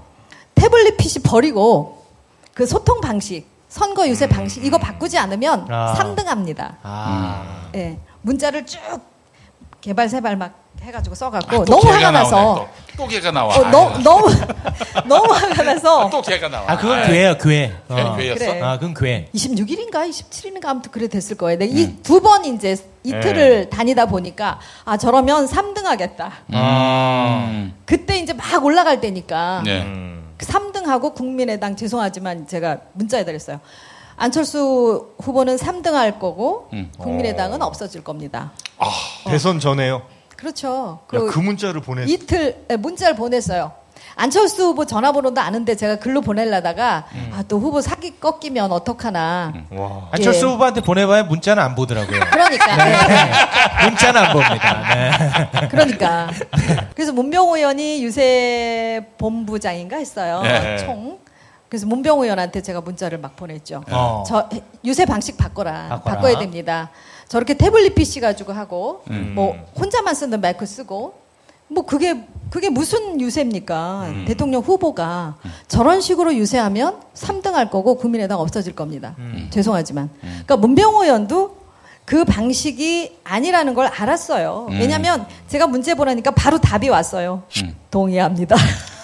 태블릿 0.55 0.97
PC 0.97 1.23
버리고 1.23 2.05
그 2.53 2.65
소통 2.65 3.01
방식, 3.01 3.45
선거 3.69 4.07
유세 4.07 4.27
방식 4.27 4.63
이거 4.63 4.77
바꾸지 4.77 5.17
않으면 5.17 5.67
아. 5.69 5.93
3등합니다. 5.95 6.77
아. 6.83 7.69
예, 7.75 7.99
문자를 8.21 8.65
쭉 8.65 8.79
개발 9.81 10.09
세발 10.09 10.37
막 10.37 10.53
해가지고 10.81 11.15
써갖고 11.15 11.55
아, 11.55 11.65
또 11.65 11.65
너무 11.65 11.91
화가 11.91 12.11
나서 12.11 12.67
또, 12.95 13.03
또 13.03 13.07
걔가 13.07 13.31
나와. 13.31 13.55
어, 13.55 13.63
너, 13.69 13.97
너무 13.99 14.27
너무 15.05 15.33
화가 15.33 15.63
나서 15.63 16.09
또 16.09 16.21
걔가 16.21 16.47
나와. 16.47 16.71
아, 16.71 16.77
그건 16.77 16.99
아이, 16.99 17.07
괴예요, 17.07 17.37
괴. 17.37 17.73
괴, 17.87 17.93
어. 17.93 18.15
괴였어? 18.15 18.45
그래. 18.45 18.61
아, 18.61 18.77
그건 18.79 18.93
괴. 18.93 19.29
26일인가 19.33 20.09
27일인가 20.09 20.67
아무튼 20.67 20.91
그래 20.91 21.07
됐을 21.07 21.37
거예요. 21.37 21.57
근데 21.59 21.73
이두 21.73 22.21
번 22.21 22.45
이제 22.45 22.77
이틀을 23.03 23.69
다니다 23.69 24.05
보니까 24.05 24.59
아 24.85 24.97
저러면 24.97 25.47
3등 25.47 25.83
하겠다. 25.83 26.31
음. 26.53 27.73
그때 27.85 28.17
이제 28.19 28.33
막 28.33 28.63
올라갈 28.63 29.01
때니까 29.01 29.61
네. 29.65 29.81
음. 29.81 30.33
3등하고 30.39 31.13
국민의당 31.13 31.75
죄송하지만 31.75 32.47
제가 32.47 32.77
문자에 32.93 33.25
드렸어요. 33.25 33.59
안철수 34.17 35.09
후보는 35.19 35.57
3등 35.57 35.91
할 35.93 36.19
거고 36.19 36.69
음. 36.73 36.91
국민의당은 36.97 37.61
없어질 37.61 38.03
겁니다. 38.03 38.51
대선 39.25 39.59
전에요. 39.59 40.01
그렇죠. 40.37 40.99
야, 41.13 41.19
그 41.19 41.39
문자를 41.39 41.81
보냈. 41.81 42.07
이틀 42.07 42.63
에, 42.69 42.77
문자를 42.77 43.15
보냈어요. 43.15 43.71
안철수 44.15 44.63
후보 44.63 44.85
전화번호도 44.85 45.39
아는데 45.41 45.75
제가 45.75 45.97
글로 45.97 46.21
보내려다가 46.21 47.05
아, 47.33 47.43
또 47.47 47.59
후보 47.59 47.81
사기 47.81 48.19
꺾이면 48.19 48.71
어떡하나. 48.71 49.53
와. 49.71 50.09
안철수 50.11 50.47
예. 50.47 50.51
후보한테 50.51 50.81
보내봐야 50.81 51.23
문자는 51.23 51.61
안 51.61 51.75
보더라고요. 51.75 52.19
그러니까. 52.31 52.77
네. 52.77 53.31
문자는 53.89 54.21
안 54.23 54.33
봅니다. 54.33 54.95
네. 54.95 55.67
그러니까. 55.69 56.29
그래서 56.95 57.11
문병호 57.13 57.57
의원이 57.57 58.03
유세 58.03 59.07
본부장인가 59.19 59.97
했어요. 59.97 60.41
네. 60.41 60.77
총. 60.77 61.19
그래서 61.69 61.85
문병호 61.85 62.23
의원한테 62.23 62.61
제가 62.61 62.81
문자를 62.81 63.17
막 63.19 63.35
보냈죠. 63.35 63.83
어. 63.91 64.23
저 64.25 64.49
유세 64.85 65.05
방식 65.05 65.37
바꿔라. 65.37 65.89
바꿔라. 65.89 66.15
바꿔야 66.15 66.39
됩니다. 66.39 66.89
저렇게 67.27 67.55
태블릿 67.55 67.95
PC 67.95 68.19
가지고 68.19 68.53
하고 68.53 69.03
음. 69.09 69.33
뭐 69.35 69.55
혼자만 69.77 70.15
쓰는 70.15 70.39
마이크 70.41 70.65
쓰고 70.65 71.13
뭐 71.67 71.85
그게 71.85 72.23
그게 72.49 72.69
무슨 72.69 73.19
유세입니까? 73.19 74.05
음. 74.07 74.25
대통령 74.25 74.61
후보가 74.61 75.35
저런 75.67 75.99
식으로 75.99 76.33
유세하면 76.35 77.01
3등 77.13 77.51
할 77.51 77.69
거고 77.69 77.95
국민의당 77.95 78.39
없어질 78.39 78.73
겁니다. 78.73 79.15
음. 79.17 79.47
죄송하지만. 79.49 80.09
그러니까 80.21 80.55
문병호 80.57 81.03
의원도 81.03 81.57
그 82.05 82.23
방식이 82.23 83.17
아니라는 83.25 83.73
걸 83.73 83.87
알았어요. 83.87 84.67
음. 84.69 84.79
왜냐면 84.79 85.27
제가 85.49 85.67
문제 85.67 85.93
보내니까 85.93 86.31
바로 86.31 86.57
답이 86.57 86.87
왔어요. 86.87 87.43
음. 87.61 87.75
동의합니다. 87.91 88.55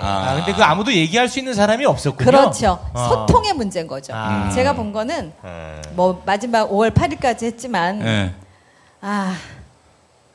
아, 0.00 0.34
근데 0.36 0.52
그 0.52 0.62
아무도 0.62 0.92
얘기할 0.92 1.28
수 1.28 1.38
있는 1.38 1.54
사람이 1.54 1.84
없었군요. 1.84 2.24
그렇죠. 2.30 2.78
어. 2.94 3.08
소통의 3.08 3.52
문제인 3.54 3.86
거죠. 3.86 4.12
아. 4.14 4.50
제가 4.50 4.72
본 4.74 4.92
거는 4.92 5.32
네. 5.42 5.82
뭐 5.94 6.22
마지막 6.24 6.68
5월 6.70 6.92
8일까지 6.94 7.44
했지만 7.44 7.98
네. 8.00 8.34
아 9.00 9.34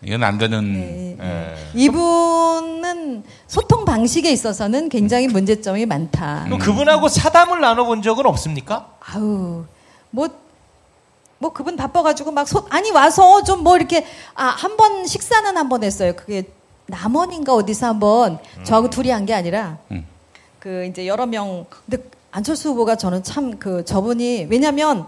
이건 0.04 0.24
안 0.24 0.38
되는. 0.38 0.74
네. 0.74 1.16
네. 1.20 1.56
이분은 1.76 3.24
소통 3.48 3.86
방식에 3.86 4.32
있어서는 4.32 4.90
굉장히 4.90 5.28
문제점이 5.28 5.86
많다. 5.86 6.44
그럼 6.46 6.60
그분하고 6.60 7.08
사담을 7.08 7.60
나눠본 7.62 8.02
적은 8.02 8.26
없습니까? 8.26 8.88
아우 9.14 9.66
뭐. 10.10 10.28
뭐 11.40 11.52
그분 11.52 11.76
바빠가지고 11.76 12.30
막 12.32 12.48
소, 12.48 12.68
아니 12.70 12.92
와서 12.92 13.42
좀 13.44 13.64
뭐 13.64 13.76
이렇게 13.76 14.06
아 14.36 14.50
한 14.56 14.78
번 14.78 15.08
식사는 15.08 15.58
한 15.58 15.70
번 15.70 15.84
했어요. 15.84 16.14
그게 16.16 16.44
남원인가 16.88 17.54
어디서 17.54 17.88
한번 17.88 18.40
저하고 18.64 18.90
둘이 18.90 19.10
한 19.12 19.26
게 19.26 19.34
아니라 19.34 19.78
음. 19.92 20.06
그 20.60 20.86
이제 20.86 21.08
여러 21.08 21.26
명 21.26 21.66
근데 21.86 22.04
안철수 22.32 22.70
후보가 22.70 22.96
저는 22.96 23.24
참 23.24 23.58
그 23.60 23.84
저분이 23.86 24.48
왜냐면 24.50 25.06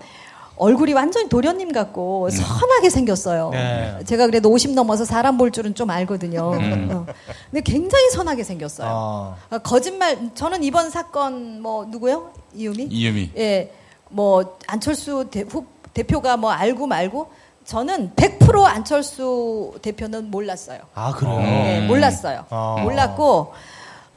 얼굴이 0.56 0.94
완전히 0.94 1.30
도련님 1.30 1.72
같고 1.72 2.30
선하게 2.30 2.90
생겼어요. 2.92 3.50
네. 3.52 3.98
제가 4.06 4.28
그래도 4.28 4.50
50 4.52 4.74
넘어서 4.76 5.04
사람 5.04 5.38
볼 5.38 5.50
줄은 5.52 5.74
좀 5.74 5.90
알거든요. 5.90 6.52
음. 6.54 6.90
어. 6.92 7.06
근데 7.50 7.62
굉장히 7.62 8.10
선하게 8.12 8.44
생겼어요. 8.44 8.88
어. 8.92 9.38
아, 9.50 9.58
거짓말 9.58 10.30
저는 10.36 10.64
이번 10.64 10.92
사건 10.92 11.60
뭐 11.62 11.86
누구요? 11.86 12.32
이유미? 12.54 12.84
이유미. 12.92 13.32
예. 13.38 13.72
뭐 14.10 14.58
안철수 14.68 15.28
대, 15.32 15.42
후, 15.42 15.66
대표가 15.94 16.38
뭐 16.38 16.52
알고 16.52 16.86
말고 16.86 17.32
저는 17.66 18.11
100% 18.16 18.64
안철수 18.66 19.74
대표는 19.82 20.30
몰랐어요. 20.30 20.80
아, 20.95 21.11
그래요? 21.14 21.39
예, 21.41 21.86
몰랐어요. 21.88 22.45
어. 22.49 22.78
몰랐고 22.84 23.53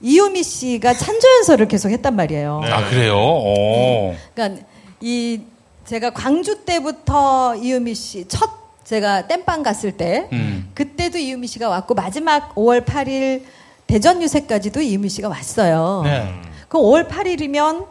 이유미 0.01 0.43
씨가 0.43 0.95
찬조연설을 0.95 1.69
계속 1.69 1.91
했단 1.91 2.15
말이에요. 2.17 2.61
네. 2.65 2.71
아, 2.73 2.89
그래요? 2.89 3.17
오. 3.19 4.15
그러니까 4.35 4.63
이 5.01 5.41
제가 5.85 6.11
광주 6.11 6.65
때부터 6.65 7.55
이유미 7.57 7.95
씨 7.95 8.25
첫 8.29 8.51
제가 8.85 9.27
땜빵 9.27 9.65
갔을 9.65 9.93
때 9.97 10.29
음. 10.33 10.71
그때도 10.75 11.19
이유미 11.19 11.49
씨가 11.49 11.69
왔고 11.69 11.95
마지막 11.95 12.55
5월 12.55 12.85
8일 12.85 13.43
대전 13.89 14.23
유세까지도 14.23 14.81
이유미 14.81 15.09
씨가 15.09 15.29
왔어요. 15.29 16.03
네. 16.05 16.33
그럼 16.69 16.85
5월 16.85 17.09
8일이면 17.09 17.87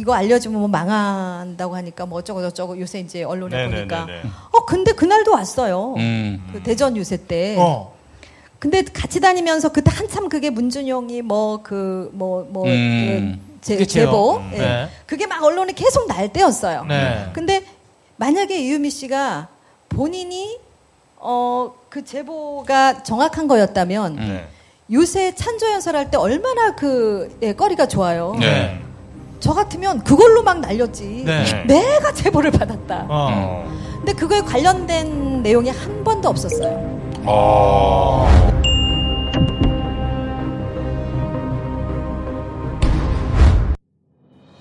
이거 0.00 0.14
알려주면 0.14 0.58
뭐 0.60 0.68
망한다고 0.68 1.76
하니까 1.76 2.06
뭐 2.06 2.18
어쩌고 2.20 2.40
저쩌고 2.40 2.80
요새 2.80 3.00
이제 3.00 3.22
언론에 3.22 3.54
네네네네. 3.56 3.76
보니까 3.86 4.06
어 4.50 4.64
근데 4.64 4.92
그날도 4.92 5.32
왔어요. 5.32 5.94
음. 5.98 6.42
그 6.52 6.62
대전 6.62 6.96
유세 6.96 7.16
때. 7.18 7.56
어. 7.58 7.94
근데 8.58 8.82
같이 8.82 9.20
다니면서 9.20 9.70
그때 9.72 9.90
한참 9.94 10.28
그게 10.28 10.48
문준용이 10.50 11.22
뭐 11.22 11.60
그 11.62 12.10
뭐뭐 12.14 12.66
음. 12.66 13.40
제, 13.60 13.76
그쵸. 13.76 13.92
제보 13.92 14.36
음. 14.38 14.50
예. 14.54 14.58
네. 14.58 14.88
그게 15.06 15.26
막 15.26 15.42
언론에 15.42 15.72
계속 15.74 16.06
날 16.08 16.32
때였어요. 16.32 16.84
네. 16.86 17.28
근데 17.34 17.62
만약에 18.16 18.58
이유미 18.58 18.88
씨가 18.90 19.48
본인이 19.90 20.58
어 21.18 21.72
그 21.90 22.04
제보가 22.04 23.02
정확한 23.02 23.48
거였다면 23.48 24.16
음. 24.18 24.46
요새 24.92 25.34
찬조 25.34 25.72
연설 25.72 25.96
할 25.96 26.08
때 26.08 26.16
얼마나 26.16 26.76
그 26.76 27.36
예, 27.42 27.52
거리가 27.52 27.88
좋아요. 27.88 28.36
네. 28.38 28.80
저 29.40 29.54
같으면 29.54 30.04
그걸로 30.04 30.42
막 30.42 30.60
날렸지. 30.60 31.24
네. 31.24 31.64
내가 31.66 32.12
제보를 32.12 32.50
받았다. 32.50 33.06
어. 33.08 33.64
근데 33.96 34.12
그거에 34.12 34.40
관련된 34.42 35.42
내용이 35.42 35.70
한 35.70 36.04
번도 36.04 36.28
없었어요. 36.28 37.00
어. 37.24 38.28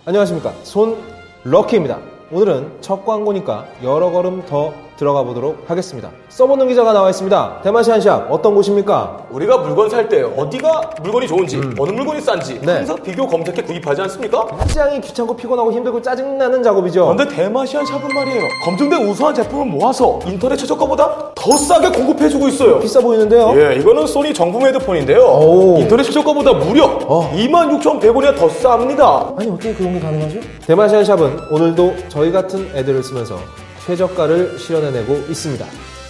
안녕하십니까. 0.05 0.53
손 0.63 0.97
럭키입니다. 1.43 1.99
오늘은 2.31 2.77
첫 2.81 3.05
광고니까 3.05 3.67
여러 3.83 4.11
걸음 4.11 4.45
더 4.45 4.73
들어가 4.99 5.23
보도록 5.23 5.63
하겠습니다. 5.65 6.09
써보는 6.27 6.67
기자가 6.67 6.91
나와 6.91 7.09
있습니다. 7.09 7.61
대마시안샵 7.63 8.27
어떤 8.29 8.53
곳입니까? 8.53 9.27
우리가 9.31 9.59
물건 9.59 9.89
살 9.89 10.09
때 10.09 10.23
어디가 10.23 10.89
물건이 11.03 11.25
좋은지 11.27 11.57
어느 11.77 11.91
물건이 11.91 12.19
싼지 12.19 12.59
네. 12.61 12.73
항상 12.77 13.01
비교 13.01 13.25
검색해 13.27 13.61
구입하지 13.61 14.01
않습니까? 14.01 14.45
굉장히 14.57 14.99
귀찮고 14.99 15.35
피곤하고 15.37 15.71
힘들고 15.71 16.01
짜증나는 16.01 16.61
작업이죠. 16.63 17.13
그런데 17.15 17.33
대마시안 17.33 17.85
샵은 17.85 18.07
말이에요 18.13 18.41
검증된 18.65 19.07
우수한 19.07 19.33
제품을 19.35 19.67
모아서 19.67 20.19
인터넷 20.25 20.57
최저가보다 20.57 21.31
더 21.35 21.51
싸게 21.57 21.91
공급해주고 21.91 22.47
있어요 22.49 22.79
비싸 22.79 22.99
보이는데요? 22.99 23.53
예, 23.55 23.75
이거는 23.75 24.05
소니 24.05 24.33
정품 24.33 24.65
헤드폰인데요 24.65 25.21
오. 25.21 25.77
인터넷 25.79 26.03
최저가보다 26.03 26.53
무려 26.53 26.97
26,100원이나 26.97 28.35
더 28.35 28.47
쌉니다 28.47 29.39
아니 29.39 29.49
어떻게 29.49 29.73
그런 29.73 29.93
게 29.93 29.99
가능하죠? 29.99 30.39
대마시안 30.65 31.05
샵은 31.05 31.39
오늘도 31.51 31.93
저희 32.09 32.31
같은 32.31 32.69
애들을 32.75 33.01
쓰면서 33.03 33.37
최저가를 33.85 34.57
실현해내고 34.59 35.13
있습니다. 35.29 35.65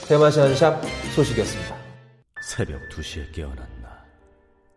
대마시안샵 0.08 0.84
소식이었습니다. 1.16 1.76
새벽 2.42 2.80
2시에 2.90 3.34
깨어났나. 3.34 4.04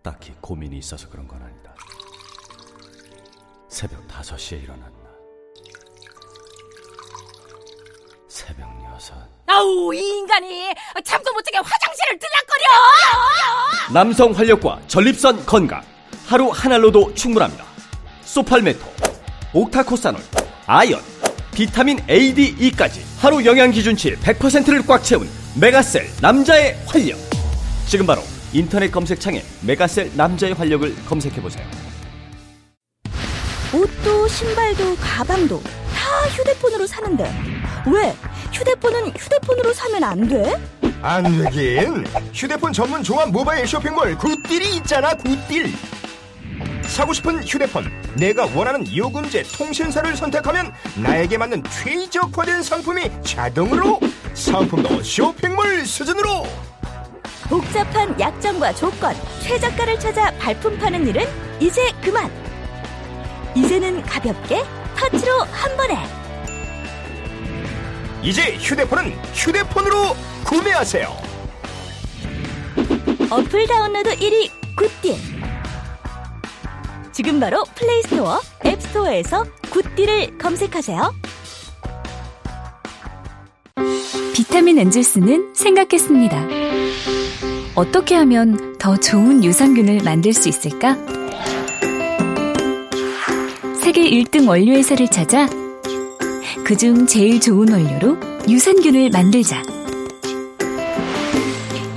딱히 0.03 0.32
고민이 0.40 0.78
있어서 0.78 1.09
그런 1.09 1.26
건 1.26 1.43
아니다. 1.43 1.74
새벽 3.68 4.07
5시에 4.09 4.62
일어났나. 4.62 4.93
새벽 8.28 8.68
6. 9.01 9.14
아우 9.47 9.95
이 9.95 9.99
인간이 9.99 10.72
잠도 11.05 11.32
못 11.32 11.43
자게 11.43 11.59
화장실을 11.59 12.18
들락거려. 12.18 12.64
남성 13.93 14.32
활력과 14.32 14.80
전립선 14.86 15.47
건강. 15.47 15.82
하루 16.26 16.49
한 16.51 16.72
알로도 16.72 17.14
충분합니다. 17.14 17.64
소팔메토, 18.22 18.80
옥타코사놀, 19.53 20.20
아연, 20.66 21.01
비타민 21.55 21.98
A, 22.09 22.32
D, 22.34 22.55
E까지 22.59 23.05
하루 23.18 23.44
영양 23.44 23.70
기준치 23.70 24.16
100%를 24.16 24.86
꽉 24.86 25.03
채운 25.05 25.28
메가셀 25.55 26.09
남자의 26.20 26.76
활력. 26.86 27.18
지금 27.86 28.07
바로 28.07 28.22
인터넷 28.53 28.90
검색창에 28.90 29.42
메가셀 29.62 30.12
남자의 30.14 30.55
활력을 30.55 30.94
검색해 31.07 31.40
보세요. 31.42 31.64
옷도 33.72 34.28
신발도 34.28 34.96
가방도 34.96 35.62
다 35.62 36.28
휴대폰으로 36.28 36.86
사는데 36.86 37.24
왜 37.86 38.14
휴대폰은 38.53 39.09
휴대폰으로 39.16 39.72
사면 39.72 40.05
안 40.05 40.28
돼? 40.28 40.55
안 41.00 41.22
되긴 41.44 42.05
휴대폰 42.34 42.72
전문 42.72 43.03
종합 43.03 43.30
모바일 43.30 43.66
쇼핑몰 43.66 44.16
굿딜이 44.18 44.76
있잖아 44.76 45.14
굿딜 45.14 45.72
사고 46.87 47.12
싶은 47.12 47.43
휴대폰 47.45 47.91
내가 48.14 48.47
원하는 48.55 48.85
요금제 48.95 49.45
통신사를 49.57 50.14
선택하면 50.16 50.72
나에게 50.97 51.39
맞는 51.39 51.62
최적화된 51.64 52.62
상품이 52.62 53.11
자동으로 53.24 53.99
상품도 54.35 55.03
쇼핑몰 55.03 55.85
수준으로 55.87 56.45
복잡한 57.49 58.18
약정과 58.18 58.74
조건, 58.74 59.14
최저가를 59.43 59.99
찾아 60.01 60.30
발품 60.39 60.78
파는 60.78 61.07
일은 61.07 61.26
이제 61.61 61.87
그만. 62.03 62.30
이제는 63.55 64.01
가볍게 64.03 64.64
터치로 64.97 65.41
한 65.51 65.76
번에. 65.76 65.99
이제 68.22 68.57
휴대폰은 68.57 69.12
휴대폰으로 69.35 70.16
구매하세요 70.45 71.09
어플 73.28 73.66
다운로드 73.66 74.16
1위 74.16 74.51
굿딜. 74.76 75.32
지금 77.12 77.38
바로 77.38 77.62
플레이스토어, 77.74 78.40
앱스토어에서 78.64 79.44
굿딜을 79.70 80.38
검색하세요. 80.38 81.14
비타민 84.34 84.78
엔젤스는 84.78 85.52
생각했습니다. 85.54 86.46
어떻게 87.74 88.14
하면 88.14 88.78
더 88.78 88.96
좋은 88.96 89.44
유산균을 89.44 90.02
만들 90.02 90.32
수 90.32 90.48
있을까? 90.48 90.96
세계 93.82 94.08
1등 94.10 94.48
원료회사를 94.48 95.08
찾아 95.08 95.46
그중 96.64 97.06
제일 97.06 97.40
좋은 97.40 97.70
원료로 97.70 98.16
유산균을 98.48 99.10
만들자. 99.10 99.62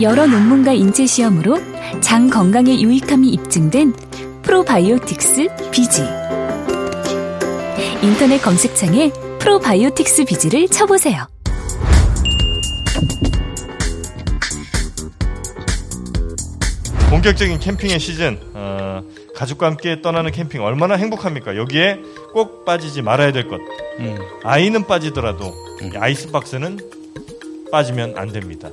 여러 0.02 0.28
논문과 0.28 0.74
인체 0.74 1.06
시험으로 1.06 1.58
장 2.02 2.30
건강에 2.30 2.82
유익함이 2.82 3.30
입증된 3.30 3.94
프로바이오틱스 4.46 5.48
비지. 5.72 6.04
인터넷 8.04 8.38
검색창에 8.38 9.12
프로바이오틱스 9.40 10.26
비지를 10.26 10.68
쳐보세요. 10.68 11.26
본격적인 17.10 17.60
캠핑의 17.60 18.00
시즌 18.00 18.40
어, 18.54 19.02
가족과 19.36 19.66
함께 19.66 20.02
떠나는 20.04 20.32
캠핑 20.32 20.62
얼마나 20.64 20.96
행복합니까? 20.96 21.56
여기에 21.58 22.00
꼭 22.34 22.66
빠지지 22.66 23.02
말아야 23.02 23.32
될 23.32 23.48
것. 23.48 23.60
음. 24.00 24.16
아이는 24.44 24.86
빠지더라도 24.86 25.54
이 25.82 25.98
아이스박스는 25.98 26.80
빠지면 27.72 28.16
안 28.16 28.32
됩니다. 28.32 28.70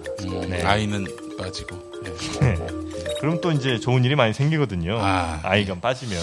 네. 0.49 0.63
아이는 0.63 1.07
빠지고. 1.39 1.77
네. 2.03 2.57
그럼 3.23 3.41
또 3.41 3.53
이제 3.53 3.79
좋은 3.79 4.05
일이 4.05 4.17
많이 4.17 4.35
생기거든요. 4.35 4.99
아. 5.01 5.55
이가 5.57 5.77
빠지면. 5.81 6.21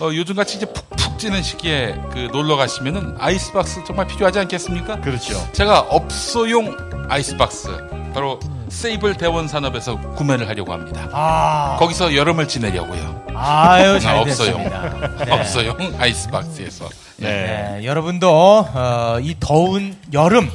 어, 0.00 0.06
요즘같이 0.14 0.56
이제 0.56 0.64
푹푹 0.64 1.18
찌는 1.18 1.42
시기에 1.42 1.94
그 2.10 2.30
놀러 2.32 2.56
가시면은 2.56 3.16
아이스박스 3.18 3.84
정말 3.84 4.06
필요하지 4.06 4.38
않겠습니까? 4.38 5.02
그렇죠. 5.02 5.46
제가 5.52 5.80
업소용 5.80 6.74
아이스박스 7.10 7.68
바로 8.14 8.40
세이블 8.70 9.18
대원 9.18 9.46
산업에서 9.46 10.00
구매를 10.14 10.48
하려고 10.48 10.72
합니다. 10.72 11.10
아. 11.12 11.76
거기서 11.80 12.14
여름을 12.16 12.48
지내려고요. 12.48 13.26
아유, 13.34 14.00
잘 14.00 14.16
업소용. 14.16 14.64
됐습니다. 14.64 15.24
네. 15.26 15.28
업소용 15.38 15.76
아이스박스에서. 15.98 16.88
네, 17.18 17.82
여러분도 17.84 18.30
어, 18.72 19.18
이 19.20 19.36
더운 19.38 19.94
여름 20.14 20.48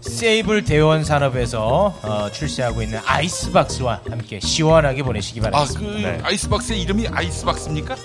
세이블 0.00 0.64
대원 0.64 1.04
산업에서 1.04 1.94
어, 2.02 2.30
출시하고 2.32 2.82
있는 2.82 3.00
아이스박스와 3.04 4.00
함께 4.08 4.40
시원하게 4.40 5.02
보내시기 5.02 5.40
아, 5.40 5.50
바랍니다. 5.50 5.80
그 5.80 6.18
아이스박스의 6.24 6.80
이름이 6.82 7.08
아이스박스입니까? 7.08 7.96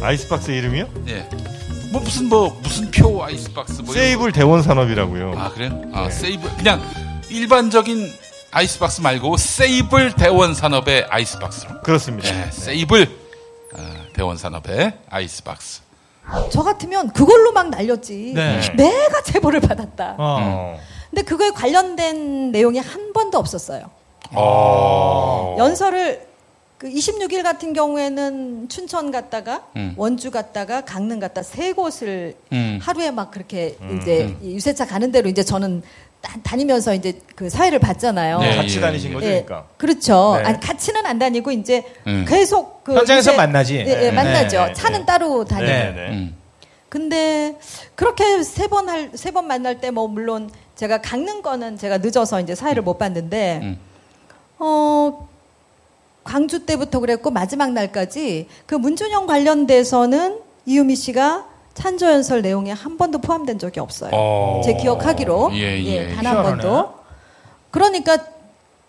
아이스박스 0.00 0.50
이름이요? 0.50 0.88
예. 1.08 1.28
뭐 1.90 2.00
무슨 2.00 2.28
뭐 2.28 2.58
무슨 2.62 2.90
표 2.90 3.22
아이스박스 3.22 3.82
뭐 3.82 3.94
세이블 3.94 4.32
대원 4.32 4.62
산업이라고요. 4.62 5.34
아 5.36 5.50
그래요? 5.50 5.82
아 5.92 6.04
네. 6.04 6.10
세이블 6.10 6.50
그냥 6.56 6.82
일반적인 7.28 8.12
아이스박스 8.50 9.00
말고 9.00 9.36
세이블 9.36 10.12
대원 10.12 10.54
산업의 10.54 11.06
아이스박스로. 11.10 11.80
그렇습니다. 11.82 12.30
네, 12.30 12.50
세이블 12.50 13.08
아, 13.74 14.06
대원 14.14 14.36
산업의 14.36 14.94
아이스박스. 15.08 15.80
저 16.50 16.62
같으면 16.62 17.10
그걸로 17.12 17.52
막 17.52 17.68
날렸지. 17.70 18.32
네. 18.34 18.60
내가 18.76 19.22
제보를 19.22 19.60
받았다. 19.60 20.16
어. 20.18 20.78
근데 21.10 21.22
그거에 21.22 21.50
관련된 21.50 22.52
내용이 22.52 22.78
한 22.78 23.12
번도 23.12 23.38
없었어요. 23.38 23.90
어. 24.34 25.56
연설을 25.58 26.26
그 26.78 26.88
26일 26.88 27.44
같은 27.44 27.72
경우에는 27.74 28.68
춘천 28.68 29.12
갔다가 29.12 29.68
음. 29.76 29.94
원주 29.96 30.32
갔다가 30.32 30.80
강릉 30.80 31.20
갔다 31.20 31.42
세 31.42 31.72
곳을 31.72 32.34
음. 32.50 32.80
하루에 32.82 33.12
막 33.12 33.30
그렇게 33.30 33.76
음. 33.82 34.00
이제 34.00 34.36
이 34.42 34.54
유세차 34.54 34.86
가는 34.86 35.12
대로 35.12 35.28
이제 35.28 35.44
저는 35.44 35.82
다, 36.22 36.38
다니면서 36.42 36.94
이제 36.94 37.20
그 37.34 37.50
사회를 37.50 37.78
봤잖아요. 37.80 38.38
네, 38.38 38.56
같이 38.56 38.80
다니신 38.80 39.12
거죠, 39.12 39.26
예, 39.26 39.42
그러니까. 39.42 39.66
그렇죠. 39.76 40.36
네. 40.38 40.44
아니, 40.44 40.60
같이는 40.60 41.04
안 41.04 41.18
다니고 41.18 41.50
이제 41.50 41.84
음. 42.06 42.24
계속 42.28 42.84
그 42.84 42.94
현장에서 42.94 43.32
유세- 43.32 43.36
만나지. 43.36 43.76
예, 43.76 43.80
예, 43.80 43.94
네. 43.96 44.10
만나죠. 44.12 44.66
네, 44.66 44.72
차는 44.72 45.00
네. 45.00 45.04
따로 45.06 45.44
다니고. 45.44 45.66
네, 45.68 45.92
네. 45.92 46.08
음. 46.10 46.36
근데 46.88 47.56
그렇게 47.94 48.42
세 48.42 48.68
번 48.68 48.88
할 48.88 49.10
세 49.14 49.32
번 49.32 49.46
만날 49.46 49.80
때 49.80 49.90
뭐 49.90 50.06
물론 50.08 50.48
제가 50.76 51.00
강릉 51.02 51.42
거는 51.42 51.76
제가 51.78 51.98
늦어서 51.98 52.40
이제 52.40 52.54
사회를 52.54 52.82
못 52.82 52.98
봤는데 52.98 53.60
음. 53.62 53.78
어 54.58 55.28
광주 56.22 56.64
때부터 56.66 57.00
그랬고 57.00 57.30
마지막 57.30 57.72
날까지 57.72 58.46
그 58.66 58.74
문준영 58.76 59.26
관련돼서는 59.26 60.38
이유미 60.66 60.94
씨가 60.96 61.46
찬조 61.74 62.06
연설 62.06 62.42
내용에 62.42 62.72
한 62.72 62.98
번도 62.98 63.18
포함된 63.20 63.58
적이 63.58 63.80
없어요. 63.80 64.10
어. 64.12 64.60
제 64.64 64.74
기억하기로 64.74 65.50
예, 65.54 65.82
예. 65.82 66.08
단한 66.14 66.34
희한하네. 66.34 66.62
번도. 66.62 66.94
그러니까 67.70 68.18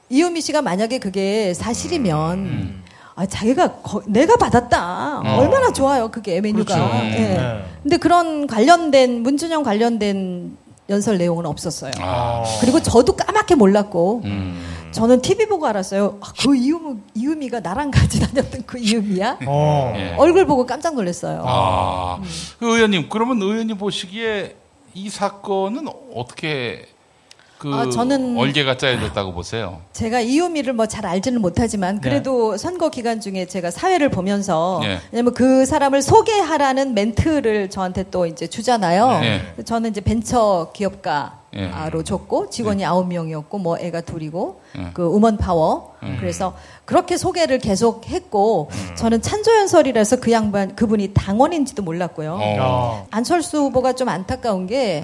이유미 0.09 0.41
씨가 0.41 0.61
만약에 0.61 0.99
그게 0.99 1.53
사실이면 1.53 2.37
음. 2.37 2.83
아, 3.15 3.25
자기가 3.25 3.73
거- 3.81 4.01
내가 4.07 4.35
받았다. 4.37 5.19
어. 5.23 5.37
얼마나 5.39 5.71
좋아요, 5.71 6.09
그게 6.09 6.41
메뉴가. 6.41 6.75
그렇죠. 6.75 6.91
예. 7.05 7.09
네. 7.09 7.63
근데 7.83 7.97
그런 7.97 8.47
관련된 8.47 9.21
문준영 9.21 9.63
관련된 9.63 10.57
연설 10.89 11.17
내용은 11.17 11.45
없었어요. 11.45 11.91
아. 11.99 12.43
그리고 12.59 12.81
저도 12.81 13.15
까맣게 13.15 13.55
몰랐고 13.55 14.21
음. 14.25 14.61
저는 14.93 15.21
TV 15.21 15.47
보고 15.47 15.65
알았어요. 15.67 16.19
아, 16.21 16.31
그 16.39 16.55
이유, 16.55 16.97
이유미가 17.15 17.59
나랑 17.59 17.91
같이 17.91 18.19
다녔던 18.19 18.63
그 18.65 18.77
이유미야? 18.77 19.39
어. 19.47 19.93
예. 19.95 20.15
얼굴 20.17 20.45
보고 20.45 20.65
깜짝 20.65 20.95
놀랐어요. 20.95 21.43
아, 21.45 22.17
음. 22.19 22.23
그 22.59 22.75
의원님 22.75 23.09
그러면 23.09 23.41
의원님 23.41 23.77
보시기에 23.77 24.55
이 24.93 25.09
사건은 25.09 25.87
어떻게 26.13 26.85
그 27.57 27.73
아, 27.73 27.85
저는- 27.85 28.37
얼개가 28.37 28.75
짜여졌다고 28.77 29.33
보세요? 29.33 29.79
제가 29.93 30.19
이유미를 30.19 30.73
뭐 30.73 30.85
잘 30.85 31.05
알지는 31.05 31.41
못하지만 31.41 31.95
네. 31.95 32.01
그래도 32.09 32.57
선거 32.57 32.89
기간 32.89 33.21
중에 33.21 33.45
제가 33.47 33.71
사회를 33.71 34.09
보면서 34.09 34.79
네. 34.83 34.99
왜냐면 35.13 35.33
그 35.33 35.65
사람을 35.65 36.01
소개하라는 36.01 36.93
멘트를 36.93 37.69
저한테 37.69 38.03
또 38.11 38.25
이제 38.25 38.47
주잖아요. 38.47 39.19
네. 39.21 39.41
저는 39.65 39.91
이제 39.91 40.01
벤처 40.01 40.71
기업가 40.75 41.39
로 41.91 41.99
네. 41.99 42.03
줬고 42.03 42.49
직원이 42.49 42.83
아홉 42.83 43.07
명이었고 43.07 43.57
뭐 43.59 43.77
애가 43.77 44.01
둘이고 44.01 44.61
네. 44.75 44.89
그 44.93 45.03
우먼 45.03 45.37
파워 45.37 45.93
음. 46.01 46.17
그래서 46.19 46.55
그렇게 46.85 47.15
소개를 47.15 47.59
계속 47.59 48.07
했고 48.07 48.69
저는 48.95 49.21
찬조연설이라서 49.21 50.19
그 50.19 50.31
양반 50.31 50.75
그분이 50.75 51.13
당원인지도 51.13 51.83
몰랐고요. 51.83 52.39
어. 52.59 53.07
안철수 53.11 53.59
후보가 53.59 53.93
좀 53.93 54.09
안타까운 54.09 54.65
게 54.65 55.03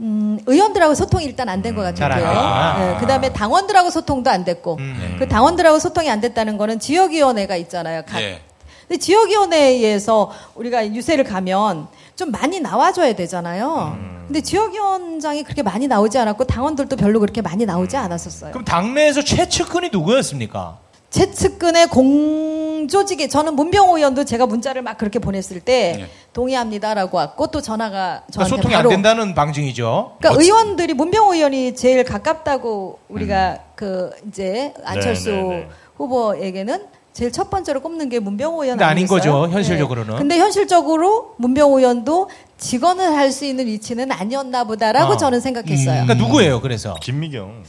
음, 0.00 0.38
의원들하고 0.46 0.94
소통이 0.94 1.24
일단 1.24 1.48
안 1.48 1.62
된것잘 1.62 2.08
같은데요. 2.08 2.28
안 2.28 2.76
됐구나. 2.76 2.78
네, 2.78 3.00
그 3.00 3.06
다음에 3.06 3.32
당원들하고 3.32 3.90
소통도 3.90 4.30
안 4.30 4.44
됐고 4.44 4.76
음. 4.78 5.16
그 5.18 5.28
당원들하고 5.28 5.78
소통이 5.78 6.08
안 6.10 6.20
됐다는 6.20 6.56
거는 6.56 6.78
지역위원회가 6.78 7.56
있잖아요. 7.56 8.02
각. 8.06 8.20
예. 8.20 8.40
근데 8.86 8.98
지역위원회에서 8.98 10.30
우리가 10.54 10.94
유세를 10.94 11.24
가면 11.24 11.88
좀 12.16 12.30
많이 12.30 12.60
나와줘야 12.60 13.14
되잖아요. 13.14 13.96
근데 14.26 14.40
지역위원장이 14.40 15.42
그렇게 15.42 15.62
많이 15.62 15.86
나오지 15.86 16.16
않았고 16.18 16.44
당원들도 16.44 16.96
별로 16.96 17.20
그렇게 17.20 17.42
많이 17.42 17.66
나오지 17.66 17.96
않았었어요. 17.96 18.52
그럼 18.52 18.64
당내에서 18.64 19.22
최측근이 19.22 19.90
누구였습니까? 19.92 20.78
제 21.10 21.30
측근의 21.30 21.88
공조직에 21.88 23.28
저는 23.28 23.54
문병호 23.54 23.98
의원도 23.98 24.24
제가 24.24 24.46
문자를 24.46 24.82
막 24.82 24.98
그렇게 24.98 25.20
보냈을 25.20 25.60
때 25.60 26.08
동의합니다라고 26.32 27.16
왔고 27.16 27.48
또 27.48 27.60
전화가 27.60 28.24
그러니까 28.26 28.32
저한테 28.32 28.56
소통이 28.56 28.74
바로 28.74 28.90
안 28.90 28.94
된다는 28.96 29.34
방증이죠. 29.34 30.16
그러니까 30.18 30.42
의원들이 30.42 30.94
문병호 30.94 31.34
의원이 31.34 31.76
제일 31.76 32.02
가깝다고 32.02 32.98
우리가 33.08 33.58
그 33.76 34.10
이제 34.26 34.74
안철수 34.84 35.30
네, 35.30 35.42
네, 35.42 35.48
네. 35.48 35.68
후보에게는 35.96 36.84
제일 37.14 37.30
첫 37.30 37.48
번째로 37.48 37.80
꼽는 37.80 38.08
게 38.08 38.18
문병호 38.18 38.64
의원 38.64 38.76
근데 38.76 38.84
아닌? 38.90 39.06
거죠, 39.06 39.48
현실적으로는. 39.48 40.10
네. 40.14 40.18
근데 40.18 40.36
현실적으로 40.38 41.34
문병호 41.38 41.78
의원도 41.78 42.28
직원을 42.58 43.14
할 43.16 43.30
수 43.30 43.44
있는 43.44 43.66
위치는 43.66 44.10
아니었나 44.12 44.64
보다라고 44.64 45.12
어. 45.12 45.16
저는 45.16 45.40
생각했어요. 45.40 46.04
그러니까 46.06 46.14
누구예요? 46.14 46.60
그래서 46.60 46.94
김미경. 47.00 47.62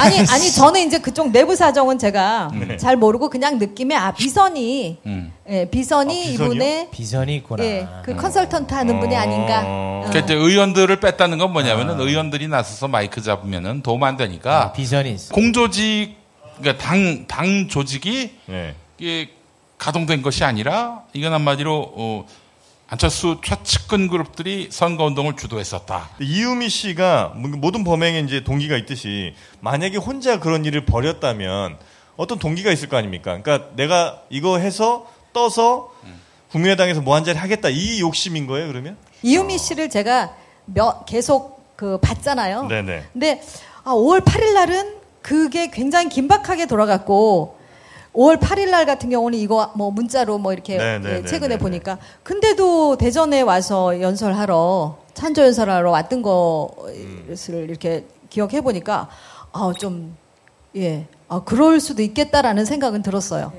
아니 0.00 0.18
아니 0.20 0.52
저는 0.52 0.86
이제 0.86 0.98
그쪽 0.98 1.30
내부 1.32 1.56
사정은 1.56 1.98
제가 1.98 2.50
네. 2.68 2.76
잘 2.76 2.96
모르고 2.96 3.28
그냥 3.28 3.58
느낌에 3.58 3.94
아 3.96 4.12
비선이 4.12 4.98
음. 5.04 5.32
예, 5.48 5.68
비선이 5.68 6.22
아? 6.22 6.30
이분의 6.30 6.88
비선이 6.92 7.34
있구나. 7.36 7.64
예, 7.64 7.88
그 8.04 8.14
컨설턴트 8.14 8.72
하는 8.72 9.00
분이 9.00 9.16
아닌가. 9.16 9.62
어. 9.66 10.04
그러니까 10.06 10.24
이제 10.24 10.34
의원들을 10.34 11.00
뺐다는 11.00 11.38
건 11.38 11.52
뭐냐면은 11.52 11.98
의원들이 11.98 12.46
나서서 12.48 12.88
마이크 12.88 13.20
잡으면은 13.22 13.82
도움 13.82 14.04
안 14.04 14.16
되니까 14.16 14.62
아, 14.66 14.72
비전이 14.72 15.12
있어. 15.12 15.34
공조직 15.34 16.23
그러니까 16.58 16.82
당, 16.84 17.26
당 17.26 17.68
조직이 17.68 18.32
네. 18.46 18.74
이게 18.98 19.30
가동된 19.78 20.22
것이 20.22 20.44
아니라 20.44 21.02
이건 21.12 21.32
한마디로 21.32 21.92
어, 21.96 22.26
안철수 22.88 23.40
최측근 23.44 24.08
그룹들이 24.08 24.68
선거 24.70 25.04
운동을 25.04 25.36
주도했었다. 25.36 26.10
이유미 26.20 26.68
씨가 26.68 27.32
모든 27.36 27.82
범행에 27.82 28.20
이제 28.20 28.44
동기가 28.44 28.76
있듯이 28.76 29.34
만약에 29.60 29.96
혼자 29.96 30.38
그런 30.38 30.64
일을 30.64 30.84
벌였다면 30.84 31.76
어떤 32.16 32.38
동기가 32.38 32.70
있을 32.70 32.88
거 32.88 32.96
아닙니까? 32.96 33.36
그러니까 33.42 33.70
내가 33.74 34.22
이거 34.30 34.58
해서 34.58 35.10
떠서 35.32 35.92
국민의당에서 36.52 37.00
뭐 37.00 37.16
한 37.16 37.24
자리 37.24 37.36
하겠다 37.38 37.68
이 37.68 38.00
욕심인 38.00 38.46
거예요, 38.46 38.68
그러면? 38.68 38.96
이유미 39.22 39.58
씨를 39.58 39.90
제가 39.90 40.32
몇, 40.66 41.04
계속 41.06 41.74
그 41.74 41.98
봤잖아요. 41.98 42.66
네네. 42.68 43.04
근데 43.12 43.42
아, 43.82 43.90
5월 43.92 44.24
8일 44.24 44.52
날은 44.54 44.94
그게 45.24 45.70
굉장히 45.70 46.10
긴박하게 46.10 46.66
돌아갔고 46.66 47.56
5월 48.12 48.38
8일 48.38 48.68
날 48.68 48.84
같은 48.84 49.08
경우는 49.08 49.38
이거 49.38 49.72
뭐 49.74 49.90
문자로 49.90 50.36
뭐 50.36 50.52
이렇게 50.52 50.76
네, 50.76 50.98
네, 50.98 51.08
예, 51.08 51.14
네, 51.22 51.24
최근에 51.24 51.54
네, 51.54 51.58
보니까 51.58 51.96
근데도 52.22 52.98
대전에 52.98 53.40
와서 53.40 54.02
연설하러 54.02 54.98
찬조 55.14 55.42
연설하러 55.42 55.90
왔던 55.90 56.20
것을 56.20 57.70
이렇게 57.70 58.04
기억해 58.28 58.60
보니까 58.60 59.08
아좀 59.52 60.14
예. 60.76 61.06
아 61.28 61.40
그럴 61.42 61.80
수도 61.80 62.02
있겠다라는 62.02 62.66
생각은 62.66 63.00
들었어요. 63.00 63.50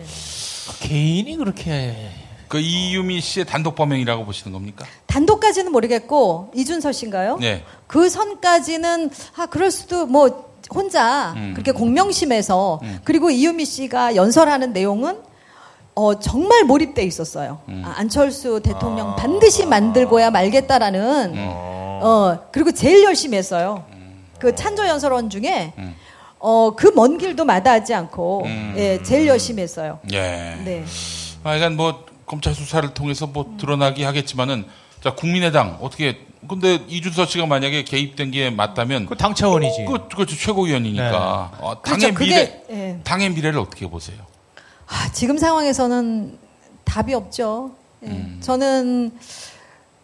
개인이 0.81 1.35
그렇게 1.35 2.11
그 2.47 2.59
이유미 2.59 3.21
씨의 3.21 3.47
단독 3.47 3.73
범행이라고 3.73 4.23
보시는 4.23 4.53
겁니까? 4.53 4.85
단독까지는 5.07 5.71
모르겠고 5.71 6.51
이준서 6.53 6.91
씨인가요? 6.91 7.37
네. 7.37 7.63
그 7.87 8.07
선까지는 8.07 9.09
아 9.37 9.47
그럴 9.47 9.71
수도 9.71 10.05
뭐 10.05 10.54
혼자 10.73 11.33
음. 11.35 11.51
그렇게 11.53 11.71
공명심에서 11.71 12.81
그리고 13.03 13.29
이유미 13.29 13.65
씨가 13.65 14.15
연설하는 14.15 14.73
내용은 14.73 15.17
어 15.95 16.19
정말 16.19 16.63
몰입돼 16.65 17.03
있었어요. 17.03 17.59
음. 17.69 17.81
아, 17.85 17.93
안철수 17.97 18.59
대통령 18.61 19.15
반드시 19.15 19.65
만들고야 19.65 20.29
말겠다라는 20.31 21.33
음. 21.33 21.47
어 22.01 22.39
그리고 22.51 22.71
제일 22.71 23.03
열심히 23.03 23.37
했어요. 23.37 23.85
그 24.39 24.53
찬조 24.53 24.87
연설원 24.87 25.29
중에 25.29 25.73
음. 25.77 25.95
어그 26.39 26.91
먼 26.95 27.17
길도 27.17 27.45
마다하지 27.45 27.93
않고 27.93 28.43
예 28.75 29.01
제일 29.03 29.27
열심히 29.27 29.63
했어요. 29.63 29.99
예. 30.11 30.57
네. 30.63 30.83
하여간 31.43 31.75
뭐 31.77 32.05
검찰 32.25 32.53
수사를 32.53 32.93
통해서 32.93 33.27
뭐 33.27 33.55
드러나기 33.57 34.03
하겠지만은 34.03 34.65
자 35.01 35.13
국민의당 35.15 35.77
어떻게 35.81 36.25
근데 36.47 36.79
이준서 36.87 37.25
씨가 37.25 37.45
만약에 37.45 37.83
개입된 37.83 38.31
게 38.31 38.49
맞다면 38.49 39.05
그 39.05 39.15
당 39.15 39.33
차원이지. 39.35 39.85
그 39.85 40.07
그렇죠 40.09 40.35
최고위원이니까 40.35 41.51
네. 41.53 41.57
어, 41.65 41.81
그렇죠. 41.81 41.99
당의 42.01 42.13
그게- 42.13 42.25
미래 42.25 42.63
예. 42.71 42.99
당의 43.03 43.29
미래를 43.31 43.59
어떻게 43.59 43.87
보세요? 43.89 44.17
아, 44.87 45.11
지금 45.11 45.37
상황에서는 45.37 46.37
답이 46.83 47.13
없죠. 47.13 47.71
예. 48.03 48.07
음. 48.07 48.37
저는 48.41 49.11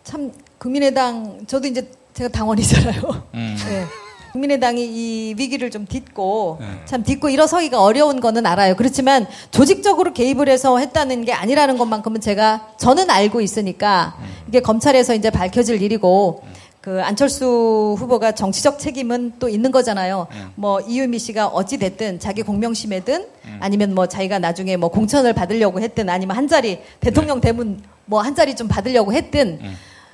참 0.03 0.31
국민의당 0.57 1.45
저도 1.47 1.67
이제 1.67 1.89
제가 2.13 2.29
당원이잖아요. 2.29 3.01
음. 3.35 3.57
예. 3.69 3.85
국민의당이 4.31 4.83
이 4.83 5.35
위기를 5.37 5.69
좀 5.71 5.85
딛고 5.85 6.57
네. 6.61 6.67
참 6.85 7.03
딛고 7.03 7.29
일어서기가 7.29 7.81
어려운 7.83 8.19
거는 8.21 8.45
알아요. 8.45 8.75
그렇지만 8.75 9.27
조직적으로 9.51 10.13
개입을 10.13 10.47
해서 10.49 10.77
했다는 10.77 11.25
게 11.25 11.33
아니라는 11.33 11.77
것만큼은 11.77 12.21
제가 12.21 12.69
저는 12.77 13.09
알고 13.09 13.41
있으니까 13.41 14.15
음. 14.19 14.25
이게 14.47 14.61
검찰에서 14.61 15.13
이제 15.15 15.29
밝혀질 15.29 15.81
일이고 15.81 16.43
그 16.79 17.01
안철수 17.03 17.95
후보가 17.99 18.31
정치적 18.31 18.79
책임은 18.79 19.33
또 19.37 19.47
있는 19.49 19.71
거잖아요. 19.71 20.27
음. 20.31 20.51
뭐 20.55 20.79
이유미 20.81 21.19
씨가 21.19 21.47
어찌 21.47 21.77
됐든 21.77 22.19
자기 22.19 22.41
공명심에든 22.41 23.27
아니면 23.59 23.93
뭐 23.93 24.07
자기가 24.07 24.39
나중에 24.39 24.77
뭐 24.77 24.89
공천을 24.89 25.33
받으려고 25.33 25.79
했든 25.79 26.09
아니면 26.09 26.35
한 26.37 26.47
자리 26.47 26.79
대통령 26.99 27.39
대문 27.41 27.81
뭐 28.05 28.21
한 28.21 28.33
자리 28.35 28.55
좀 28.55 28.67
받으려고 28.67 29.13
했든 29.13 29.59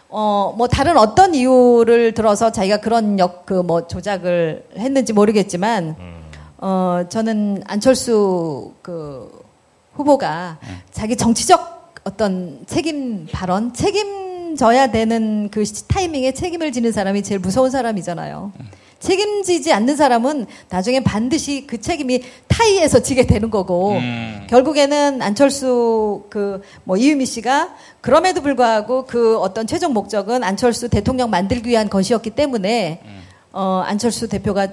어, 0.10 0.54
뭐 0.58 0.68
다른 0.68 0.98
어떤 0.98 1.36
이유를 1.36 2.14
들어서 2.14 2.52
자기가 2.52 2.78
그런 2.78 3.20
역, 3.20 3.46
그 3.46 3.62
뭐 3.64 3.88
조작을 3.88 4.64
했는지 4.78 5.12
모르겠지만, 5.14 5.96
어, 6.60 7.04
저는 7.10 7.64
안철수 7.68 8.74
그 8.82 9.30
후보가 9.94 10.60
자기 10.92 11.16
정치적 11.18 11.96
어떤 12.06 12.60
책임 12.68 13.28
발언, 13.32 13.74
책임져야 13.74 14.88
되는 14.92 15.50
그 15.52 15.66
시- 15.66 15.88
타이밍에 15.88 16.32
책임을 16.32 16.72
지는 16.72 16.92
사람이 16.94 17.24
제일 17.24 17.40
무서운 17.40 17.70
사람이잖아요. 17.70 18.54
책임지지 19.00 19.74
않는 19.74 19.96
사람은 19.96 20.48
나중에 20.70 21.00
반드시 21.02 21.66
그 21.68 21.80
책임이 21.80 22.22
타이에서 22.48 23.00
지게 23.00 23.26
되는 23.28 23.50
거고 23.50 23.94
음. 23.94 24.48
결국에는 24.50 25.22
안철수 25.22 26.24
그 26.30 26.62
뭐 26.84 26.98
이유미 26.98 27.26
씨가 27.26 27.76
그럼에도 28.02 28.42
불구하고 28.42 29.06
그 29.06 29.38
어떤 29.40 29.68
최종 29.68 29.94
목적은 29.94 30.44
안철수 30.44 30.90
대통령 30.90 31.30
만들기 31.30 31.70
위한 31.70 31.90
것이었기 31.90 32.32
때문에 32.32 33.02
어 33.52 33.84
안철수 33.86 34.28
대표가 34.28 34.68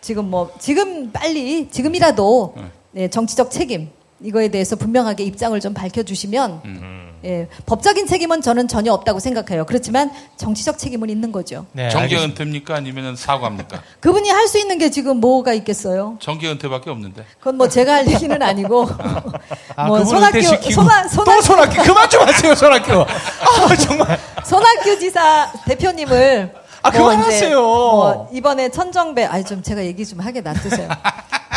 지금 0.00 0.30
뭐 0.30 0.50
지금 0.58 1.10
빨리 1.12 1.68
지금이라도 1.70 2.54
네, 2.92 3.08
정치적 3.08 3.50
책임 3.50 3.90
이거에 4.20 4.48
대해서 4.48 4.76
분명하게 4.76 5.24
입장을 5.24 5.58
좀 5.60 5.74
밝혀주시면 5.74 7.08
예, 7.24 7.48
법적인 7.66 8.06
책임은 8.06 8.42
저는 8.42 8.68
전혀 8.68 8.92
없다고 8.92 9.18
생각해요. 9.18 9.64
그렇지만 9.66 10.10
정치적 10.36 10.78
책임은 10.78 11.10
있는 11.10 11.32
거죠. 11.32 11.66
네, 11.72 11.88
정계 11.90 12.16
은퇴입니까 12.16 12.76
아니면 12.76 13.16
사과입니까? 13.16 13.82
그분이 14.00 14.28
할 14.30 14.48
수 14.48 14.58
있는 14.58 14.78
게 14.78 14.90
지금 14.90 15.18
뭐가 15.18 15.52
있겠어요? 15.54 16.16
정계 16.20 16.48
은퇴밖에 16.48 16.88
없는데. 16.90 17.24
그건 17.38 17.56
뭐 17.58 17.68
제가 17.68 17.94
할 17.94 18.08
얘기는 18.08 18.40
아니고 18.40 18.88
아, 19.76 19.86
뭐 19.88 20.04
손학규 20.04 20.38
은퇴시키고 20.38 20.70
손학 20.70 21.08
손학 21.08 21.36
또 21.36 21.42
손학규 21.42 21.82
그만 21.82 22.08
좀 22.08 22.22
하세요 22.22 22.54
손학규. 22.54 22.92
아 23.04 23.76
정말. 23.76 24.18
손학규 24.44 24.98
지사 24.98 25.52
대표님을 25.66 26.54
아, 26.82 26.90
뭐 26.90 27.00
그만 27.10 27.18
하세요. 27.18 27.36
이제 27.48 27.54
뭐 27.56 28.28
이번에 28.32 28.70
천정배 28.70 29.24
아니 29.24 29.44
좀 29.44 29.62
제가 29.62 29.84
얘기 29.84 30.06
좀 30.06 30.20
하게 30.20 30.40
놔두세요. 30.40 30.88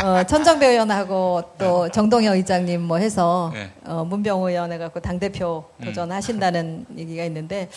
어, 0.03 0.23
천정배 0.23 0.65
의원하고 0.67 1.43
또 1.57 1.89
정동영 1.89 2.33
의장님 2.35 2.81
뭐 2.81 2.97
해서 2.97 3.51
네. 3.53 3.69
어, 3.85 4.03
문병호 4.03 4.49
의원 4.49 4.71
해갖고 4.71 4.99
당 4.99 5.19
대표 5.19 5.65
도전하신다는 5.83 6.85
얘기가 6.97 7.23
있는데 7.25 7.69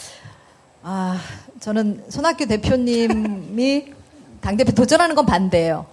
아 0.82 1.18
저는 1.60 2.04
손학규 2.08 2.46
대표님이 2.46 3.92
당 4.40 4.56
대표 4.56 4.72
도전하는 4.72 5.14
건 5.14 5.26
반대예요. 5.26 5.86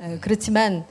에, 0.00 0.18
그렇지만 0.20 0.84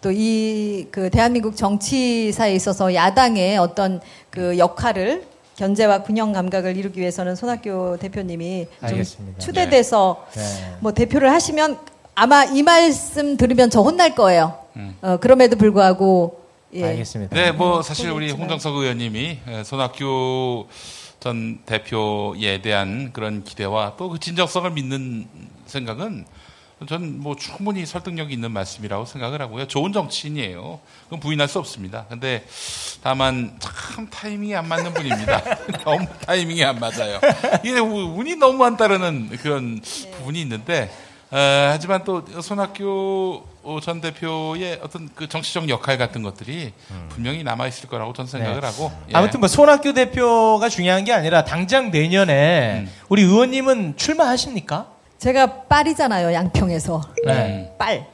또 0.00 0.10
이 0.12 0.88
그 0.90 1.10
대한민국 1.10 1.54
정치사에 1.56 2.54
있어서 2.56 2.92
야당의 2.92 3.58
어떤 3.58 4.00
그 4.30 4.58
역할을 4.58 5.22
견제와 5.56 6.02
균형 6.02 6.32
감각을 6.32 6.76
이루기 6.76 6.98
위해서는 7.00 7.36
손학규 7.36 7.98
대표님이 8.00 8.66
좀 8.80 8.88
알겠습니다. 8.88 9.38
추대돼서 9.38 10.26
네. 10.34 10.42
뭐 10.80 10.92
대표를 10.92 11.30
하시면 11.30 11.78
아마 12.14 12.44
이 12.44 12.62
말씀 12.62 13.36
들으면 13.36 13.70
저 13.70 13.80
혼날 13.80 14.14
거예요. 14.14 14.58
음. 14.76 14.96
어, 15.02 15.16
그럼에도 15.18 15.56
불구하고 15.56 16.40
예. 16.74 16.84
알겠습니다. 16.84 17.34
네, 17.34 17.52
뭐 17.52 17.82
사실 17.82 18.10
우리 18.10 18.30
홍정석 18.30 18.74
의원님이 18.76 19.38
에, 19.46 19.64
손학규 19.64 20.66
전 21.20 21.58
대표에 21.64 22.60
대한 22.62 23.12
그런 23.12 23.44
기대와 23.44 23.94
또 23.96 24.08
그 24.10 24.18
진정성을 24.18 24.70
믿는 24.72 25.26
생각은 25.66 26.24
전 26.88 27.20
뭐 27.22 27.36
충분히 27.36 27.86
설득력이 27.86 28.34
있는 28.34 28.50
말씀이라고 28.50 29.04
생각을 29.06 29.40
하고요. 29.40 29.68
좋은 29.68 29.92
정치인이에요. 29.92 30.80
그건 31.04 31.20
부인할 31.20 31.46
수 31.46 31.60
없습니다. 31.60 32.06
근데 32.08 32.44
다만 33.04 33.56
참 33.60 34.08
타이밍이 34.10 34.54
안 34.56 34.66
맞는 34.66 34.92
분입니다. 34.92 35.42
너무 35.84 36.04
타이밍이 36.26 36.64
안 36.64 36.80
맞아요. 36.80 37.20
이게 37.62 37.78
우- 37.78 38.18
운이 38.18 38.34
너무 38.36 38.64
안 38.64 38.76
따르는 38.76 39.28
그런 39.40 39.80
부분이 40.16 40.40
있는데 40.42 40.90
에, 41.32 41.68
하지만 41.70 42.04
또 42.04 42.22
손학규 42.40 43.42
전 43.82 44.00
대표의 44.00 44.80
어떤 44.82 45.08
그 45.14 45.28
정치적 45.28 45.68
역할 45.68 45.96
같은 45.96 46.22
것들이 46.22 46.72
분명히 47.08 47.42
남아 47.42 47.68
있을 47.68 47.88
거라고 47.88 48.12
저는 48.12 48.30
생각을 48.30 48.60
네. 48.60 48.66
하고 48.66 48.92
예. 49.08 49.12
아무튼 49.14 49.40
뭐 49.40 49.48
손학규 49.48 49.94
대표가 49.94 50.68
중요한 50.68 51.04
게 51.04 51.12
아니라 51.12 51.44
당장 51.44 51.90
내년에 51.90 52.80
음. 52.80 52.92
우리 53.08 53.22
의원님은 53.22 53.96
출마하십니까? 53.96 54.86
제가 55.18 55.62
빨이잖아요, 55.64 56.32
양평에서. 56.32 57.00
네. 57.26 57.72
빨. 57.78 58.06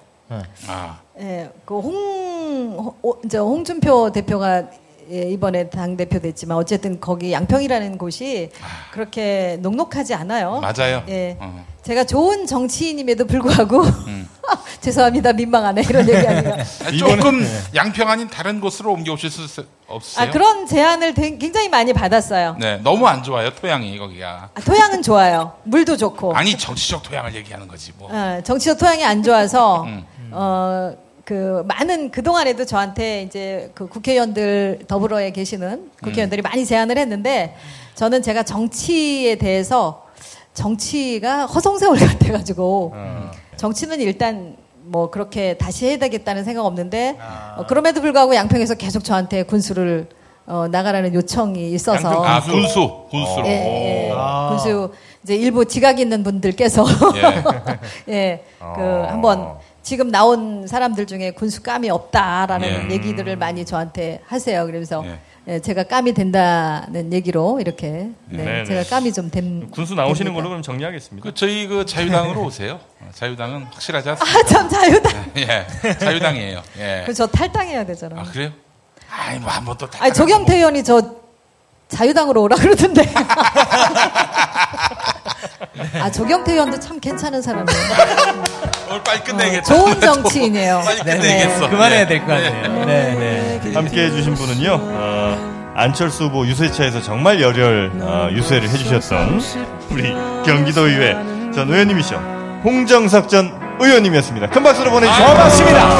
아. 0.68 1.00
예, 1.20 1.50
그 1.64 1.78
홍, 1.80 2.94
홍, 3.02 3.14
이제 3.24 3.38
홍준표 3.38 4.12
대표가 4.12 4.64
예, 5.10 5.22
이번에 5.30 5.70
당 5.70 5.96
대표 5.96 6.18
됐지만 6.20 6.58
어쨌든 6.58 7.00
거기 7.00 7.32
양평이라는 7.32 7.96
곳이 7.98 8.50
그렇게 8.92 9.58
녹록하지 9.60 10.14
않아요. 10.14 10.60
맞아요. 10.60 11.02
예. 11.08 11.36
어. 11.40 11.64
제가 11.82 12.04
좋은 12.04 12.46
정치인임에도 12.46 13.26
불구하고 13.26 13.82
음. 13.82 14.28
죄송합니다. 14.80 15.32
민망하네. 15.32 15.82
이런 15.88 16.06
얘기하니까. 16.08 16.64
조금 16.98 17.46
양평 17.74 18.08
아닌 18.08 18.28
다른 18.28 18.60
곳으로 18.60 18.92
옮겨오실 18.92 19.30
수 19.30 19.64
없으세요? 19.86 20.26
아, 20.26 20.30
그런 20.30 20.66
제안을 20.66 21.14
되- 21.14 21.38
굉장히 21.38 21.68
많이 21.70 21.92
받았어요. 21.94 22.56
네, 22.58 22.76
너무 22.78 23.06
안 23.06 23.22
좋아요 23.22 23.50
토양이 23.54 23.96
거기가. 23.98 24.50
아, 24.54 24.60
토양은 24.60 25.00
좋아요. 25.02 25.54
물도 25.64 25.96
좋고. 25.96 26.34
아니 26.34 26.56
정치적 26.58 27.02
토양을 27.04 27.34
얘기하는 27.36 27.66
거지 27.66 27.92
뭐. 27.96 28.10
어, 28.12 28.40
정치적 28.44 28.78
토양이 28.78 29.02
안 29.04 29.22
좋아서 29.22 29.84
음. 29.84 30.04
어, 30.30 30.94
그 31.28 31.62
많은 31.66 32.10
그 32.10 32.22
동안에도 32.22 32.64
저한테 32.64 33.20
이제 33.20 33.70
그 33.74 33.86
국회의원들 33.86 34.84
더불어에 34.88 35.30
계시는 35.30 35.90
국회의원들이 36.02 36.40
많이 36.40 36.64
제안을 36.64 36.96
했는데 36.96 37.54
저는 37.96 38.22
제가 38.22 38.44
정치에 38.44 39.34
대해서 39.34 40.06
정치가 40.54 41.44
허송세월 41.44 41.98
같아가지고 42.00 42.94
정치는 43.58 44.00
일단 44.00 44.56
뭐 44.84 45.10
그렇게 45.10 45.58
다시 45.58 45.88
해야 45.88 45.98
되겠다는 45.98 46.44
생각 46.44 46.64
없는데 46.64 47.18
어, 47.58 47.66
그럼에도 47.68 48.00
불구하고 48.00 48.34
양평에서 48.34 48.76
계속 48.76 49.04
저한테 49.04 49.42
군수를 49.42 50.08
어, 50.46 50.66
나가라는 50.66 51.12
요청이 51.12 51.72
있어서. 51.72 52.24
아 52.24 52.40
군수 52.40 53.04
군수로. 53.10 53.46
예, 53.46 54.08
예. 54.08 54.12
오. 54.12 54.48
군수 54.48 54.94
이제 55.22 55.36
일부 55.36 55.66
지각 55.66 56.00
있는 56.00 56.22
분들께서. 56.22 56.86
예, 58.08 58.42
그 58.58 58.80
한번 59.06 59.58
지금 59.88 60.10
나온 60.10 60.66
사람들 60.66 61.06
중에 61.06 61.30
군수 61.30 61.62
감이 61.62 61.88
없다라는 61.88 62.90
예. 62.90 62.94
얘기들을 62.94 63.36
많이 63.36 63.64
저한테 63.64 64.20
하세요. 64.26 64.66
그러면서 64.66 65.02
예. 65.06 65.18
예, 65.48 65.60
제가 65.60 65.84
감이 65.84 66.12
된다는 66.12 67.10
얘기로 67.10 67.58
이렇게 67.58 68.10
네, 68.26 68.44
네네. 68.44 68.64
제가 68.66 68.84
감이 68.84 69.14
좀 69.14 69.30
된. 69.30 69.70
군수 69.70 69.94
나오시는 69.94 70.26
됩니다. 70.26 70.34
걸로 70.34 70.50
그럼 70.50 70.60
정리하겠습니다. 70.60 71.26
그 71.26 71.34
저희 71.34 71.66
그 71.66 71.86
자유당으로 71.86 72.42
오세요. 72.44 72.80
어, 73.00 73.08
자유당은 73.14 73.62
확실하지 73.62 74.10
않습니까? 74.10 74.38
아, 74.38 74.42
참 74.44 74.68
자유당. 74.68 75.32
예, 75.38 75.66
자유당이에요. 75.98 76.62
예. 76.80 77.04
그저 77.06 77.26
탈당해야 77.26 77.86
되잖아. 77.86 78.20
아 78.20 78.24
그래요? 78.24 78.52
아이 79.10 79.38
뭐 79.38 79.50
한번 79.50 79.78
또. 79.78 79.88
아니 80.00 80.12
조경태 80.12 80.54
의원이 80.54 80.84
저 80.84 81.00
자유당으로 81.88 82.42
오라 82.42 82.56
그러던데. 82.56 83.04
아 86.00 86.10
조경태 86.10 86.52
의원도 86.52 86.78
참 86.80 86.98
괜찮은 87.00 87.40
사람이에요. 87.42 87.66
오늘 88.90 89.02
빨리 89.04 89.20
끝내겠다. 89.20 89.62
좋은 89.74 90.00
정치인이에요. 90.00 90.82
빨리 90.86 91.02
네. 91.02 91.16
끝내겠어. 91.16 91.68
그만해야 91.70 92.06
될 92.06 92.20
것 92.20 92.26
같네요. 92.26 92.84
네, 92.86 93.60
네. 93.62 93.72
함께 93.74 94.04
해주신 94.06 94.34
분은요, 94.34 94.78
어, 94.80 95.72
안철수 95.76 96.24
후보 96.24 96.46
유세차에서 96.46 97.02
정말 97.02 97.40
열혈 97.40 97.92
어, 98.00 98.28
유세를 98.32 98.68
해주셨던 98.68 99.40
우리 99.90 100.14
경기도의회 100.44 101.12
전 101.54 101.68
의원님이시죠. 101.70 102.16
홍정석 102.64 103.28
전 103.28 103.52
의원님이었습니다. 103.80 104.48
큰 104.48 104.62
박수로 104.62 104.90
보내주시죠. 104.90 105.24
고맙습니다. 105.26 105.98